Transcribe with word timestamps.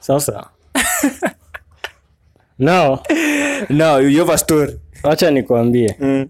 sasa? 0.00 0.50
Now 2.58 3.02
no 3.70 3.98
you 3.98 4.18
have 4.18 4.30
a 4.34 4.38
story. 4.38 4.80
Wacha 5.02 5.30
nikwambie 5.30 5.96
mm. 6.00 6.28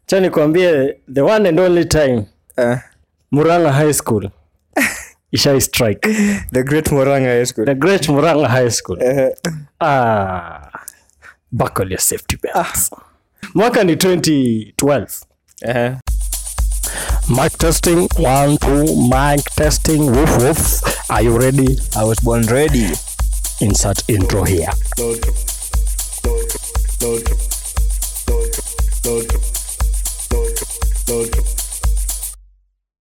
wacha 0.00 0.20
nikwambie 0.20 0.96
the 1.14 1.20
one 1.22 1.48
and 1.48 1.60
only 1.60 1.84
time 1.84 2.26
uh, 2.58 2.76
muranga 3.32 3.72
high 3.72 3.92
school 3.92 4.30
ishai 5.32 5.60
strike. 5.60 6.00
The 6.52 6.62
great 6.62 6.90
muranga 6.90 7.38
high 7.38 7.44
school. 7.46 7.64
The 7.64 7.74
great 7.74 8.08
muranga 8.08 8.48
high 8.48 8.70
school. 8.70 8.98
Uh, 9.02 9.30
ah, 9.80 10.70
buckle 11.52 11.88
your 11.90 12.00
safety 12.00 12.36
belts. 12.36 12.90
Mwaka 13.54 13.84
ni 13.84 13.94
2012 13.94 15.22
uh, 15.64 15.96
mic 17.28 17.52
testing 17.56 18.08
one 18.16 18.56
two 18.58 18.84
mic 19.08 19.40
testing 19.56 20.06
woof 20.06 20.38
woof. 20.38 21.10
Are 21.10 21.22
you 21.22 21.38
ready? 21.38 21.78
I 21.96 22.04
was 22.04 22.18
born 22.20 22.42
ready. 22.46 22.90
Insert 23.60 24.02
intro 24.08 24.44
here. 24.44 24.68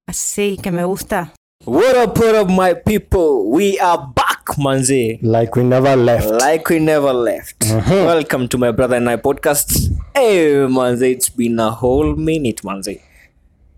Así 0.08 0.58
que 0.62 0.72
me 0.72 0.84
gusta. 0.84 1.34
what 1.66 1.96
up 1.96 2.18
what 2.18 2.36
up 2.36 2.50
my 2.50 2.74
people? 2.74 3.50
We 3.52 3.80
are 3.80 4.08
back 4.16 4.46
manze 4.58 5.20
like 5.22 5.56
we 5.56 5.64
never 5.64 5.96
left. 5.96 6.28
Like 6.28 6.70
we 6.70 6.80
never 6.80 7.14
left. 7.14 7.60
Mm-hmm. 7.60 8.06
Welcome 8.06 8.48
to 8.50 8.58
my 8.58 8.72
brother 8.72 8.96
and 8.98 9.10
i 9.10 9.18
podcast. 9.18 9.90
Hey 10.16 10.66
manze 10.68 11.02
it's 11.02 11.30
been 11.30 11.60
a 11.60 11.72
whole 11.72 12.16
minute 12.16 12.62
manze 12.64 13.02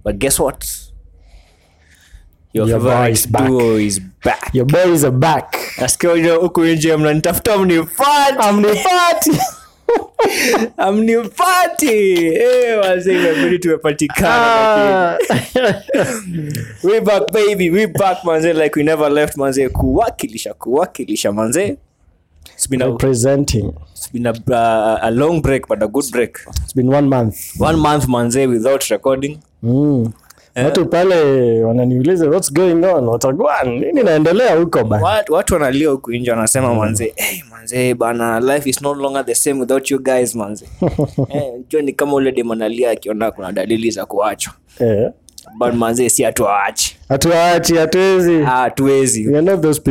but 0.06 0.16
guess 0.20 0.40
what? 0.40 0.66
Your, 2.54 2.68
Your 2.68 2.80
boy 2.80 3.10
is 3.12 3.26
back. 3.28 3.48
duo 3.48 3.76
is 3.78 4.00
back. 4.00 4.50
Your 4.54 4.66
boys 4.66 5.04
are 5.04 5.12
back. 5.12 5.56
Nasikia 5.78 6.10
wenye 6.12 6.30
huku 6.30 6.64
nje 6.66 6.98
mnanitafuta 6.98 7.58
mnipati 7.58 8.38
amnipati 8.40 9.32
amnipati 10.78 12.18
Eh, 12.28 12.80
manze 12.84 13.14
imebidi 13.16 13.60
tumepatikana 13.60 15.18
we 16.84 17.02
back 17.02 17.32
baby. 17.32 17.70
We 17.70 17.88
back 17.88 18.24
manze 18.24 18.54
like 18.54 18.80
we 18.80 18.84
never 18.84 19.12
left 19.12 19.38
manze. 19.38 19.70
Kuwakilisha 19.70 20.54
kuwakilisha 20.54 21.32
manze 21.32 21.78
it's 22.56 22.68
been 22.68 22.82
a, 22.82 22.96
it's 22.96 24.12
been 24.12 24.26
a, 24.26 24.34
uh, 24.52 25.00
a 25.02 25.12
long 25.12 25.42
break 25.42 25.68
but 25.68 25.84
a 25.84 25.88
good 25.88 26.06
break. 26.12 26.38
It's 26.64 26.74
been 26.74 26.88
one 26.90 27.08
month. 27.10 27.52
One 27.58 27.78
month 27.78 28.08
manze 28.08 28.48
without 28.48 28.84
recording. 28.90 29.40
Mm. 29.64 30.14
watu 30.64 30.86
pale 30.86 31.64
wananiuliza 31.64 32.30
what's 32.30 32.54
going 32.54 32.86
on? 32.86 33.08
Watagwan 33.08 33.80
nini 33.80 34.04
naendelea 34.04 34.56
huko 34.56 34.84
ba 34.84 34.98
watu, 35.02 35.34
watu 35.34 35.54
wanalia 35.54 35.90
huku 35.90 36.12
nje 36.14 36.32
wanasema 36.32 36.74
manze 36.76 37.14
hey, 37.16 37.42
manze 37.52 37.94
bana 37.94 38.40
life 38.40 38.70
is 38.70 38.82
no 38.82 38.94
longer 38.94 39.26
the 39.26 39.36
same 39.36 39.60
without 39.60 39.92
you 39.92 40.04
guys 40.04 40.36
manze. 40.36 40.66
Eh, 41.30 41.54
jua 41.70 41.82
ni 41.82 41.94
kama 41.94 42.14
ule 42.14 42.32
dem 42.32 42.52
analia 42.52 42.92
akiona 42.92 43.32
kuna 43.32 43.52
dalili 43.52 43.92
za 43.92 44.06
kuachwa. 44.06 44.54
Eh. 44.80 45.12
But 45.60 45.74
manzee 45.74 46.10
si 46.10 46.24
hatuwaachi. 46.24 46.98
Hatuachi 47.10 47.76
hatuwezi. 47.76 48.42
Hatuwezi. 48.42 49.22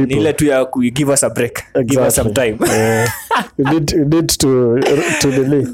Ile 0.09 0.33
tu 0.33 0.47
ya 0.47 0.67
give 0.93 1.13
us 1.13 1.25
a 1.25 1.31
break. 1.31 1.63
Give 1.85 2.01
us 2.07 2.15
some 2.15 2.31
time. 2.31 2.57
Eh, 2.73 3.09
we 3.59 3.65
need, 3.65 3.93
we 3.93 4.05
need 4.05 4.29
to, 4.29 4.81
to 5.21 5.31
delay 5.31 5.67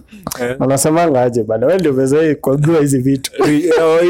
wanasemanga 0.59 1.23
aje 1.23 1.43
bana 1.43 1.67
we 1.67 1.79
ndio 1.79 1.93
umezoea 1.93 2.35
kuambiwa 2.35 2.81
hizi 2.81 2.99
vitu. 2.99 3.31
Oh, 3.83 4.01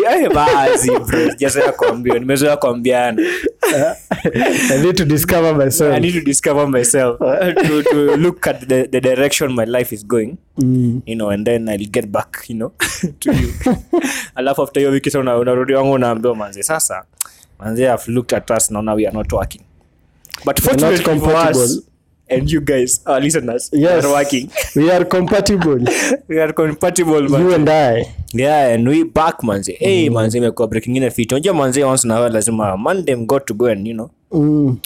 kuambiwa 1.73 2.19
nimezoea 2.19 2.57
kuambiana. 2.57 3.23
I 4.75 4.79
need 4.83 4.97
to 4.97 5.05
discover 5.05 5.57
myself. 5.57 5.95
I 5.95 6.01
need 6.01 6.15
to 6.15 6.21
discover 6.21 6.69
myself. 6.69 7.19
To, 7.71 7.83
to 7.83 8.17
look 8.17 8.47
at 8.47 8.69
the, 8.69 8.89
the 8.89 9.01
direction 9.01 9.53
my 9.55 9.65
life 9.65 9.95
is 9.95 10.07
going 10.07 10.37
mm. 10.59 11.03
you 11.07 11.15
know 11.15 11.31
and 11.31 11.47
then 11.47 11.69
i'll 11.69 11.91
get 11.91 12.07
back 12.07 12.45
you 12.49 12.55
know 12.55 12.73
to 13.19 13.33
you. 13.33 13.53
Alafu 14.35 14.63
after 14.63 14.81
hiyo 14.81 14.93
wiki 14.93 15.11
sasa 15.11 15.37
unarudi 15.39 15.73
wangu 15.75 15.93
unaambiwa 15.93 16.37
manze 16.37 16.63
sasa 16.63 17.05
manze 17.59 17.85
i've 17.85 18.13
looked 18.13 18.35
at 18.39 18.51
us 18.51 18.71
now 18.71 18.97
we 18.97 19.07
are 19.07 19.17
not 19.17 19.33
working. 19.33 19.63
But 20.45 20.61
fortunately 20.61 21.21
for 21.21 21.51
us 21.51 21.83
and 22.31 22.51
you 22.53 22.61
guys 22.61 23.01
our 23.07 23.21
listeners. 23.21 23.71
Yes 23.73 24.05
are 24.05 24.13
working. 24.13 24.51
We 24.77 24.91
are 24.91 25.05
compatible. 25.05 25.79
We 26.29 26.41
are 26.41 26.53
compatible 26.53 27.29
man. 27.29 27.41
you 27.41 27.55
and 27.55 27.69
i. 27.69 28.05
Yeah 28.33 28.75
and 28.75 28.89
we 28.89 29.05
back 29.05 29.43
manze. 29.43 29.73
Hey 29.79 30.11
manze 30.11 30.39
imekuwa 30.39 30.69
break 30.69 30.87
ingine 30.87 31.11
fit 31.11 31.33
unajua 31.33 31.55
manze 31.55 31.85
once 31.85 32.09
na 32.09 32.29
lazima 32.29 32.77
monday 32.77 33.17
got 33.17 33.45
to 33.45 33.55
go 33.55 33.67
and 33.67 33.87
you 33.87 33.95
know 33.95 34.11
mm. 34.33 34.79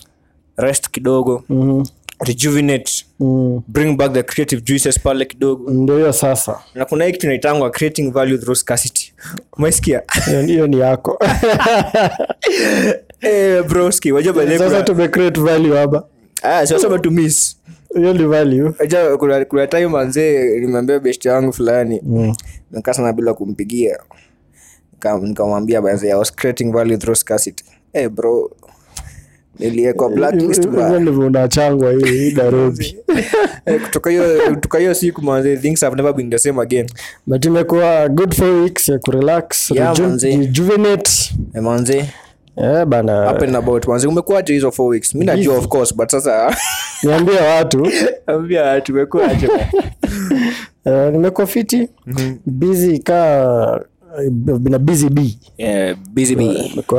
rest 0.57 0.91
kidogo 0.91 1.45
mm. 1.49 1.87
rejuvenate 2.21 3.05
mm. 3.21 3.63
bring 3.69 3.97
back 3.97 4.13
the 4.13 4.23
creative 4.23 4.63
juices 4.63 4.99
pale 5.01 5.25
kidogo. 5.25 5.71
Ndio 5.71 5.97
hiyo 5.97 6.13
sasa. 6.13 6.59
Na 6.75 6.85
kuna 6.85 7.05
hii 7.05 7.13
kitu 7.13 7.27
creating 7.71 8.13
value 8.13 8.39
through 8.39 8.57
scarcity. 8.57 9.13
Umesikia? 9.57 10.03
Hiyo- 10.47 10.67
ni 10.67 10.79
yako. 10.79 11.19
Eh 13.21 13.65
broski 13.69 14.13
wajua 14.13 14.59
sasa 14.59 14.83
tumecreate 14.83 15.41
value 15.41 15.79
hapa 15.79 16.05
ah 16.45 16.67
sio 16.67 16.79
sema 16.79 16.99
to 16.99 17.11
miss. 17.11 17.57
Hiyo 17.97 18.13
ni 18.13 18.25
value. 18.25 18.73
Wajua 18.79 19.19
kuna 19.19 19.45
kuna 19.45 19.67
time 19.67 19.87
manze 19.89 20.57
nimeambia 20.61 20.99
best 20.99 21.25
yangu 21.25 21.53
fulani. 21.53 22.03
Nikaa 22.71 22.93
sana 22.93 23.13
bila 23.13 23.35
kumpigia. 23.35 23.99
Nikamwambia 25.23 25.83
manze 25.83 26.09
i 26.11 26.15
was 26.15 26.35
creating 26.35 26.73
value 26.73 26.97
through 26.97 27.17
scarcity. 27.19 27.65
Eh 27.93 28.09
bro. 28.11 28.51
Niliekwa 29.59 30.09
blacklist 30.11 30.67
bro. 30.69 30.83
hivyo 30.83 31.01
ndivyo 31.01 31.27
unachangwa 31.27 31.93
hii 31.93 32.05
hii 32.05 32.33
nairobi 32.33 32.97
Eh, 33.67 33.81
kutoka 34.55 34.79
hiyo 34.79 34.95
siku 34.95 35.23
manze 35.23 35.57
things 35.57 35.81
have 35.81 35.97
never 35.97 36.13
been 36.15 36.31
the 36.31 36.39
same 36.39 36.63
again. 36.63 36.87
But 37.27 37.45
imekuwa 37.45 38.09
good 38.09 38.35
for 38.35 38.49
weeks 38.51 38.89
ya 38.89 38.99
kurelax 38.99 39.71
Yeah, 39.71 39.97
rejuvenate. 40.23 41.11
Manze 41.63 42.05
eh 42.57 42.85
bana. 42.85 43.33
Up 43.33 43.43
and 43.43 43.57
about 43.57 43.87
manze 43.89 44.07
umekuaje 44.07 44.53
hizo 44.53 44.71
four 44.71 44.89
weeks? 44.89 45.15
Mi 45.15 45.25
najua 45.25 45.59
of 45.59 45.69
course 45.69 45.95
but 45.97 46.11
sasa 46.11 46.57
niambie 47.03 47.41
watu. 47.41 47.89
Ambia 48.27 48.63
watu 48.63 48.93
umekuaje 48.93 49.49
uh, 50.87 50.93
nimekuwa 51.13 51.47
fiti 51.47 51.89
busy 52.47 52.99
kaa 52.99 53.81
na 54.71 54.79
busy 54.79 55.09
bee. 55.09 55.39
Yeah 55.59 55.97
busy 56.15 56.37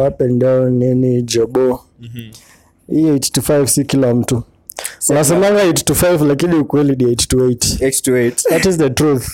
up 0.07 0.21
and 0.21 0.41
down 0.41 0.73
nini 0.73 1.21
jobo. 1.21 1.85
Hii 2.87 3.11
8 3.11 3.19
to 3.31 3.41
5 3.41 3.65
si 3.65 3.85
kila 3.85 4.13
mtu 4.15 4.43
unasemanga 5.09 5.63
8 5.63 5.73
to 5.83 5.93
5 5.93 6.27
lakini 6.27 6.55
ukweli 6.55 6.95
ni 6.95 7.13
8 7.13 7.15
to 7.27 7.37
8 7.37 7.87
8 7.87 8.01
to 8.01 8.11
8 8.11 8.31
that 8.49 8.65
is 8.65 8.77
the 8.77 8.89
truth. 8.89 9.27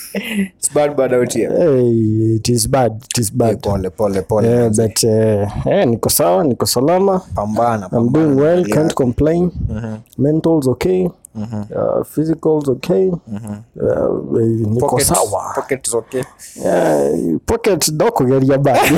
It's 0.60 0.74
bad 0.74 0.96
bad 0.96 1.14
out 1.14 1.34
here. 1.34 1.58
Hey, 1.58 2.36
it 2.36 2.50
is 2.50 2.70
bad 2.70 2.92
it 3.12 3.18
is 3.18 3.34
bad. 3.34 3.60
Pole 3.62 3.90
pole 3.90 4.22
pole 4.22 4.48
yeah, 4.48 4.70
but 4.70 5.04
uh, 5.04 5.68
eh, 5.68 5.88
niko 5.88 6.10
sawa 6.10 6.44
niko 6.44 6.66
salama. 6.66 7.22
Pambana 7.36 7.90
I'm 7.92 8.12
doing 8.12 8.36
well, 8.36 8.66
can't 8.66 8.96
complain. 8.96 9.52
Mental's 10.18 10.68
okay. 10.68 11.10
Uh, 11.36 12.04
physical's 12.04 12.70
okay. 12.70 13.08
Uh, 13.10 13.18
niko 14.68 14.80
Pocket- 14.80 15.06
sawa. 15.08 15.52
pocket 15.56 15.88
is 15.88 15.94
okay 15.96 16.24
Yeah, 16.64 17.38
pocket 17.46 17.88
ndokugeria 17.88 18.58
badi 18.58 18.96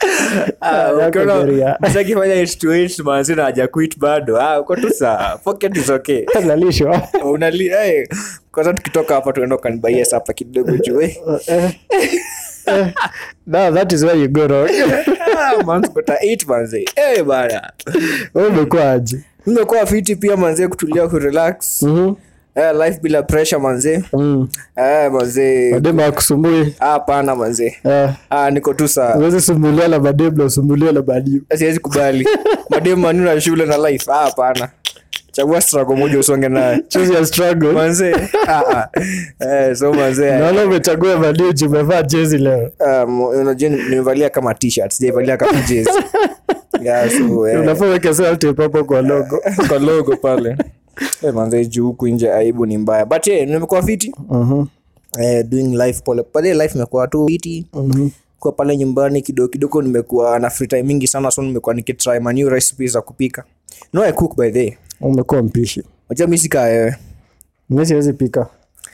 Ah, 0.60 0.92
ukiona 1.08 1.34
Nakugeria. 1.34 1.76
mzee 1.88 2.00
akifanya 2.00 2.34
8 2.42 2.58
to 2.58 2.68
8 2.74 3.02
manzi 3.04 3.34
na 3.34 3.42
haja 3.42 3.68
quit 3.68 3.98
bado. 3.98 4.40
Ah 4.40 4.60
uko 4.60 4.76
tu 4.76 4.90
sawa 4.90 5.38
pocket 5.44 5.76
is 5.76 5.90
okay. 5.90 6.24
Nalishwa. 6.46 7.08
Unali 7.32 7.70
kwanza 8.52 8.72
tukitoka 8.72 9.14
hapa 9.14 9.32
tuenda 9.32 9.56
ukanibaia 9.56 10.04
kidogo 10.34 10.76
juu 10.76 11.02
that 13.74 13.92
is 13.92 14.02
where 14.02 14.20
you 14.20 14.28
go 14.28 14.46
wrong. 14.46 14.70
Manzi 15.66 15.88
kota 15.90 16.14
8 16.14 16.46
manzi 16.48 16.88
eh 16.96 17.22
bana. 17.24 17.72
Umekuwa 18.34 18.90
aje? 18.92 19.20
Nimekuwa 19.46 19.86
fiti 19.86 20.16
pia 20.16 20.36
manzie 20.36 20.68
kutulia 20.68 21.08
ku 21.08 21.18
relax 21.18 21.82
Mhm. 21.82 22.14
Eh 22.54 22.74
life 22.86 22.98
bila 23.02 23.22
pressure 23.22 23.60
manzi 23.62 24.04
Mm. 24.12 24.48
eh 24.76 25.12
manzi 25.12 25.70
mademu 25.72 26.02
akusumbui 26.04 26.74
ah 26.80 26.86
hapana 26.86 27.36
manzi 27.36 27.76
Eh, 27.84 28.10
ah 28.30 28.50
niko 28.50 28.74
tu 28.74 28.88
sawa 28.88 29.16
Uweze 29.16 29.40
sumulia 29.40 29.88
la 29.88 30.00
mademu 30.00 30.36
na 30.38 30.44
usumbuliwa 30.44 30.92
na 30.92 31.02
badiu 31.02 31.42
siwezi 31.56 31.80
kubali. 31.80 32.28
Mademu 32.70 33.02
manu 33.02 33.24
na 33.24 33.40
shule 33.40 33.66
na 33.66 33.90
life. 33.90 34.10
Ah 34.12 34.14
hapana. 34.24 34.68
Chagua 35.32 35.60
struggle 35.60 35.96
moja 35.96 36.18
usonge 36.18 36.48
naye 36.48 36.82
choose 36.88 37.12
your 37.12 37.26
struggle. 37.26 37.72
Manze. 37.72 38.14
Ah, 38.48 38.62
ah. 38.76 38.88
eh, 39.40 39.76
so 39.76 39.92
manze. 39.92 40.30
Naona 40.38 40.64
umechagua 40.64 41.16
badiu 41.16 41.52
juu 41.52 41.66
umevaa 41.66 42.02
jezi 42.02 42.38
leo. 42.38 42.70
Um, 42.80 43.20
unajua 43.20 43.70
nimevalia 43.70 44.30
kama 44.30 44.54
t-shirt 44.54 44.92
sijavalia 44.92 45.36
kama 45.36 45.60
jezi. 45.62 45.90
Yeah, 46.82 47.10
so, 47.10 47.48
eh, 47.48 47.60
unafaa 47.60 47.86
weke 47.86 48.14
seltape 48.14 48.62
hapo 48.62 48.84
kwa 48.84 49.02
logo. 49.02 49.42
Kwa 49.68 49.78
logo 49.78 50.16
pale 50.16 50.56
eh, 51.22 51.34
manze 51.34 51.66
juu 51.66 51.86
huku 51.86 52.08
nje 52.08 52.32
aibu 52.32 52.66
ni 52.66 52.78
mbaya. 52.78 53.06
But 53.06 53.26
eh, 53.26 53.48
nimekuwa 53.48 53.82
fiti. 53.82 54.12
Mhm. 54.30 54.64
eh, 55.18 55.44
doing 55.48 55.76
life 55.76 56.00
pole 56.04 56.22
pale 56.22 56.54
life 56.54 56.74
imekuwa 56.78 57.08
tu 57.08 57.26
fiti. 57.26 57.66
Uh-huh. 57.72 58.08
Kwa 58.38 58.52
pale 58.52 58.76
nyumbani 58.76 59.22
kidogo 59.22 59.48
kidogo 59.48 59.82
nimekuwa 59.82 60.38
na 60.38 60.50
free 60.50 60.66
time 60.68 60.82
mingi 60.82 61.06
sana 61.06 61.30
so 61.30 61.42
nimekuwa 61.42 61.74
nikitry 61.74 62.20
ma 62.20 62.32
new 62.32 62.48
recipes 62.48 62.92
za 62.92 63.02
kupika. 63.02 63.44
No 63.92 64.04
i 64.04 64.12
cook 64.12 64.36
by 64.36 64.50
the 64.50 64.58
way. 64.58 64.74
umekuwa 65.00 65.42
mpishi. 65.42 65.82
Unajua 66.08 66.26
mimi 66.26 66.38
sika 66.38 66.60
wewe 66.60 66.96
mimi 67.70 67.86
siwezi 67.86 68.12
pika. 68.12 68.46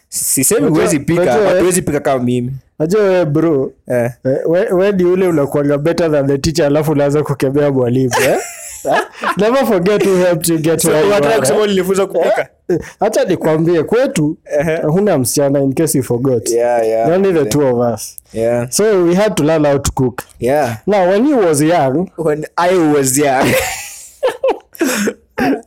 Sisemi 0.09 0.69
huwezi 0.69 1.01
pika 1.01 1.39
but 1.39 1.53
eh, 1.53 1.61
huwezi 1.61 1.83
pika 1.83 2.01
kama 2.01 2.25
mimi. 2.25 2.53
Najua 2.79 3.03
wewe 3.03 3.25
bro. 3.25 3.73
Eh. 3.89 4.11
eh, 4.25 4.39
we, 4.47 4.73
we 4.73 4.93
ni 4.93 5.05
ule 5.05 5.29
unakuanga 5.29 5.79
better 5.79 6.11
than 6.11 6.27
the 6.27 6.39
teacher 6.39 6.67
alafu 6.67 6.93
unaanza 6.93 7.23
kukemea 7.23 7.71
mwalimu 7.73 8.13
eh? 8.29 8.39
Eh? 8.87 9.03
never 9.37 9.67
forget 9.67 10.03
who 10.07 10.17
helped 10.17 10.49
you 10.49 10.59
get 10.59 10.85
where 10.85 11.07
you 11.07 11.15
are, 11.15 11.39
kusema 11.39 11.59
eh? 11.59 11.65
ulinifunza 11.65 12.07
kupika 12.07 12.49
Eh, 12.69 12.79
hacha 13.01 13.25
nikwambie 13.25 13.83
kwetu 13.83 14.37
huna 14.83 15.19
msichana 15.19 15.61
in 15.61 15.73
case 15.75 15.99
you 15.99 16.05
forgot. 16.05 16.51
Yeah 16.51 16.87
yeah. 16.87 17.09
Only 17.13 17.33
the 17.33 17.45
two 17.45 17.67
of 17.77 17.95
us. 17.95 18.17
Yeah. 18.33 18.71
So 18.71 19.05
we 19.05 19.15
had 19.15 19.35
to 19.35 19.45
learn 19.45 19.65
how 19.67 19.79
to 19.79 19.93
cook. 19.93 20.23
Yeah. 20.41 20.77
Now 20.87 21.09
when 21.11 21.27
you 21.27 21.39
was 21.39 21.61
young 21.61 22.11
when 22.19 22.47
i 22.57 22.77
was 22.77 23.19
young. 23.19 23.49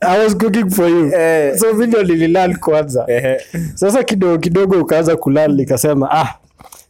I 0.02 0.18
was 0.24 0.34
cooking 0.34 0.70
for 0.70 0.88
you. 0.88 1.12
Eh. 1.14 1.56
so 1.58 1.74
mi 1.74 1.86
ndio 1.86 2.02
nililearn 2.02 2.56
kwanza. 2.56 3.04
Ehe. 3.08 3.40
sasa 3.74 4.04
kidogo 4.04 4.38
kidogo 4.38 4.80
ukaanza 4.80 5.16
kulala 5.16 5.54
nikasema 5.54 6.10
ah 6.10 6.34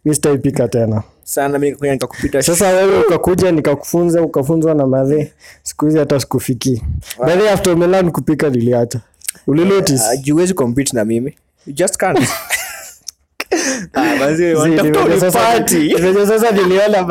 mi 0.05 0.15
sitaipika 0.15 0.69
tena 0.69 1.03
sana 1.31 1.59
mi 1.59 1.67
nikakuja 1.67 1.93
nikakupita 1.93 2.43
sasa 2.51 2.69
wewe 2.69 2.99
ukakuja 3.01 3.53
nikakufunza 3.53 4.23
ukafunzwa 4.23 4.75
na 4.75 4.87
madhe 4.87 5.33
siku 5.63 5.85
hizi 5.87 5.99
hata 5.99 6.21
sikufikii. 6.21 6.83
Baadhi 7.19 7.49
after 7.49 7.77
milan 7.77 8.11
kupika 8.11 8.49
niliacha. 8.51 9.01
Ulinotis 9.47 10.01
uh, 10.01 10.21
juu 10.23 10.35
huwezi 10.35 10.55
compete 10.55 10.97
na 10.97 11.05
mimi. 11.05 11.35
You 11.67 11.73
just 11.73 11.97
can't. 11.97 12.21
Ah, 13.93 14.19
sasa 16.27 16.51
niliona 16.51 17.03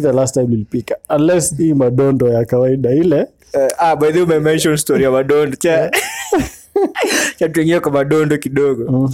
the 0.00 0.12
last 0.12 0.34
time 0.34 0.46
nilipika. 0.46 0.96
Unless 1.16 1.56
hii 1.56 1.74
madondo 1.74 2.28
ya 2.28 2.44
kawaida 2.44 2.90
ile. 2.90 3.26
Uh, 3.54 3.66
ah, 3.78 3.96
by 3.96 4.12
the 4.12 4.22
way 4.22 4.38
mention 4.38 4.76
story 4.76 5.04
ya 5.04 5.10
madondo 5.10 5.56
cha 7.38 7.48
cha 7.48 7.80
kwa 7.80 7.92
madondo 7.92 8.38
kidogo. 8.38 9.10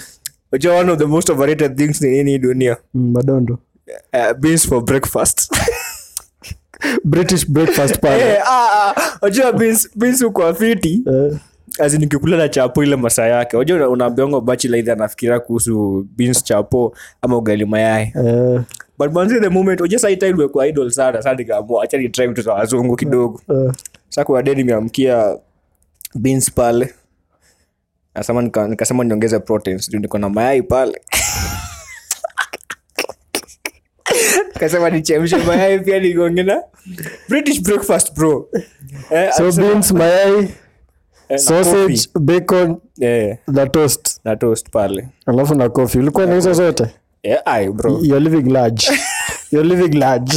Unajua 0.52 0.76
one 0.78 0.90
of 0.92 0.98
the 0.98 1.04
most 1.06 1.30
overrated 1.30 1.76
things 1.76 2.00
ni 2.00 2.10
nini 2.10 2.30
hii 2.30 2.38
dunia? 2.38 2.76
Mm, 2.94 3.10
madondo. 3.12 3.58
Uh, 4.12 4.32
beans 4.38 4.66
for 4.68 4.84
breakfast. 4.84 5.50
British 7.04 7.46
breakfast 7.48 8.00
pale. 8.00 8.20
Eh, 8.22 8.42
ah, 8.46 8.94
ah, 8.96 9.20
beans 9.52 9.88
beans 9.96 10.22
uko 10.22 10.54
fiti 10.54 11.02
Eh, 11.06 11.92
nikikula 11.98 12.36
na 12.36 12.48
chapo 12.48 12.82
ile 12.84 12.96
masaa 12.96 13.26
yake. 13.26 13.56
Wajua 13.56 13.88
unaambiwa 13.88 14.40
bachelor 14.40 14.76
either 14.78 14.92
anafikiria 14.92 15.40
kuhusu 15.40 16.06
beans 16.16 16.44
chapo 16.44 16.96
ama 17.22 17.36
ugali 17.36 17.64
mayai. 17.64 18.12
Uh, 18.14 18.60
but 18.98 19.12
manzi 19.12 19.40
the 19.40 19.48
moment 19.48 19.80
hii 20.08 20.16
time 20.16 20.30
imekuwa 20.30 20.66
idol 20.66 20.90
sana 20.90 21.22
sa 21.22 21.34
nikaamua 21.34 21.84
acha 21.84 21.98
ni 21.98 22.08
try 22.08 22.26
vitu 22.26 22.42
za 22.42 22.52
wazungu 22.52 22.96
kidogo. 22.96 23.40
Uh, 23.48 23.56
uh, 23.56 23.72
sa 24.08 24.24
kuna 24.24 24.42
deni 24.42 24.56
nimeamkia 24.56 25.36
beans 26.14 26.50
pale 26.52 26.94
nasema 28.14 28.42
nikasema 28.42 29.04
niongeze 29.04 29.38
proteins 29.38 29.90
juu 29.90 29.98
niko 29.98 30.18
na 30.18 30.28
mayai 30.28 30.62
pale. 30.62 31.00
Kasema 34.58 34.90
nichemshe 34.90 35.36
mayai 35.36 35.78
pia 35.80 35.98
nigongena 36.00 36.62
british 37.28 37.60
breakfast 37.62 38.14
bro. 38.14 38.48
Eh, 39.10 39.32
so 39.36 39.46
asema, 39.48 39.66
beans 39.68 39.92
mayai 39.92 40.48
eh, 41.28 41.38
sausage 41.38 42.08
bacon 42.20 42.76
yeah. 42.98 43.36
na 43.48 43.66
toast. 43.66 44.20
Na 44.24 44.36
toast 44.36 44.70
pale. 44.70 45.08
Alafu 45.26 45.54
na 45.54 45.68
coffee. 45.68 45.98
Ulikuwa 45.98 46.26
na 46.26 46.34
hizo 46.34 46.52
zote? 46.52 46.86
Yeah, 47.22 47.42
ai 47.44 47.68
bro. 47.68 47.98
You're 48.02 48.30
living 48.30 48.50
large. 48.52 48.86
You're 49.52 49.68
living 49.76 49.98
large 49.98 50.36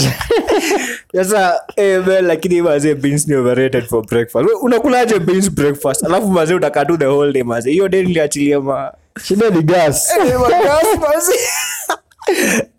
sasa 1.23 1.61
eh, 1.75 2.07
man, 2.07 2.25
lakini 2.25 2.61
mazee 2.61 2.95
beans 2.95 3.27
ni 3.27 3.35
overrated 3.35 3.83
for 3.85 4.05
breakfast. 4.05 4.49
Unakulaje 4.61 5.19
beans 5.19 5.51
breakfast? 5.51 6.03
Alafu 6.05 6.27
mazee 6.27 6.53
utakaa 6.53 6.85
tu 6.85 6.97
the 6.97 7.05
whole 7.05 7.33
day 7.33 7.43
mazee 7.43 7.71
hiyo 7.71 7.87
day 7.89 8.03
niliachilia 8.03 8.61
ma. 8.61 8.91
Shida 9.23 9.49
ni 9.49 9.61
gas. 9.63 10.09
Eh, 10.17 10.39
magas, 10.39 10.85
mazee. 11.09 11.33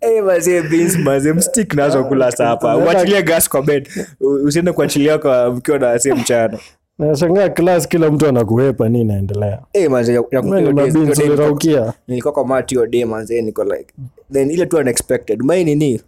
Eh, 0.01 0.23
mazee 0.23 0.61
beans 0.61 0.97
mazee 0.97 1.33
mstik 1.33 1.73
nazo 1.73 2.03
kula 2.03 2.31
sapa 2.31 2.77
uachilie 2.77 3.21
gas 3.23 3.49
kwa 3.49 3.61
bed. 3.61 3.89
U- 4.21 4.33
usiende 4.45 4.71
kuachilia 4.71 5.17
kwa 5.17 5.51
mkiwa 5.53 5.79
na 5.79 5.87
wasee 5.87 6.13
mchana 6.13 6.59
nashangaa 6.99 7.49
class 7.49 7.87
kila 7.87 8.11
mtu 8.11 8.27
anakuwepa 8.27 8.89
ni 8.89 9.01
inaendelea? 9.01 9.59
Eh, 9.73 9.89
mazee, 9.91 10.13
ya- 10.13 10.23
ya- 10.31 10.41
ni 10.41 10.47
hiyo 10.59 10.71
day- 10.71 10.73
mabins 10.73 10.93
day 10.93 11.03
nilikuwa- 11.03 11.27
uliraukia. 11.27 11.93
nilikuwa 12.07 12.33
kwa 12.33 12.47
mat 12.47 12.69
hiyo 12.69 12.87
day 12.87 13.05
manzee 13.05 13.41
niko 13.41 13.63
like 13.63 13.85
then 14.33 14.51
ile 14.51 14.65
tu 14.65 14.77
unexpected. 14.77 15.41
Mai 15.41 15.63
nini 15.63 16.01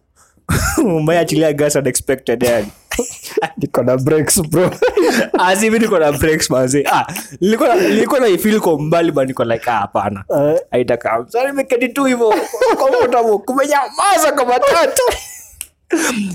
mai 1.05 1.17
achilia 1.17 1.53
gas 1.53 1.75
unexpected 1.75 2.43
yani. 2.43 2.67
Niko 3.57 3.83
na 3.83 3.97
breaks 3.97 4.41
bro. 4.41 4.71
Asivi 5.47 5.79
niko 5.79 5.99
na 5.99 6.11
breaks 6.11 6.49
manze. 6.49 6.83
Ah 6.91 7.05
nilikuwa 7.41 7.75
nilikuwa 7.75 8.19
na 8.19 8.27
ifeel 8.27 8.59
kwa 8.59 8.79
mbali 8.79 9.11
but 9.11 9.27
niko 9.27 9.43
like 9.43 9.69
ah 9.69 9.73
hapana. 9.79 10.23
Eh, 10.37 10.59
haitakaa 10.71 11.25
sasa 11.29 11.47
nimeketi 11.47 11.89
tu 11.89 12.03
hivyo. 12.03 12.33
Comfortable 12.77 13.37
kumenyamaza 13.37 14.31
kwa 14.35 14.45
matatu. 14.45 15.01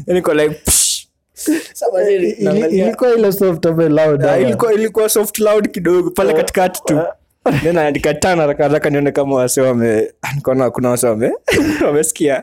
Niko 0.07 0.35
like 0.35 0.55
psh. 0.55 1.07
Sasa 1.35 1.87
manze, 1.93 2.15
ili- 2.15 2.37
naangalia- 2.45 2.87
ilikuwa 2.87 3.15
ile 3.15 3.33
soft 3.33 3.65
loud 3.65 4.25
ilikuwa 4.41 4.73
ilikuwa 4.73 5.09
soft 5.09 5.39
loud 5.39 5.71
kidogo. 5.71 6.11
Pale 6.11 6.33
katikati 6.33 6.81
tu 6.85 7.01
then 7.63 7.95
tano 8.21 8.41
haraka 8.43 8.63
haraka 8.65 8.91
nione 8.91 9.13
kama 9.13 9.37
wase 9.37 9.61
wame 9.61 10.13
nikaona 10.35 10.71
kuna 10.71 10.91
wase 10.91 11.07
wame 11.07 11.33
wamesikia. 11.87 12.43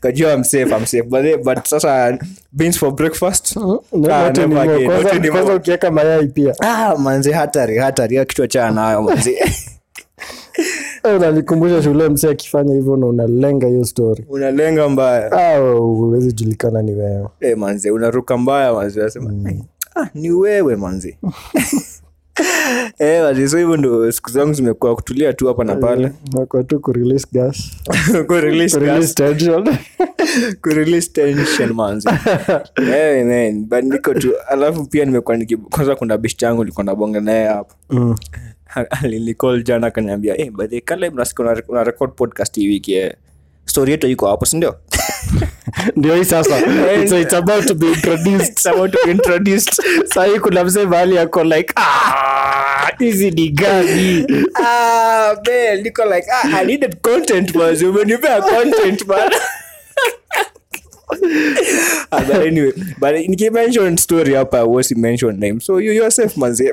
Kajua 0.00 0.32
amsafe 0.32 1.02
but, 1.02 1.42
but 1.44 1.64
sasa 1.66 2.18
beans 2.52 2.78
for 2.78 2.92
breakfast? 2.94 3.56
Na- 3.56 4.26
Ah, 4.26 4.32
Kwanza- 4.32 5.54
ukiweka 5.56 5.90
mayai 5.90 6.26
pia. 6.26 6.54
Ah 6.60 6.94
manzi 6.98 7.32
hatari 7.32 7.78
hatari. 7.78 8.26
Kichwa 8.26 8.48
cha 8.48 8.70
nayo 8.70 9.02
manze. 9.02 9.38
Eh, 11.04 11.16
unanikumbusha 11.16 11.82
shule 11.82 12.08
mse 12.08 12.28
akifanya 12.30 12.74
hivyo 12.74 12.96
na 12.96 13.06
unalenga 13.06 13.66
hiyo 13.66 13.84
story. 13.84 14.24
Unalenga 14.28 14.88
mbaya. 14.88 15.32
Ah, 15.32 15.58
huwezi 15.58 16.32
julikana 16.32 16.82
ni 16.82 16.92
wewe. 16.94 17.28
Hey, 17.40 17.54
manzi 17.54 17.90
unaruka 17.90 18.36
mbaya 18.38 18.72
manze. 18.72 19.00
Unasema 19.00 19.30
ah 19.96 20.06
ni 20.14 20.30
wewe 20.30 20.76
manze 20.76 21.18
eh 22.98 23.48
so 23.48 23.58
hivyo 23.58 23.76
ndo 23.76 24.12
siku 24.12 24.30
zangu 24.30 24.52
zimekuwa 24.52 24.94
kutulia 24.96 25.32
tu 25.32 25.46
hapa 25.48 25.64
na 25.64 25.74
pale. 25.76 26.12
nakwa 26.32 26.64
tu 26.64 26.80
kurelease 26.80 27.26
gas. 27.32 27.70
Kurelease 28.26 28.78
kurelease 28.78 29.14
tension. 29.14 29.76
Kurelease 30.62 31.08
tension 31.12 31.72
manzi 31.72 32.08
yeah, 32.88 33.26
man. 33.26 33.64
but 33.64 33.84
niko 33.84 34.14
tu 34.14 34.32
alafu 34.48 34.86
pia 34.86 35.04
nimekuwa 35.04 35.36
niki 35.36 35.56
kwanza 35.56 35.96
kuna 35.96 36.18
bish 36.18 36.36
changu 36.36 36.64
nilikuwa 36.64 36.84
nabonga 36.84 37.20
naye 37.20 37.46
hapa 37.48 37.74
Mm. 37.90 38.14
alinicall 38.90 39.62
jana 39.62 39.86
akaniambia 39.86 40.34
hey, 40.34 40.50
by 40.50 40.66
the 40.66 40.74
way, 40.74 40.80
Caleb, 40.80 41.14
nasikia 41.14 41.44
una, 41.44 41.62
una 41.68 41.84
record 41.84 42.12
podcast 42.14 42.56
hii 42.56 42.68
wiki 42.68 42.94
eh. 42.94 43.12
story 43.66 43.90
yetu 43.92 44.08
iko 44.08 44.26
hapo 44.28 44.46
sindio 44.46 44.74
ndio? 45.96 46.14
Hii 46.16 46.24
sasa. 46.24 46.58
It's, 47.02 47.12
it's 47.12 47.34
about 47.34 47.66
to 47.66 47.74
be 47.74 47.86
introduced. 47.86 48.48
It's 48.48 48.66
about 48.66 48.92
to 48.92 48.98
be 49.04 49.10
introduced. 49.10 49.74
Sahii 50.14 50.38
kuna 50.40 50.64
msee 50.64 50.84
mahali 50.84 51.14
yako 51.16 51.44
like 51.44 51.72
"Ah, 51.76 52.35
hizi 52.98 53.30
ni 53.30 53.48
gani? 53.48 54.26
Ah, 54.54 55.34
man, 55.46 55.82
niko 55.82 56.04
like 56.04 56.26
I 56.54 56.64
needed 56.64 57.00
content 57.02 57.54
man. 57.54 57.74
umenipea 57.86 58.42
content 58.42 59.06
man. 59.06 59.30
But 62.10 62.30
anyway 62.46 62.72
but 62.98 63.14
nikimention 63.28 63.96
story 63.98 64.34
hapa 64.34 64.64
wasi 64.64 64.94
mention 64.94 65.38
name. 65.38 65.60
So 65.60 65.78
you 65.80 65.92
yourself 65.92 66.36
manzi. 66.36 66.70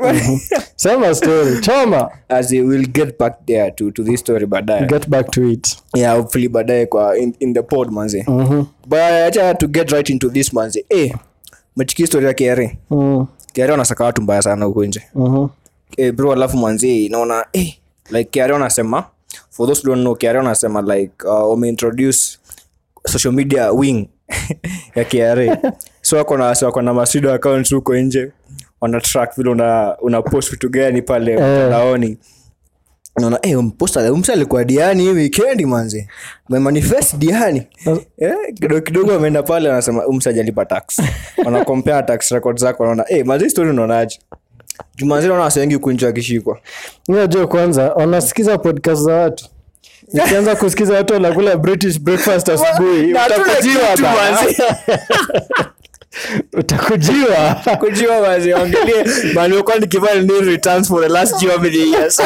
Sema 0.76 1.16
story 1.16 1.62
choma. 1.62 2.10
As 2.30 2.52
we 2.52 2.62
will 2.62 2.86
get 2.86 3.18
back 3.20 3.46
there 3.46 3.72
to, 3.72 3.92
to 3.92 4.04
this 4.04 4.20
story 4.20 4.46
baadaye. 4.46 4.88
Get 4.90 5.10
back 5.10 5.32
to 5.32 5.50
it. 5.50 5.76
Yeah 5.96 6.16
hopefully 6.16 6.48
baadaye 6.50 6.86
kwa 6.86 7.18
in, 7.18 7.36
in 7.40 7.54
the 7.54 7.64
pod 7.64 7.92
manzi. 7.92 8.24
But 8.88 9.00
acha 9.00 9.54
to 9.60 9.68
get 9.68 9.92
right 9.92 10.10
into 10.10 10.30
this 10.30 10.54
manzi. 10.54 10.86
Eh 10.90 11.14
mechiki 11.78 12.08
story 12.08 12.26
ya 12.26 12.34
kere 12.34 12.78
Mm, 12.90 13.28
kere 13.54 13.72
wanasaka 13.72 14.04
watu 14.04 14.22
mbaya 14.22 14.42
sana 14.42 14.66
huko 14.66 14.86
nje. 14.86 15.02
Eh, 15.98 16.14
bro 16.14 16.32
alafu 16.34 16.58
manzi. 16.58 17.10
Naona 17.10 17.46
eh, 17.54 17.74
like 18.10 18.30
kiario 18.30 18.56
anasema 18.56 19.06
for 19.50 19.68
those 19.68 19.82
who 19.82 19.90
don't 19.90 20.02
know 20.02 20.16
kiario 20.16 20.42
anasema 20.42 20.82
like 20.96 21.28
uh, 21.28 21.50
wameintroduce 21.50 22.38
social 23.08 23.34
media 23.34 23.72
wing 23.72 24.10
ya 24.96 25.04
kiare 25.04 25.58
so 26.02 26.18
wako 26.18 26.38
na 26.38 26.46
wako 26.62 26.82
na 26.82 26.94
masido 26.94 27.34
accounts 27.34 27.74
huko 27.74 27.96
nje 27.96 28.32
wana 28.82 29.02
track 29.02 29.36
vile 29.38 29.50
una, 29.50 29.98
una 30.02 30.22
post 30.22 30.52
vitu 30.52 30.70
gani 30.70 31.02
pale 31.02 31.34
mtandaoni. 31.36 32.18
Naona 33.20 33.40
eh 33.42 33.60
umposta 33.60 34.14
msa 34.16 34.34
alikuwa 34.34 34.64
diani 34.66 35.04
hii 35.04 35.10
weekend 35.10 35.62
manzi. 35.62 36.08
Umemanifest 36.50 37.16
diani. 37.16 37.68
Eh. 38.18 38.36
Kidogo 38.54 38.82
kidogo 38.82 39.14
ameenda 39.14 39.44
pale 39.44 39.70
anasema 39.72 40.08
umsa 40.08 40.30
hajalipa 40.30 40.66
tax. 40.66 41.02
Wana 41.46 41.66
compare 41.66 42.04
tax 42.04 42.32
records 42.32 42.62
zako 42.62 42.84
wanaona 42.84 43.06
eh 43.10 43.26
manzi 43.26 43.50
story 43.50 43.70
unaonaje 43.70 44.20
jumanzi 44.96 45.28
na 45.28 45.34
wase 45.34 45.60
wengi 45.60 45.80
kishikwa 46.12 46.60
unajua 47.08 47.48
kwanza 47.48 47.94
wanasikiza 47.94 48.58
podcast 48.58 49.02
za 49.02 49.14
watu. 49.14 49.46
Nikianza 50.14 50.56
kusikiza 50.56 50.94
watu 50.94 51.14
wanakula 51.14 51.58
british 51.58 52.00
breakfast 52.00 52.50
asubuhi 52.50 53.14
hatuna 53.14 54.14
utakujiwa 56.54 57.56
utakujiwa 57.62 57.78
kujiwa 57.78 58.20
wazi 58.20 58.54
ongelie 58.54 59.06
maliokuwa 59.34 59.78
nikivaa 59.78 60.14
new 60.16 60.42
returns 60.42 60.88
for 60.88 61.02
the 61.02 61.10
last 61.10 61.46
how 61.48 61.58
many 61.60 61.92
years. 61.92 62.22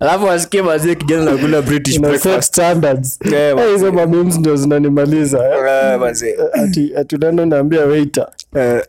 Alafu 0.00 0.24
wasikie 0.24 0.62
mazie 0.62 0.94
kijana 0.94 1.24
nakula 1.24 1.62
british 1.62 2.00
breakfast. 2.00 2.42
standards. 2.54 3.18
Yeah, 3.32 3.72
hizo 3.72 3.92
mamemes 3.92 4.38
ndio 4.38 4.56
zinanimaliza 4.56 5.38
eh. 5.38 6.40
Ati 6.52 6.92
ati 6.96 7.16
naambia 7.16 7.84
waiter? 7.84 8.26
Eh, 8.56 8.82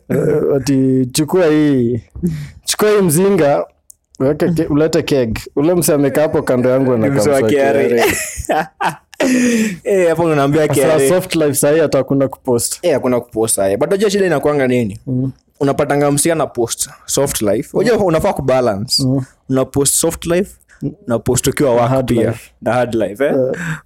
ati 0.56 1.06
chukua 1.12 1.46
hii. 1.46 2.00
Chukua 2.64 2.90
hii 2.90 3.02
mzinga 3.02 3.64
ulete 4.70 5.02
keg. 5.02 5.38
Ule 5.56 5.74
mse 5.74 5.94
amekaa 5.94 6.22
hapo 6.22 6.42
kando 6.42 6.70
yangu 6.70 6.96
ni 6.96 7.10
Eh, 9.84 10.08
hapo 10.08 10.22
unaambia 10.22 10.68
KRA. 10.68 11.08
soft 11.08 11.34
life 11.34 11.54
sahii 11.54 11.78
hata 11.80 11.98
hakuna 11.98 12.28
kupost. 12.28 12.78
Eh, 12.82 12.92
hakuna 12.92 13.20
kuposta 13.20 13.70
eh. 13.70 13.78
but 13.78 13.88
unajua 13.88 14.10
shida 14.10 14.26
inakwanga 14.26 14.66
nini? 14.68 15.00
Unapatanga 15.60 16.10
msia 16.10 16.34
na 16.34 16.46
post 16.46 16.90
soft 17.06 17.42
life. 17.42 17.70
Unajua 17.76 17.96
unafaa 17.98 18.32
kubalance. 18.32 19.02
Una 19.48 19.64
post 19.64 19.94
soft 19.94 20.26
life 20.26 20.50
na 21.06 21.18
post 21.18 21.46
ukiwa 21.46 21.74
wako 21.74 22.02
pia? 22.02 22.34
na 22.62 22.72
hard 22.72 22.94
life 22.94 23.24
eh? 23.24 23.34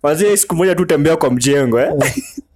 Manze, 0.03 0.37
siku 0.37 0.55
moja 0.55 0.75
tu 0.75 0.85
tembea 0.87 1.17
kwa 1.17 1.31
mjengo 1.31 1.81
eh? 1.81 1.93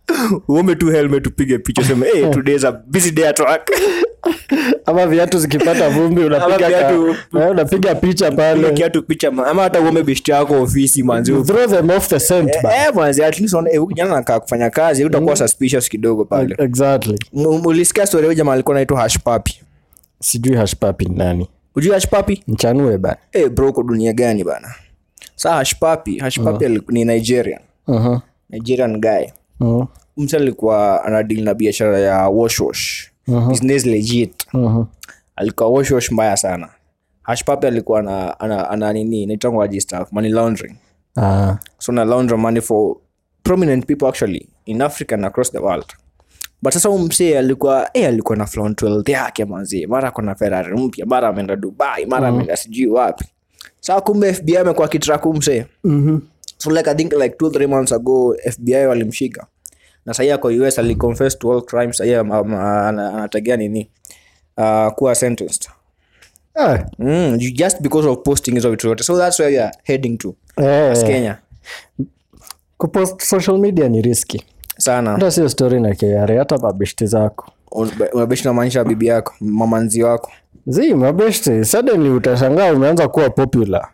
uome 0.49 0.75
tu 0.76 0.90
helmet 0.90 1.23
tupige 1.23 1.58
picha 1.58 1.82
useme 1.82 2.06
hey, 2.06 2.30
today 2.30 2.54
is 2.54 2.64
a 2.64 2.73
busy 2.73 3.11
day 3.11 3.28
at 3.28 3.38
work. 3.40 3.70
Ama 4.87 5.06
viatu 5.06 5.38
zikipata 5.38 5.88
vumbi 5.88 6.25
unapiga 6.25 6.68
viatu- 6.68 7.14
ka- 7.32 7.44
eh, 7.44 7.50
unapiga 7.50 7.94
picha 7.94 8.32
pale. 8.32 8.70
Kiatu 8.73 9.02
picha 9.02 9.28
ama 9.28 9.62
hata 9.62 9.80
uombe 9.80 10.02
beshti 10.02 10.30
yako 10.30 10.62
ofisi 10.62 11.02
manzi 11.02 11.32
throw 11.42 11.66
them 11.66 11.90
off 11.90 12.08
the 12.08 12.20
scent 12.20 12.62
ba- 12.62 12.76
Eh, 12.76 12.94
manzi, 12.94 13.25
at 13.25 13.40
least 13.40 13.54
unaona, 13.54 13.70
eh, 13.70 13.87
kijana 13.88 14.23
kufanya 14.40 14.70
kazi 14.70 15.04
utakuwa 15.04 15.37
suspicious 15.37 15.88
kidogo 15.88 16.25
pale. 16.25 16.54
Exactly. 16.58 17.18
Ulisikia 17.64 18.06
story 18.06 18.25
huyu 18.26 18.37
jamaa 18.38 18.52
alikuwa 18.52 18.75
naitwa 18.75 19.00
hash 19.00 19.18
papi? 19.18 19.61
Sijui 20.20 20.56
ni 21.08 21.14
nani. 21.16 21.49
Ujui 21.76 21.92
hash 21.92 22.08
papi? 22.08 22.42
Mchanue 22.49 22.99
bana. 22.99 23.16
Eh, 23.32 23.49
bro 23.50 23.73
dunia 23.82 24.12
gani 24.12 24.44
bana? 24.44 24.75
Saa 25.37 25.54
hashpapi 25.54 26.18
hashpapi 26.18 26.64
uh 26.64 26.82
ni 26.88 27.04
nigerian. 27.04 27.61
Uh-huh. 27.88 28.20
nigerian 28.50 29.00
guy 29.00 29.26
uh-huh. 29.61 29.87
msa 30.16 30.37
alikuwa 30.37 31.04
anadil 31.04 31.44
na 31.44 31.54
biashara 31.54 31.99
ya 31.99 32.28
washwash 32.28 33.11
business 33.49 33.87
legit. 33.87 34.46
Uh-huh. 34.54 34.87
alikuwa 35.37 35.68
washwash 35.68 36.11
mbaya 36.11 36.37
sana. 36.37 36.68
Hashpapi 37.23 37.66
alikuwa 37.66 38.00
ana, 38.00 38.40
ana, 38.40 38.70
ana 38.70 38.92
nini 38.92 39.26
naitangwaji 39.26 39.80
staff? 39.80 40.12
Money 40.12 40.30
laundering. 40.30 40.76
Ah, 41.16 41.56
so 41.78 41.92
na 41.92 42.04
launder 42.04 42.38
money 42.38 42.61
for 42.61 42.96
prominent 43.42 43.87
people 43.87 44.06
actually 44.08 44.49
in 44.66 44.82
africa 44.82 45.12
and 45.14 45.25
across 45.25 45.50
the 45.52 45.58
world. 45.58 45.87
But 46.62 46.73
sasa 46.73 46.88
huyu 46.88 47.38
alikuwa 47.38 47.90
eh, 47.94 48.08
alikuwa 48.08 48.37
na 48.37 48.46
flaunt 48.46 48.82
wealth 48.82 49.08
yake 49.08 49.44
manzi 49.44 49.87
mara 49.87 50.11
kona 50.11 50.34
ferrari 50.34 50.76
mpya 50.76 51.06
mara 51.06 51.28
ameenda 51.28 51.56
dubai 51.56 52.06
mara 52.06 52.28
ameenda 52.28 52.56
sijui 52.56 52.87
wapi. 52.87 53.25
Saa 53.80 54.00
kumbe 54.00 54.32
fbi 54.32 54.56
amekuwa 54.56 54.88
kitraku 54.88 55.34
msee. 55.34 55.66
Mhm. 55.84 56.18
So 56.58 56.70
like 56.70 56.90
i 56.90 56.94
think 56.94 57.12
like 57.12 57.37
two 57.38 57.50
three 57.50 57.66
months 57.66 57.92
ago 57.92 58.37
fbi 58.50 58.75
walimshika. 58.87 59.46
Na 60.06 60.14
sahii 60.14 60.30
ako 60.30 60.49
us 60.49 60.78
aliconfess 60.78 61.38
to 61.38 61.52
all 61.52 61.62
crimes. 61.62 61.96
Sahii 61.96 62.14
am- 62.14 62.32
ana- 62.54 63.14
anategea 63.14 63.56
nini? 63.56 63.90
Uh, 64.56 64.88
kuwa 64.92 65.14
sentenced. 65.14 65.68
Ah, 66.54 66.78
mm, 66.99 67.37
you- 67.40 67.50
just 67.50 67.80
because 67.82 68.08
of 68.08 68.18
posting 68.25 68.54
hizo 68.54 68.70
vitu 68.70 68.88
yote 68.88 69.04
so 69.04 69.18
that's 69.18 69.40
where 69.40 69.54
youare 69.56 69.73
heading 69.82 70.18
to. 70.18 70.34
Eh, 70.56 70.92
as 70.92 71.04
kenya. 71.04 71.38
Kupost 72.78 73.23
social 73.23 73.58
media 73.58 73.88
ni 73.88 74.02
riski 74.02 74.44
sana. 74.78 75.11
Hata 75.12 75.30
sio 75.30 75.49
story 75.49 75.80
na 75.80 75.94
KRA 75.94 76.38
hata 76.38 76.58
mabeshti 76.58 77.06
zako. 77.06 77.50
Unabeshi 78.12 78.44
namaanisha 78.44 78.84
bibi 78.84 79.06
yako 79.06 79.34
mamanzi 79.40 80.02
wako. 80.02 80.30
Zi 80.66 80.94
mabeshti 80.94 81.64
suddenly 81.64 82.08
utashangaa 82.11 82.73
umeanza 82.73 83.08
kuwa 83.08 83.30
popular 83.30 83.88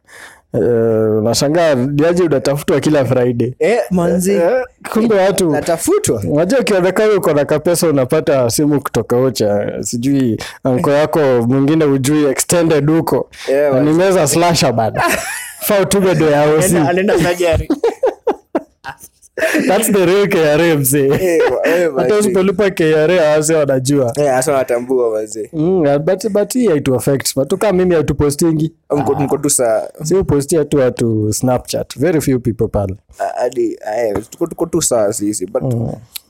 uh, 0.53 1.19
unashangaa 1.19 1.75
diaji 1.75 2.23
unatafutwa 2.23 2.81
kila 2.81 3.05
friday? 3.05 3.53
Eh, 3.59 3.79
manzi. 3.91 4.33
Eh, 4.33 4.63
kumbe 4.93 5.15
watu 5.15 5.51
natafutwa? 5.51 6.23
Unajua 6.29 6.61
ukionekana 6.61 7.13
uko 7.13 7.33
na 7.33 7.45
kapesa 7.45 7.89
unapata 7.89 8.51
simu 8.51 8.81
kutoka 8.81 9.17
ocha 9.17 9.73
sijui 9.81 10.41
anko 10.65 10.91
yako 10.91 11.21
mwingine 11.21 11.85
ujui 11.85 12.25
extended 12.25 12.91
huko. 12.91 13.31
Yeah, 13.49 13.75
Na 13.75 13.81
nimeza 13.81 14.27
slasha 14.27 14.73
bana. 14.73 15.03
Faa 15.67 15.81
utume 15.81 16.15
do 16.15 16.31
ya 16.31 16.43
osi 16.51 16.77
anaenda 16.77 17.19
sajari 17.19 17.69
thats 19.69 19.93
the 19.93 20.07
real 20.07 20.29
KRA 20.29 20.77
mzee. 20.77 21.09
hata 21.97 22.17
usipolipa 22.19 22.71
KRA 22.71 23.29
awase 23.33 23.55
wanajua. 23.55 24.13
Hasa 24.33 24.53
watambua 24.53 25.09
wazee. 25.09 25.51
Mm, 25.53 25.99
but 26.05 26.29
but 26.29 26.53
hii 26.55 26.67
haitu 26.69 26.95
affect. 26.95 27.35
But 27.37 27.55
kama 27.55 27.73
mimi 27.73 27.95
hatupostingi 27.95 28.73
mko 28.97 29.15
mko 29.15 29.39
tu 29.39 29.51
saa 29.51 29.89
si 30.03 30.15
upostia 30.15 30.65
tu 30.65 30.77
watu 30.77 31.33
snapchat. 31.33 31.99
Very 31.99 32.21
few 32.21 32.41
people 32.41 32.69
pale. 32.69 32.95
Hadi 33.37 33.79
eh, 33.97 34.17
tuko 34.31 34.47
tuko 34.47 34.67
tu 34.67 34.83
saa 34.83 35.13
sisi 35.13 35.47
but 35.47 35.63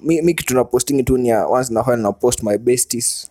mi, 0.03 0.23
mi 0.23 0.35
kitu 0.35 0.55
na 0.55 0.65
postingi 0.65 1.03
tu 1.03 1.17
ni 1.19 1.33
once 1.35 1.75
na 1.75 1.83
while 1.83 2.03
na 2.03 2.13
post 2.13 2.43
my 2.43 2.59
besties. 2.59 3.31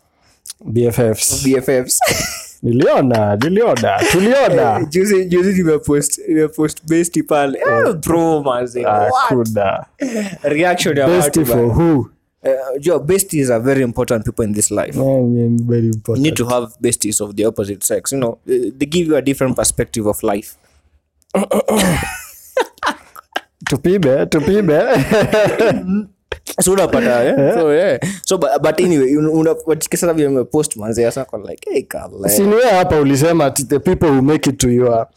Bffs 0.66 1.44
bffs 1.44 2.00
niliona 2.64 3.36
niliona 3.36 4.00
tuliona. 4.12 4.86
Juzi 4.90 5.26
juzi 5.26 5.54
nimepost 5.54 6.18
nimepost 6.28 6.82
bestie 6.88 7.24
pale 7.24 7.60
bro 8.06 8.44
mazee 8.44 8.84
hakuna. 8.84 9.86
Reaction 10.44 10.98
ya 10.98 11.08
bestie 11.08 11.46
for 11.46 11.74
who? 11.74 12.10
Eh, 12.44 13.00
besties 13.06 13.50
are 13.50 13.60
very 13.64 13.82
important 13.82 14.26
people 14.26 14.46
in 14.46 14.54
this 14.54 14.72
life. 14.72 14.96
Man, 14.98 15.36
yeah, 15.36 15.50
very 15.68 15.92
you 16.08 16.16
need 16.22 16.36
to 16.38 16.46
have 16.46 16.68
besties 16.82 17.20
of 17.22 17.36
the 17.36 17.46
opposite 17.46 17.84
sex 17.84 18.12
you 18.12 18.18
know. 18.20 18.38
Eh, 18.48 18.72
they 18.78 18.86
give 18.86 19.08
you 19.08 19.16
a 19.18 19.22
different 19.22 19.56
perspective 19.56 20.06
of 20.08 20.24
life. 20.24 20.58
Tupime 23.70 24.26
tupime 24.26 24.80
so 26.62 26.72
unapata 26.74 27.24
eh? 27.26 27.54
so 27.54 27.74
yeah 27.74 28.00
so 28.26 28.38
but, 28.38 28.50
but 28.62 28.80
anyway 28.82 29.18
un- 29.18 29.28
una- 29.28 29.56
wachiki 29.66 29.98
sasa 29.98 30.14
vile 30.14 30.28
umepost 30.28 30.76
manzi 30.76 31.06
like 31.50 31.70
hey 31.72 31.86
siniwe 32.28 32.66
hapa 32.66 33.00
ulisema 33.00 33.52
the 33.52 33.80
people 33.80 34.06
who 34.08 34.22
make 34.22 34.50
it 34.50 34.58
to 34.58 34.70
your 34.70 35.08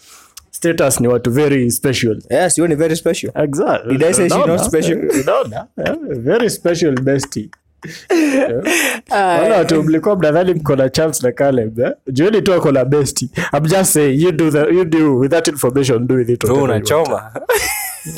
status 0.51 1.01
ni 1.01 1.09
watu 1.09 1.31
very 1.31 1.71
special 1.71 2.19
yes 2.31 2.59
you 2.59 2.65
are 2.65 2.75
very 2.75 2.97
special 2.97 3.31
Exactly. 3.35 3.93
Did 3.99 4.03
I 4.05 4.13
say 4.15 4.29
she 4.29 4.35
Unaona? 4.35 4.57
not 4.57 4.65
special? 4.67 4.99
Unaona? 5.21 5.67
Eh, 5.87 5.95
very 6.01 6.51
special 6.51 7.01
bestie 7.01 7.49
watu 9.59 9.83
mlikuwa 9.83 10.17
mnadhani 10.17 10.55
mko 10.55 10.77
na 10.77 10.89
chance 10.89 11.27
na 11.27 11.33
Caleb 11.33 11.79
eh? 11.81 11.93
jueni 12.13 12.43
tu 12.43 12.55
ako 12.55 12.73
na 12.73 12.85
besti. 12.85 13.31
I'm 13.53 13.67
just 13.67 13.93
saying 13.93 14.23
you 14.23 14.33
do 14.33 14.51
the, 14.51 14.59
you 14.59 14.85
do 14.85 15.19
with 15.19 15.31
that 15.31 15.49
information 15.49 16.07
do 16.07 16.15
with 16.15 16.29
it 16.31 16.45
unachoma 16.45 17.33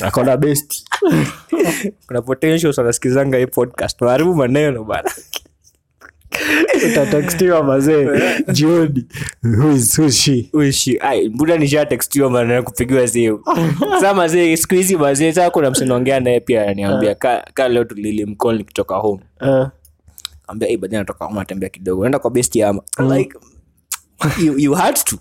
ako 0.01 0.37
best. 0.37 0.85
Kuna 2.07 2.21
potential 2.21 2.73
wanasikizanga 2.77 3.37
hii 3.37 3.45
podcast. 3.47 4.01
Waharibu 4.01 4.35
maneno 4.35 4.83
bana. 4.83 5.11
Utatekstiwa 6.91 7.63
mazee. 7.63 8.07
Jioni. 8.51 9.05
Buda 11.31 11.57
nishatextiwa 11.57 12.29
maneno 12.29 12.63
kupigiwa 12.63 13.07
simu? 13.07 13.39
Sa 14.01 14.13
mazee 14.13 14.55
siku 14.57 14.75
hizi 14.75 14.97
mazee 14.97 15.31
saa 15.31 15.49
kuna 15.49 15.71
msinaongea 15.71 16.19
naye 16.19 16.39
pia 16.39 16.63
ananiambia 16.63 17.15
ka, 17.15 17.45
ka 17.53 17.67
leo 17.69 17.83
tulilimkol 17.83 18.57
nikitoka 18.57 18.95
home. 18.95 19.23
Uh, 19.41 19.67
ambia 20.47 20.67
hey, 20.67 20.77
natoka 20.77 21.25
home 21.25 21.39
natembea 21.39 21.69
kidogo. 21.69 22.01
Naenda 22.03 22.19
kwa 22.19 22.31
besti 22.31 22.63
ama 22.63 22.81
like 23.15 23.37
you, 24.45 24.59
you 24.59 24.73
had 24.73 24.95
to 25.05 25.17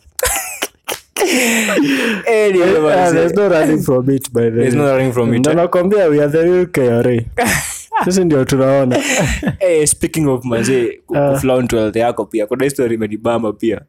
nakwambia 5.54 6.04
we 6.07 6.23
are 6.23 6.33
the 6.33 6.43
real 6.43 6.66
KRA 6.66 7.23
sisi 8.04 8.25
ndio 8.25 8.45
tunaona. 8.45 8.99
Eh, 9.61 9.87
speaking 9.87 10.28
of 10.28 10.45
mazee 10.45 11.00
kuflaunt 11.07 11.73
wealth 11.73 11.97
yako 11.97 12.25
pia. 12.25 12.47
Kuna 12.47 12.64
histori 12.64 12.95
imenibamba 12.95 13.52
pia. 13.52 13.81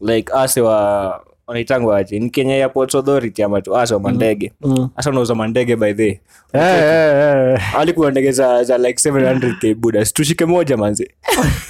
Like 0.00 0.32
ase 0.34 0.60
wa 0.60 1.20
wanaitangwa 1.46 1.96
aje? 1.98 2.18
Ni 2.18 2.30
kenya 2.30 2.54
airports 2.54 2.94
authority 2.94 3.42
ama 3.42 3.62
tu? 3.62 3.76
Ase 3.76 3.94
wa 3.94 4.00
mandege. 4.00 4.52
Hasa 4.96 5.10
unauza 5.10 5.34
mandege 5.34 5.76
by 5.76 5.92
the 5.92 6.20
Eh, 6.52 6.62
eh, 6.62 7.76
alikuwa 7.76 8.10
ndege 8.10 8.32
za, 8.32 8.64
za 8.64 8.78
like 8.78 9.08
700k 9.10 9.74
buda 9.74 10.04
tushike 10.04 10.44
moja 10.44 10.76
manzi 10.76 11.10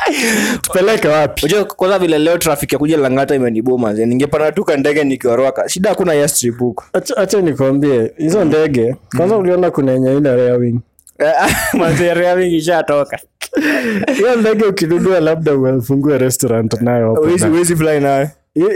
tupeleke 0.62 1.08
wapi? 1.08 1.46
Unajua 1.46 1.64
kwanza 1.64 1.98
vile 1.98 2.18
leo 2.18 2.38
trafik 2.38 2.72
ya 2.72 2.78
kuja 2.78 2.96
langata 2.96 3.34
imeniboma 3.34 3.92
ningepanda 3.92 4.52
tu 4.52 4.64
ka 4.64 4.76
ndege 4.76 5.04
nikioroka 5.04 5.68
shida 5.68 5.88
hakuna 5.90 6.14
yastrip 6.14 6.58
huko. 6.58 6.84
Acha- 6.92 7.16
acha 7.16 7.40
nikwambie 7.40 8.12
hizo 8.16 8.44
ndege 8.44 8.96
kwanza 9.16 9.36
uliona 9.36 9.70
kuna 9.70 9.92
yenye 9.92 10.16
ina 10.16 10.36
rear 10.36 10.58
wing? 10.58 10.80
Manzi 11.78 12.10
area 12.10 12.36
mingi 12.36 12.56
ishatoka. 12.56 13.18
Hiyo 14.16 14.36
ndege 14.36 14.64
ukinunua 14.64 15.20
labda 15.20 15.54
ufungue 15.54 16.18
restaurant 16.18 16.80
nayo 16.80 17.08
hapo 17.08 17.20
Huwezi- 17.26 17.48
ndani. 17.48 17.64
fly 17.64 18.00
nayo. 18.00 18.28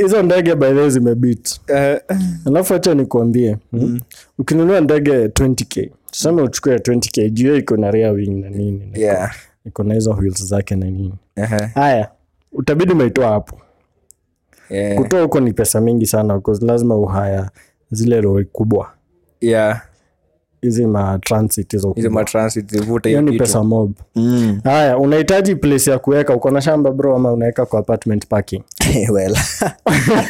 Hizo 0.02 0.22
ndege 0.22 0.54
by 0.54 0.66
the 0.66 0.74
way 0.74 0.90
zimebit. 0.90 1.60
Eh, 1.68 2.00
alafu 2.46 2.72
hacha 2.72 2.94
nikuambie 2.94 3.56
mm. 3.72 4.00
ukinunua 4.38 4.80
ndege 4.80 5.26
20k 5.26 5.90
tuseme 6.10 6.42
uchukue 6.42 6.76
20k 6.76 7.30
juu 7.30 7.56
iko 7.56 7.76
na 7.76 7.90
rear 7.90 8.12
wing 8.14 8.30
na 8.42 8.50
nini 8.50 8.82
yeah. 8.94 9.34
Iko 9.66 9.82
na 9.84 9.94
hizo 9.94 10.10
wheels 10.10 10.44
zake 10.44 10.76
na 10.76 10.86
nini 10.86 11.14
Ehe. 11.36 11.56
haya 11.74 12.08
utabidi 12.52 12.92
umeitoa 12.92 13.28
hapo 13.28 13.60
Yeah. 14.70 14.96
kutoa 15.02 15.22
huko 15.22 15.40
ni 15.40 15.52
pesa 15.52 15.80
mingi 15.80 16.06
sana 16.06 16.40
'cause 16.40 16.66
lazima 16.66 16.96
uhaya 16.96 17.50
zile 17.90 18.20
lori 18.20 18.44
kubwa 18.44 18.90
Yeah. 19.40 19.82
hizi 20.62 20.86
ma 20.86 21.18
transit 21.18 21.72
hizo 21.72 21.92
hizo 21.92 22.08
kubwa. 22.08 22.22
matransit 22.22 22.70
zivuta 22.72 23.08
hiyo 23.08 23.20
hiyo 23.20 23.32
ni 23.32 23.38
pesa 23.38 23.62
mob 23.62 23.92
Mm. 24.14 24.60
haya 24.64 24.98
unahitaji 24.98 25.56
place 25.56 25.90
ya 25.90 25.98
kuweka 25.98 26.34
uko 26.34 26.50
na 26.50 26.60
shamba 26.60 26.90
bro 26.90 27.16
ama 27.16 27.32
unaweka 27.32 27.66
kwa 27.66 27.80
apartment 27.80 28.26
parking 28.26 28.62
well 29.12 29.36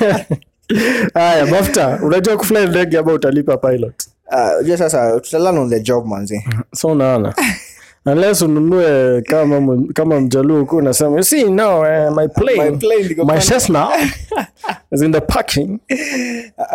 haya 1.14 1.46
bafta 1.46 1.98
unajua 2.02 2.36
kufly 2.36 2.66
ndege 2.66 2.98
ama 2.98 3.12
utalipa 3.12 3.56
pilot 3.56 3.94
uh, 4.32 4.54
unajua 4.58 4.76
sasa 4.76 5.20
tutalana 5.20 5.60
on 5.60 5.70
the 5.70 5.80
job 5.80 6.06
manzi 6.06 6.44
so 6.74 6.88
unaona 6.88 7.34
unless 8.06 8.42
ununue 8.42 9.22
kama 9.22 9.82
kama 9.94 10.20
mjaluo 10.20 10.60
huku 10.60 10.76
unasema 10.76 11.22
see 11.22 11.44
no 11.44 11.80
uh, 11.80 12.16
my 12.16 12.28
plane. 12.28 12.70
My 12.70 12.76
plane 12.76 13.24
my. 13.24 13.40
Cessna 13.40 13.88
is 14.92 15.02
in 15.02 15.12
the 15.12 15.20
parking. 15.20 15.78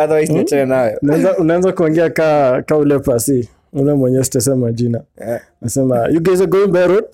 Otherwise 0.03 0.33
niachane 0.33 0.65
nayo. 0.65 0.97
Unaanza 1.38 1.71
kuongea 1.71 2.09
ka 2.09 2.61
ka 2.65 2.77
ule 2.77 3.00
pasi. 3.00 3.50
Ule 3.73 3.93
mwenye 3.93 4.23
sitasema 4.23 4.71
jina. 4.71 5.01
Yeah. 5.27 5.41
nasema 5.61 6.07
you 6.07 6.19
guys 6.19 6.41
are 6.41 6.47
going 6.51 6.67
by 6.67 6.88
road? 6.88 7.05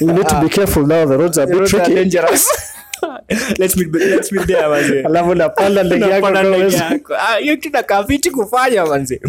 You 0.00 0.12
need 0.12 0.26
to 0.26 0.40
be 0.40 0.48
careful 0.48 0.86
now 0.86 1.06
the 1.08 1.16
roads 1.16 1.38
are 1.38 1.52
a 1.52 1.58
bit 1.60 1.68
tricky. 1.68 1.94
dangerous. 1.94 2.48
Let's 3.58 3.76
meet- 3.76 3.94
let's 3.94 4.32
meet 4.32 4.46
there, 4.46 4.68
manzi. 4.68 4.98
alafu 4.98 5.30
unapanda 5.30 5.82
ndege 5.82 6.04
yako 6.04 6.26
Unapanda 6.26 6.42
kama 6.42 6.56
ndege 6.56 6.70
hizo. 6.70 6.84
yako. 6.84 7.14
Hiyo 7.40 7.56
kitu 7.56 7.76
nakaa 7.76 8.04
fiti 8.04 8.30
kufanya 8.30 8.86
manzi 8.86 9.20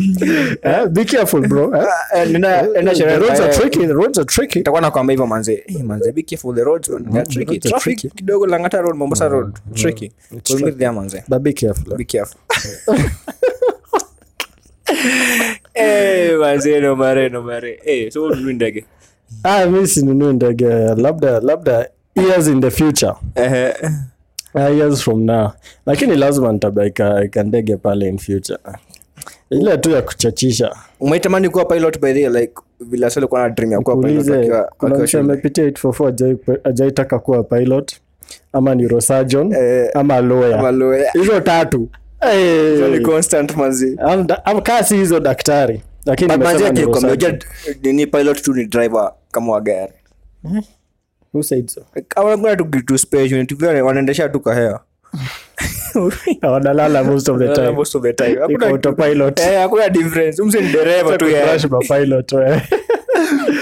be 0.89 1.05
careful 1.05 1.47
bro 1.47 1.67
nenda- 2.27 2.61
nenda 2.73 2.91
the 2.91 2.97
sherehe 2.97 3.17
roads 3.17 3.39
are 3.39 3.53
tricky 3.53 3.79
the 3.79 3.93
roads 3.93 4.17
are 4.17 4.25
tricky. 4.25 4.59
Itakuwa 4.59 4.81
nakwamba 4.81 5.13
hivyo 5.13 5.27
manze. 5.27 5.63
Hey, 5.67 5.83
manze 5.83 6.11
be 6.11 6.21
careful 6.23 6.55
the 6.55 6.63
roads 6.63 6.89
man. 6.89 7.03
They 7.11 7.19
are 7.21 7.29
tricky. 7.29 7.59
traffic 7.59 8.13
kidogo 8.15 8.45
langata 8.47 8.81
road 8.81 8.95
mombasa 8.97 9.27
road 9.27 9.53
tricky. 9.73 10.11
We'll 10.49 10.65
meet 10.65 10.77
there 10.77 10.91
manze. 10.91 11.23
But 11.27 11.39
be 11.41 11.53
careful. 11.53 11.95
Be 11.97 12.03
careful. 12.05 12.39
Manze 16.39 16.79
no 16.81 16.95
mare 16.95 17.29
no 17.29 17.41
mare. 17.41 17.79
So 18.11 18.23
ununui 18.23 18.53
ndege 18.53 18.85
ah 19.43 19.65
mi 19.65 19.87
sinunui 19.87 20.33
ndege. 20.33 20.65
Labda 20.95 21.39
labda 21.39 21.89
years 22.17 22.47
in 22.47 22.61
the 22.61 22.71
future. 22.71 23.13
Eh 23.35 23.73
uh, 24.55 24.61
years 24.77 25.01
from 25.03 25.23
now. 25.25 25.51
Lakini 25.85 26.15
lazima 26.15 26.51
nitabaika 26.51 27.43
ndege 27.43 27.77
pale 27.77 28.07
in 28.09 28.17
future. 28.17 28.59
Ile 29.49 29.77
tu 29.77 29.91
ya 29.91 30.01
kuchachisha. 30.01 30.75
Umeitamani 30.99 31.49
kuwa 31.49 31.65
pilot 31.65 31.99
by 32.01 32.13
the 32.13 32.29
like 32.29 32.53
vile 32.79 33.05
asali 33.05 33.27
kuwa 33.27 33.41
na 33.41 33.49
dream 33.49 33.71
ya 33.71 33.79
kuwa 33.81 33.97
pilot 33.97 34.33
akiwa 34.33 34.71
kuna 34.77 34.97
mtu 34.97 35.17
amepitia 35.19 35.63
844 35.69 36.57
ajaitaka 36.63 37.19
kuwa 37.19 37.43
pilot? 37.43 37.93
Ama 38.53 38.75
neurosurgeon? 38.75 39.53
Eh, 39.53 39.89
ama 39.93 40.21
lawyer? 40.21 41.11
Hizo 41.13 41.39
tatu. 41.39 41.89
Hey. 42.21 42.89
Ni 42.91 42.99
constant 42.99 43.55
mazi 43.55 43.97
Am- 43.99 44.27
am- 44.45 44.61
kaa 44.61 44.81
hizo 44.81 45.19
daktari. 45.19 45.81
Lakini 46.05 46.33
nini 47.83 48.07
pilot 48.07 48.41
tu 48.41 48.53
ni 48.53 48.65
driver 48.65 49.11
kama 49.31 49.51
wa 49.53 49.61
gari 49.61 49.93
Who 51.37 51.43
said 51.43 51.69
so? 51.69 51.81
kuna 52.37 52.55
tu 52.55 52.65
kitu 52.65 52.97
special 52.97 53.39
ni 53.39 53.45
tu 53.45 53.55
vile 53.55 53.81
wanaendesha 53.81 54.29
tu 54.29 54.39
kahea 54.39 54.79
wanalala 56.51 57.03
most 57.03 57.29
of 57.29 57.37
the 57.39 57.53
time. 57.53 57.71
most 57.71 57.95
of 57.95 58.01
the 58.03 58.13
time. 58.13 58.37
Iko 58.49 58.65
autopilot. 58.65 59.39
Eh 59.39 59.59
hakuna 59.61 59.89
difference. 59.89 60.41
Umse 60.41 60.61
ni 60.61 60.71
dereva 60.71 61.17
tu 61.17 61.25
Crash 61.25 61.65
mapilot. 61.65 62.33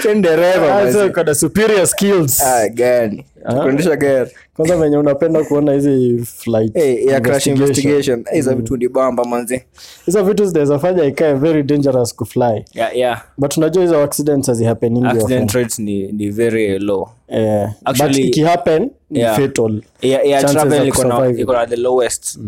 Dereva 0.04 0.82
Ah, 1.26 1.34
superior 1.34 1.86
skills. 1.86 2.40
Ah 2.42 2.68
gani. 2.68 3.24
Kuendesha 3.62 3.96
gari. 3.96 4.30
Kwanza 4.56 4.76
venye 4.76 4.96
unapenda 4.96 5.44
kuona 5.44 5.72
hizi 5.72 6.18
flight 6.24 6.76
eh 6.76 7.06
ya 7.06 7.20
crash 7.20 7.46
investigation. 7.46 8.24
eh 8.32 8.44
vitu 8.56 8.76
ni 8.76 8.88
bamba 8.88 9.24
manzi. 9.24 9.62
Hizo 10.06 10.24
vitu 10.24 10.44
zinaweza 10.46 10.78
fanya 10.78 11.04
ikae 11.04 11.34
very 11.34 11.62
dangerous 11.62 12.14
kufly. 12.14 12.64
Yeah 12.74 12.96
yeah. 12.96 13.22
But 13.38 13.56
unajua 13.56 13.82
hizo 13.82 14.02
accidents 14.02 14.46
hazihappeningi 14.46 15.06
accident 15.06 15.52
rates 15.52 15.78
ni 15.78 16.12
ni 16.12 16.30
very 16.30 16.78
low. 16.78 17.08
But 17.28 17.38
Actually- 17.84 18.26
ikihappen 18.26 18.90
ni 19.10 19.18
Yeah. 19.20 19.36
fatal. 19.40 19.82
Yeah 20.02 20.26
yeah 20.26 20.40
Chances 20.42 20.62
travel 20.62 21.38
iko 21.38 21.52
na 21.52 21.66
the 21.66 21.76
lowest 21.76 22.38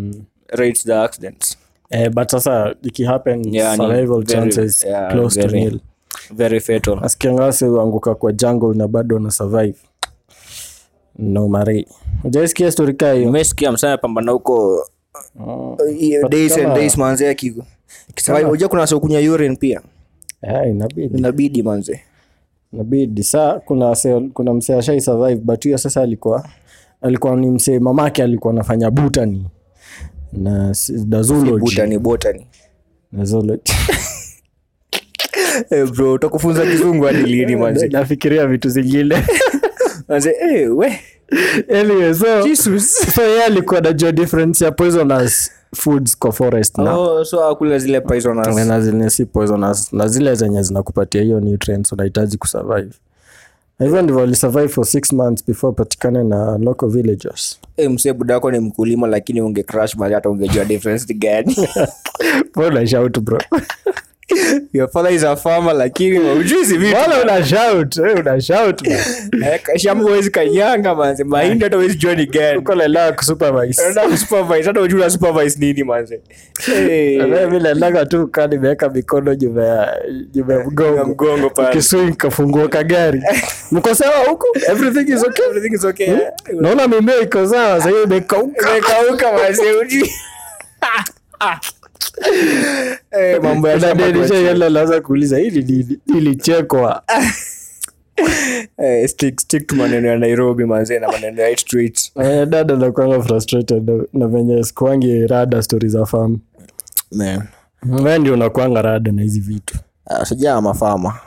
rates 0.48 0.84
the 0.84 0.94
accidents. 0.94 1.58
Eh, 1.90 2.10
but 2.10 2.30
sasa 2.30 2.74
ikihappen 2.82 3.54
yeah 3.54 3.76
survival 3.76 4.06
very- 4.22 4.26
chances 4.26 4.84
yeah, 4.84 5.12
close 5.12 5.40
to 5.42 5.48
very- 5.48 5.60
nil 5.64 5.80
very 6.30 6.60
fatal. 6.60 6.98
Askiangasi 7.02 7.64
uanguka 7.64 8.14
kwa 8.14 8.32
jungle 8.32 8.74
na 8.78 8.88
bado 8.88 9.18
na 9.18 9.30
survive. 9.30 9.78
No 11.18 11.48
mari 11.48 11.86
ujaisikia 12.24 12.70
story 12.72 12.94
kaa 12.94 13.12
hiyo? 13.12 13.28
Umesikia 13.28 13.72
msana 13.72 13.98
pambana 13.98 14.32
huko 14.32 14.86
uh, 15.34 16.28
days 16.30 16.58
and 16.58 16.74
days 16.74 16.96
manze 16.98 17.28
aki 17.28 17.54
kisurvive 18.14 18.48
unajua 18.48 18.68
kuna 18.68 18.86
sio 18.86 19.00
kunya 19.00 19.32
urine 19.32 19.56
pia? 19.56 19.80
Eh, 20.42 20.70
inabidi. 20.70 21.18
Inabidi 21.18 21.62
manze. 21.62 22.00
Inabidi. 22.72 23.24
Saa 23.24 23.58
kuna 23.60 23.94
se- 23.94 24.20
kuna 24.34 24.54
msee 24.54 24.74
ashai 24.78 25.00
survive 25.00 25.40
but 25.40 25.64
hiyo 25.64 25.78
sasa 25.78 26.00
alikuwa 26.02 26.48
alikuwa 27.00 27.36
ni 27.36 27.50
msee 27.50 27.78
mamake 27.78 28.22
alikuwa 28.22 28.52
anafanya 28.52 28.90
butani 28.90 29.46
na 30.32 30.74
na 31.06 31.22
zoology. 31.22 31.58
botany 31.60 31.98
botany. 31.98 32.46
Na 33.12 33.24
zoology. 33.24 33.72
eh 35.70 35.90
bro 35.90 36.12
utakufunza 36.12 36.66
kizungu 36.66 37.04
hadi 37.04 37.22
lini 37.22 37.56
manze? 37.56 37.88
nafikiria 37.88 38.46
vitu 38.46 38.68
zingine. 38.68 39.24
Manze 40.08 40.36
eh 40.40 40.76
we. 40.76 41.00
Anyway, 41.80 42.14
so, 42.14 42.42
Jesus. 42.42 42.92
so 43.14 43.22
yeye 43.22 43.44
alikuwa 43.44 43.80
najua 43.80 44.12
difference 44.12 44.64
ya 44.64 44.72
poisonous 44.72 45.50
foods 45.74 46.18
kwa 46.18 46.32
forest 46.32 46.78
na? 46.78 46.94
Oh 46.96 47.24
so 47.24 47.44
akula 47.48 47.78
zile 47.78 48.00
poisonous. 48.00 48.56
Na 48.66 48.80
zile 48.80 49.10
si 49.10 49.24
poisonous 49.24 49.92
na 49.92 50.08
zile 50.08 50.34
zenye 50.34 50.62
zinakupatia 50.62 51.22
hiyo 51.22 51.40
nutrients 51.40 51.92
unahitaji 51.92 52.36
kusurvive. 52.38 52.92
Hivyo 53.78 54.02
ndivyo 54.02 54.22
alisurvive 54.22 54.68
for 54.68 54.84
six 54.86 55.12
months 55.12 55.46
before 55.46 55.72
patikane 55.74 56.24
na 56.24 56.58
local 56.58 56.88
villagers. 56.88 57.60
Eh 57.76 57.90
msee 57.90 58.12
budako 58.12 58.50
ni 58.50 58.58
mkulima 58.58 59.06
lakini 59.06 59.40
unge 59.40 59.62
crash 59.62 59.96
mali 59.96 60.14
hata 60.14 60.30
ungejua 60.30 60.64
difference 60.64 61.14
gani? 61.14 61.56
Mbona 62.56 62.86
shout 62.86 63.20
bro 63.20 63.38
your 64.72 64.88
father 64.88 65.10
is 65.12 65.24
a 65.24 65.36
farmer 65.36 65.74
lakini 65.74 66.18
ujuzi 66.18 66.78
vitu. 66.78 66.96
Una 67.22 67.44
shout? 67.46 67.96
Eh, 67.96 68.18
una 68.20 68.40
shout. 68.40 68.86
Eh, 68.86 69.60
shamba 69.76 70.04
huwezi 70.04 70.30
kanyanga 70.30 70.94
manze 70.94 71.24
mahindi 71.24 71.64
hata 71.64 71.76
huwezi 71.76 71.94
jua 71.96 72.14
ni 72.14 72.26
gani. 72.26 72.58
Uko 72.58 72.74
lela 72.74 73.12
kusupervise 73.12 73.82
Unaenda 73.82 74.02
kusupervise 74.08 74.62
hata 74.68 74.80
hujui 74.80 75.00
una 75.00 75.10
nini 75.58 75.84
manze 75.84 76.20
Eh, 76.74 77.24
Mimi 77.50 77.60
tu 78.06 78.28
kaa 78.28 78.46
nimeweka 78.46 78.88
mikono 78.88 79.34
nyuma 79.34 79.64
ya 79.64 79.98
nyuma 80.34 80.52
ya 80.52 80.58
ya 80.60 80.66
mgongo. 80.66 81.04
mgongo 81.04 81.50
pale. 81.50 82.12
Kafungua 82.16 82.68
kagari. 82.68 83.22
Mko 83.70 83.94
sawa 83.94 84.16
huko? 84.28 84.46
Everything 84.70 85.12
is 85.12 85.24
okay? 85.24 85.44
Everything 85.46 85.74
is 85.74 85.84
okay 85.84 86.06
eh? 86.06 86.20
naona 86.60 86.88
mimea 86.88 87.20
iko 87.20 87.46
sawa 87.48 87.80
sahii 87.82 88.02
imekauka. 88.04 88.70
Imekauka 88.70 89.32
manze 89.32 89.72
uji 89.72 90.12
eh 93.10 93.42
mambo 93.42 93.68
ya 93.68 93.80
shamba 93.80 94.12
tuachie. 94.12 94.12
dadishaela 94.28 94.68
laza 94.68 95.00
kuuliza 95.00 95.38
hili 95.38 95.62
lilichekwa 95.62 96.02
ilichekwa. 96.16 97.02
Eh 98.78 99.08
stick 99.08 99.40
stick 99.40 99.66
to 99.66 99.76
maneno 99.76 100.08
ya 100.08 100.18
Nairobi 100.18 100.64
manzie 100.64 100.98
na 100.98 101.08
maneno 101.12 101.42
ya 101.42 101.56
street 101.56 102.12
Eh, 102.22 102.46
dada 102.46 102.76
nakwanga 102.76 103.22
frustrated 103.22 103.90
na- 104.12 104.28
venye 104.28 104.64
sikuangi 104.64 105.26
rada 105.26 105.62
stori 105.62 105.88
za 105.88 106.06
fam 106.06 106.38
we 108.04 108.18
ndio 108.18 108.34
unakwanga 108.34 108.82
rada 108.82 109.12
na 109.12 109.22
hizi 109.22 109.40
vitu. 109.40 109.78
Sijaa 110.24 110.60
mafama 110.60 111.18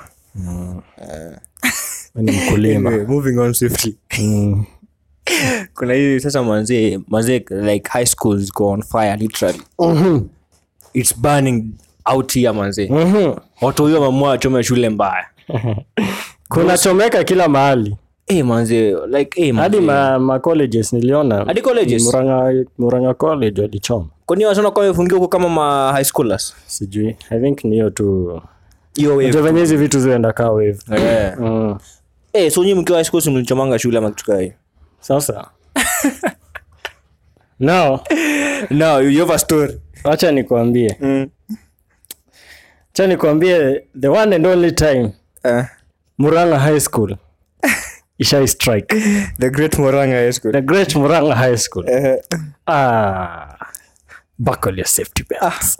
We 2.16 2.24
ni 2.24 2.32
mkulima. 2.32 2.90
Anyway, 2.92 3.06
moving 3.08 3.38
on 3.40 3.54
swiftly. 3.54 3.98
Mm. 4.20 4.66
kuna 5.76 5.94
hii 5.94 6.20
sasa 6.20 6.44
manzie 6.44 7.00
manzie 7.08 7.46
like 7.50 7.90
high 7.90 8.06
schools 8.06 8.54
go 8.54 8.68
on 8.70 8.82
fire 8.82 9.16
literally. 9.18 9.62
Mhm. 9.80 10.20
It's 10.94 11.14
burning 11.18 11.64
out 12.06 12.34
here 12.34 12.52
manzi 12.52 12.88
mm-hmm. 12.90 13.36
watu 13.62 13.84
huyo 13.84 14.02
mamua 14.02 14.30
wachome 14.30 14.64
shule 14.64 14.90
mbaya. 14.90 15.26
Kunachomeka 16.50 17.24
kila 17.24 17.48
mahali. 17.48 17.96
Hey, 18.28 18.44
manze 18.44 18.96
like 19.08 19.42
eh 19.48 19.56
hadi 19.56 19.80
ma, 19.80 20.20
ma 20.20 20.40
colleges 20.40 20.94
niliona. 20.94 21.46
Hadi 21.46 21.62
colleges? 21.62 22.04
Murang'a 22.06 22.66
Murang'a 22.78 23.14
college 23.14 23.62
walichoma. 23.62 24.06
Kwani 24.26 24.46
wasona 24.46 24.72
kwa 24.72 24.82
wamefungiwa 24.84 25.20
huko 25.20 25.28
kama 25.28 25.50
ma 25.50 25.92
high 25.94 26.04
schoolers? 26.04 26.56
Sijui. 26.68 27.16
I 27.30 27.40
think 27.40 27.64
ni 27.64 27.72
hiyo 27.72 27.90
tu. 27.90 28.42
Hiyo 28.96 29.18
wave. 29.18 29.42
Venye 29.42 29.60
hizi 29.60 29.78
vitu 29.78 30.00
zienda 30.00 30.34
kaa 30.34 30.50
wave. 30.50 30.78
Eh. 30.96 31.34
Mm. 31.40 31.78
hey, 32.34 32.50
so 32.50 32.64
nyinyi 32.64 32.80
mkiwa 32.82 32.98
high 32.98 33.06
school 33.06 33.34
mlichomanga 33.34 33.80
shule 33.80 33.98
ama 33.98 34.10
kitu 34.10 34.26
kai 34.26 34.54
sasa. 35.00 35.48
Now. 37.62 38.00
No, 38.72 39.00
you 39.00 39.20
have 39.22 39.32
a 39.32 39.40
story. 39.40 39.80
Wacha 40.04 40.32
nikwambie 40.32 40.98
Mm. 41.00 41.30
wacha 42.88 43.08
nikwambie 43.08 43.84
the 44.02 44.08
one 44.08 44.36
and 44.36 44.48
only 44.48 44.72
time 44.72 45.12
Uh, 45.44 45.64
muranga 46.18 46.60
high 46.60 46.80
school 46.80 47.18
ishai 48.18 48.48
strike 48.48 48.96
the 49.40 49.50
great 49.50 49.78
Murang'a 49.80 50.16
High 50.24 50.32
School. 50.34 50.52
the 50.52 50.62
great 50.62 50.96
muranga 50.96 51.36
high 51.36 51.58
school 51.58 51.86
Uh. 51.90 52.18
ah 52.68 53.56
buckle 54.40 54.76
your 54.78 54.88
safety 54.88 55.24
belts 55.30 55.78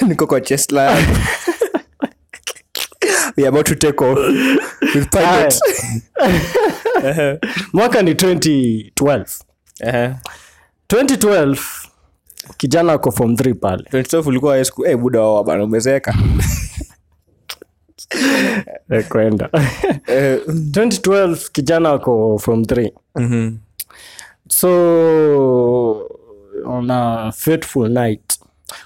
niko 0.06 0.26
kwa 0.26 0.40
chest 0.40 0.72
line. 0.72 1.06
We 3.36 3.42
are 3.42 3.48
about 3.48 3.66
to 3.66 3.74
take 3.74 4.00
off 4.04 4.18
with 4.94 5.10
pilot. 5.10 5.54
Haya. 7.02 7.38
mwaka 7.72 8.02
ni 8.02 8.12
2012 8.14 9.24
Eh, 9.80 10.10
2012 10.88 11.83
kijana 12.56 12.92
ako 12.92 13.10
form 13.10 13.32
3 13.34 13.54
pale 13.54 13.82
2012 13.92 14.28
ulikuwa 14.28 14.54
high 14.54 14.64
school. 14.64 14.86
Eh, 14.88 14.96
buda 14.98 15.20
wao 15.20 15.44
bana 15.44 15.64
umezeka. 15.64 16.14
Eh, 18.90 19.08
kwenda 19.08 19.50
Eh, 20.06 20.40
2012 20.46 21.50
kijana 21.52 21.90
ako 21.90 22.38
form 22.38 22.62
3 22.62 22.92
mhm. 23.16 23.56
so 24.48 24.68
on 26.66 26.90
a 26.90 27.32
fateful 27.32 27.88
night 27.90 28.38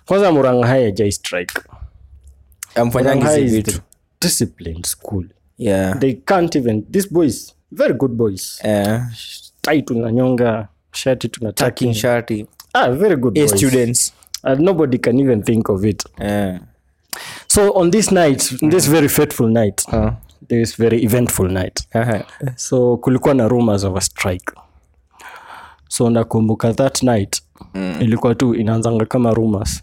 kwanza 0.06 0.32
muranga 0.32 0.66
high 0.66 0.84
hajai 0.84 1.12
strike 1.12 1.60
Amfanyangi 2.74 3.18
Murang'a 3.24 3.36
hizi 3.36 3.46
is 3.58 3.64
vitu. 3.64 3.70
the 3.72 3.80
disciplined 4.20 4.86
school 4.86 5.24
Yeah. 5.58 5.98
they 5.98 6.12
can't 6.14 6.56
even 6.56 6.84
these 6.92 7.08
boys 7.10 7.54
very 7.72 7.94
good 7.94 8.12
boys 8.12 8.60
yeah. 8.64 9.08
tai 9.60 9.82
tunanyonga 9.82 10.68
shati 10.92 11.28
tucking 11.28 11.94
shati. 11.94 12.46
Ah, 12.74 12.90
very 12.90 13.16
good 13.16 13.38
A 13.38 13.48
students. 13.48 14.12
and 14.42 14.60
nobody 14.60 14.98
can 14.98 15.18
even 15.20 15.42
think 15.42 15.68
of 15.68 15.84
it 15.84 16.04
yeah. 16.20 16.58
so 17.46 17.72
on 17.74 17.90
this 17.90 18.12
night 18.12 18.54
this 18.70 18.88
very 18.90 19.08
fateful 19.08 19.48
night 19.48 19.82
Uh, 19.92 20.10
this 20.48 20.76
very 20.78 21.02
eventful 21.04 21.48
night 21.48 21.80
uh-huh. 21.94 22.22
so 22.56 22.96
kulikuwa 22.96 23.34
na 23.34 23.48
rumors 23.48 23.84
of 23.84 23.96
a 23.96 24.00
strike 24.00 24.52
so 25.88 26.10
nakumbuka 26.10 26.72
that 26.74 27.02
night 27.02 27.42
mm. 27.74 27.96
ilikuwa 28.00 28.34
tu 28.34 28.54
inaanzanga 28.54 29.04
kama 29.06 29.34
rumors 29.34 29.82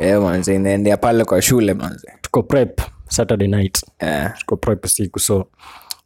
yeah, 0.00 0.22
manze 0.22 0.54
inaendea 0.54 0.96
pale 0.96 1.24
kwa 1.24 1.42
shule 1.42 1.74
manze. 1.74 2.08
tuko 2.20 2.42
prep 2.42 2.80
saturday 3.08 3.48
night 3.48 3.82
yeah. 4.02 4.38
tuko 4.38 4.56
prep 4.56 4.86
siku 4.86 5.18
so 5.18 5.46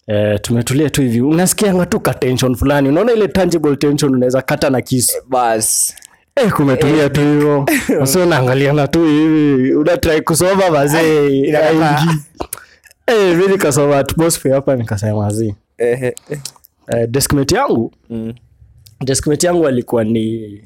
Eh, 0.09 0.39
tumetulia 0.43 0.91
tu 0.91 1.03
hivi 1.03 1.21
unasikianga 1.21 1.87
tu 1.87 2.01
ka 2.01 2.15
tension 2.15 2.57
fulani 2.57 2.89
unaona 2.89 3.13
ile 3.13 3.29
tangible 3.29 3.77
tension 3.77 4.15
unaweza 4.15 4.43
kata 4.43 4.71
na 4.71 4.81
kisu 4.83 5.13
Bas. 5.29 5.95
Eh, 6.37 6.53
kumetulia 6.53 7.11
tu 7.11 7.21
hivyo 7.21 7.67
wasi 8.01 8.19
unaangaliana 8.19 8.89
tu 8.89 9.05
hivi 9.05 9.75
unatrai 9.75 10.21
kusoma 10.23 10.71
mazee 10.71 11.39
inakataa. 11.39 12.15
eh, 13.07 13.37
mi 13.37 13.47
nikasoma 13.47 13.99
atmosphere 13.99 14.55
hapa 14.55 14.77
nikasema 14.77 15.31
zi 15.33 15.55
Eh, 15.79 16.03
eh, 16.03 16.13
eh. 16.31 16.39
eh, 16.89 17.09
deskmate 17.09 17.55
yangu 17.55 17.93
Mm. 18.11 18.35
deskmate 19.05 19.47
yangu 19.47 19.67
alikuwa 19.67 20.05
ni 20.05 20.61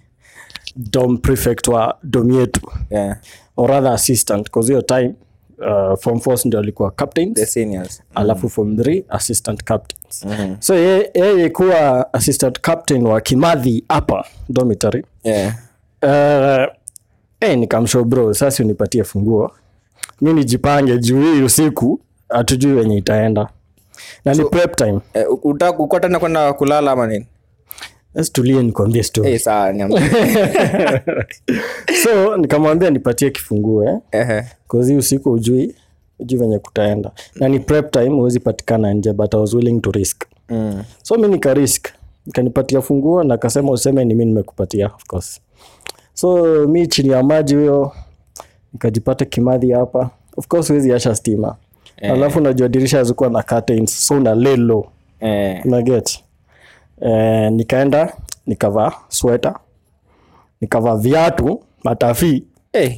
dom 0.76 1.18
prefect 1.18 1.68
wa 1.68 1.98
dom 2.02 2.30
yetu 2.40 2.60
Yeah. 2.90 3.16
or 3.56 3.70
rather 3.70 3.92
assistant 3.92 4.50
cause 4.50 4.72
hiyo 4.72 4.82
time 4.82 5.14
uh, 5.60 5.98
form 5.98 6.20
force 6.20 6.48
ndio 6.48 6.60
alikuwa 6.60 6.90
captains 6.90 7.34
The 7.34 7.46
seniors. 7.46 8.02
alafu 8.14 8.48
form 8.48 8.76
3 8.76 9.02
assistant 9.08 9.64
captains 9.64 10.24
Mhm. 10.24 10.54
so 10.60 10.74
ye- 10.74 11.10
yeye 11.14 11.50
kuwa 11.50 12.12
assistant 12.14 12.60
captain 12.60 13.06
wa 13.06 13.20
kimadhi 13.20 13.84
hapa 13.88 14.24
dormitory 14.48 15.04
Yeah. 15.24 15.54
uh, 16.02 16.74
eh, 17.40 17.58
nikamshow 17.58 18.04
bro 18.04 18.34
sasa 18.34 18.64
unipatie 18.64 19.04
funguo 19.04 19.50
mi 20.20 20.32
nijipange 20.32 20.98
juu 20.98 21.22
hii 21.22 21.42
usiku 21.42 22.00
hatujui 22.28 22.72
wenye 22.72 22.96
itaenda 22.96 23.48
na 24.24 24.34
ni 24.34 24.44
prep 24.44 24.76
time 24.76 25.00
Eh, 25.14 25.26
utaka 25.42 25.78
uko 25.78 26.00
tena 26.00 26.18
kwenda 26.18 26.52
kulala 26.52 26.92
ama 26.92 27.06
nini? 27.06 27.26
Sasa 28.14 28.32
tulie 28.32 28.62
nikwambie 28.62 29.02
story 29.02 29.32
Eh, 29.32 29.40
sawa 29.40 29.72
niambie. 29.72 30.00
so 32.04 32.36
nikamwambia 32.36 32.90
nipatie 32.90 33.30
kifunguo 33.30 33.84
eh? 33.84 33.98
Ehe. 34.12 34.42
Cause 34.68 34.92
hii 34.92 34.98
usiku 34.98 35.30
ujui 35.32 35.74
ujui 36.18 36.38
venye 36.38 36.58
kutaenda 36.58 37.10
na 37.34 37.48
ni 37.48 37.60
prep 37.60 37.90
time 37.90 38.08
huwezi 38.08 38.40
patikana 38.40 38.92
nje 38.94 39.12
but 39.12 39.34
I 39.34 39.40
was 39.40 39.54
willing 39.54 39.80
to 39.80 39.90
risk 39.90 40.24
Mm. 40.52 40.82
so 41.02 41.16
mi 41.16 41.28
nika 41.28 41.54
risk 41.54 41.88
nikanipatia 42.26 42.80
funguo 42.80 43.24
na 43.24 43.34
akasema 43.34 43.70
useme 43.72 44.04
ni 44.04 44.14
mi 44.14 44.24
nimekupatia 44.24 44.86
of 44.86 45.04
course 45.06 45.40
so 46.14 46.44
mi 46.68 46.86
chini 46.86 47.08
ya 47.08 47.22
maji 47.22 47.54
huyo 47.54 47.92
nikajipata 48.72 49.24
kimadhi 49.24 49.70
hapa 49.70 50.10
of 50.36 50.46
course 50.46 50.68
huwezi 50.68 50.92
asha 50.92 51.14
stima 51.14 51.56
alafu 52.02 52.38
unajua 52.38 52.68
dirisha 52.68 53.04
zikuwa 53.04 53.30
na 53.30 53.42
curtains 53.42 54.06
so 54.06 54.14
una 54.16 54.34
lay 54.34 54.56
low 54.56 54.86
Eh. 55.20 55.60
una 55.66 55.82
get 55.82 56.18
eh, 57.00 57.52
nikaenda 57.52 58.12
nikavaa 58.46 58.92
sweta 59.08 59.54
nikavaa 60.60 60.96
viatu 60.96 61.62
matafi 61.84 62.44
hey. 62.72 62.90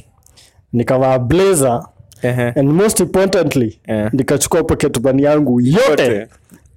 nikavaa 0.73 1.19
blazer 1.19 1.83
Ehe. 2.21 2.41
and 2.49 2.69
most 2.69 2.99
importantly 2.99 3.79
Eh. 3.87 4.09
nikachukua 4.13 4.63
pocket 4.63 5.03
money 5.03 5.23
yangu 5.23 5.61
yote 5.61 6.03
Yote. 6.03 6.27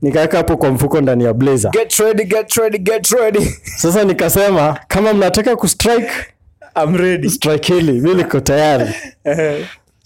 nikaweka 0.03 0.37
hapo 0.37 0.57
kwa 0.57 0.71
mfuko 0.71 1.01
ndani 1.01 1.25
ya 1.25 1.35
blazer 1.35 1.71
Get 1.71 1.93
ready, 1.97 2.25
get 2.25 2.53
ready, 2.55 2.79
get 2.79 3.07
ready. 3.11 3.41
sasa 3.77 4.05
nikasema 4.05 4.79
kama 4.89 5.13
mnataka 5.15 5.57
kustrike 5.57 6.11
I'm 6.85 6.97
ready. 6.97 7.31
strike 7.31 7.75
hili 7.75 7.93
mimi 7.93 8.15
niko 8.15 8.41
tayari 8.41 8.95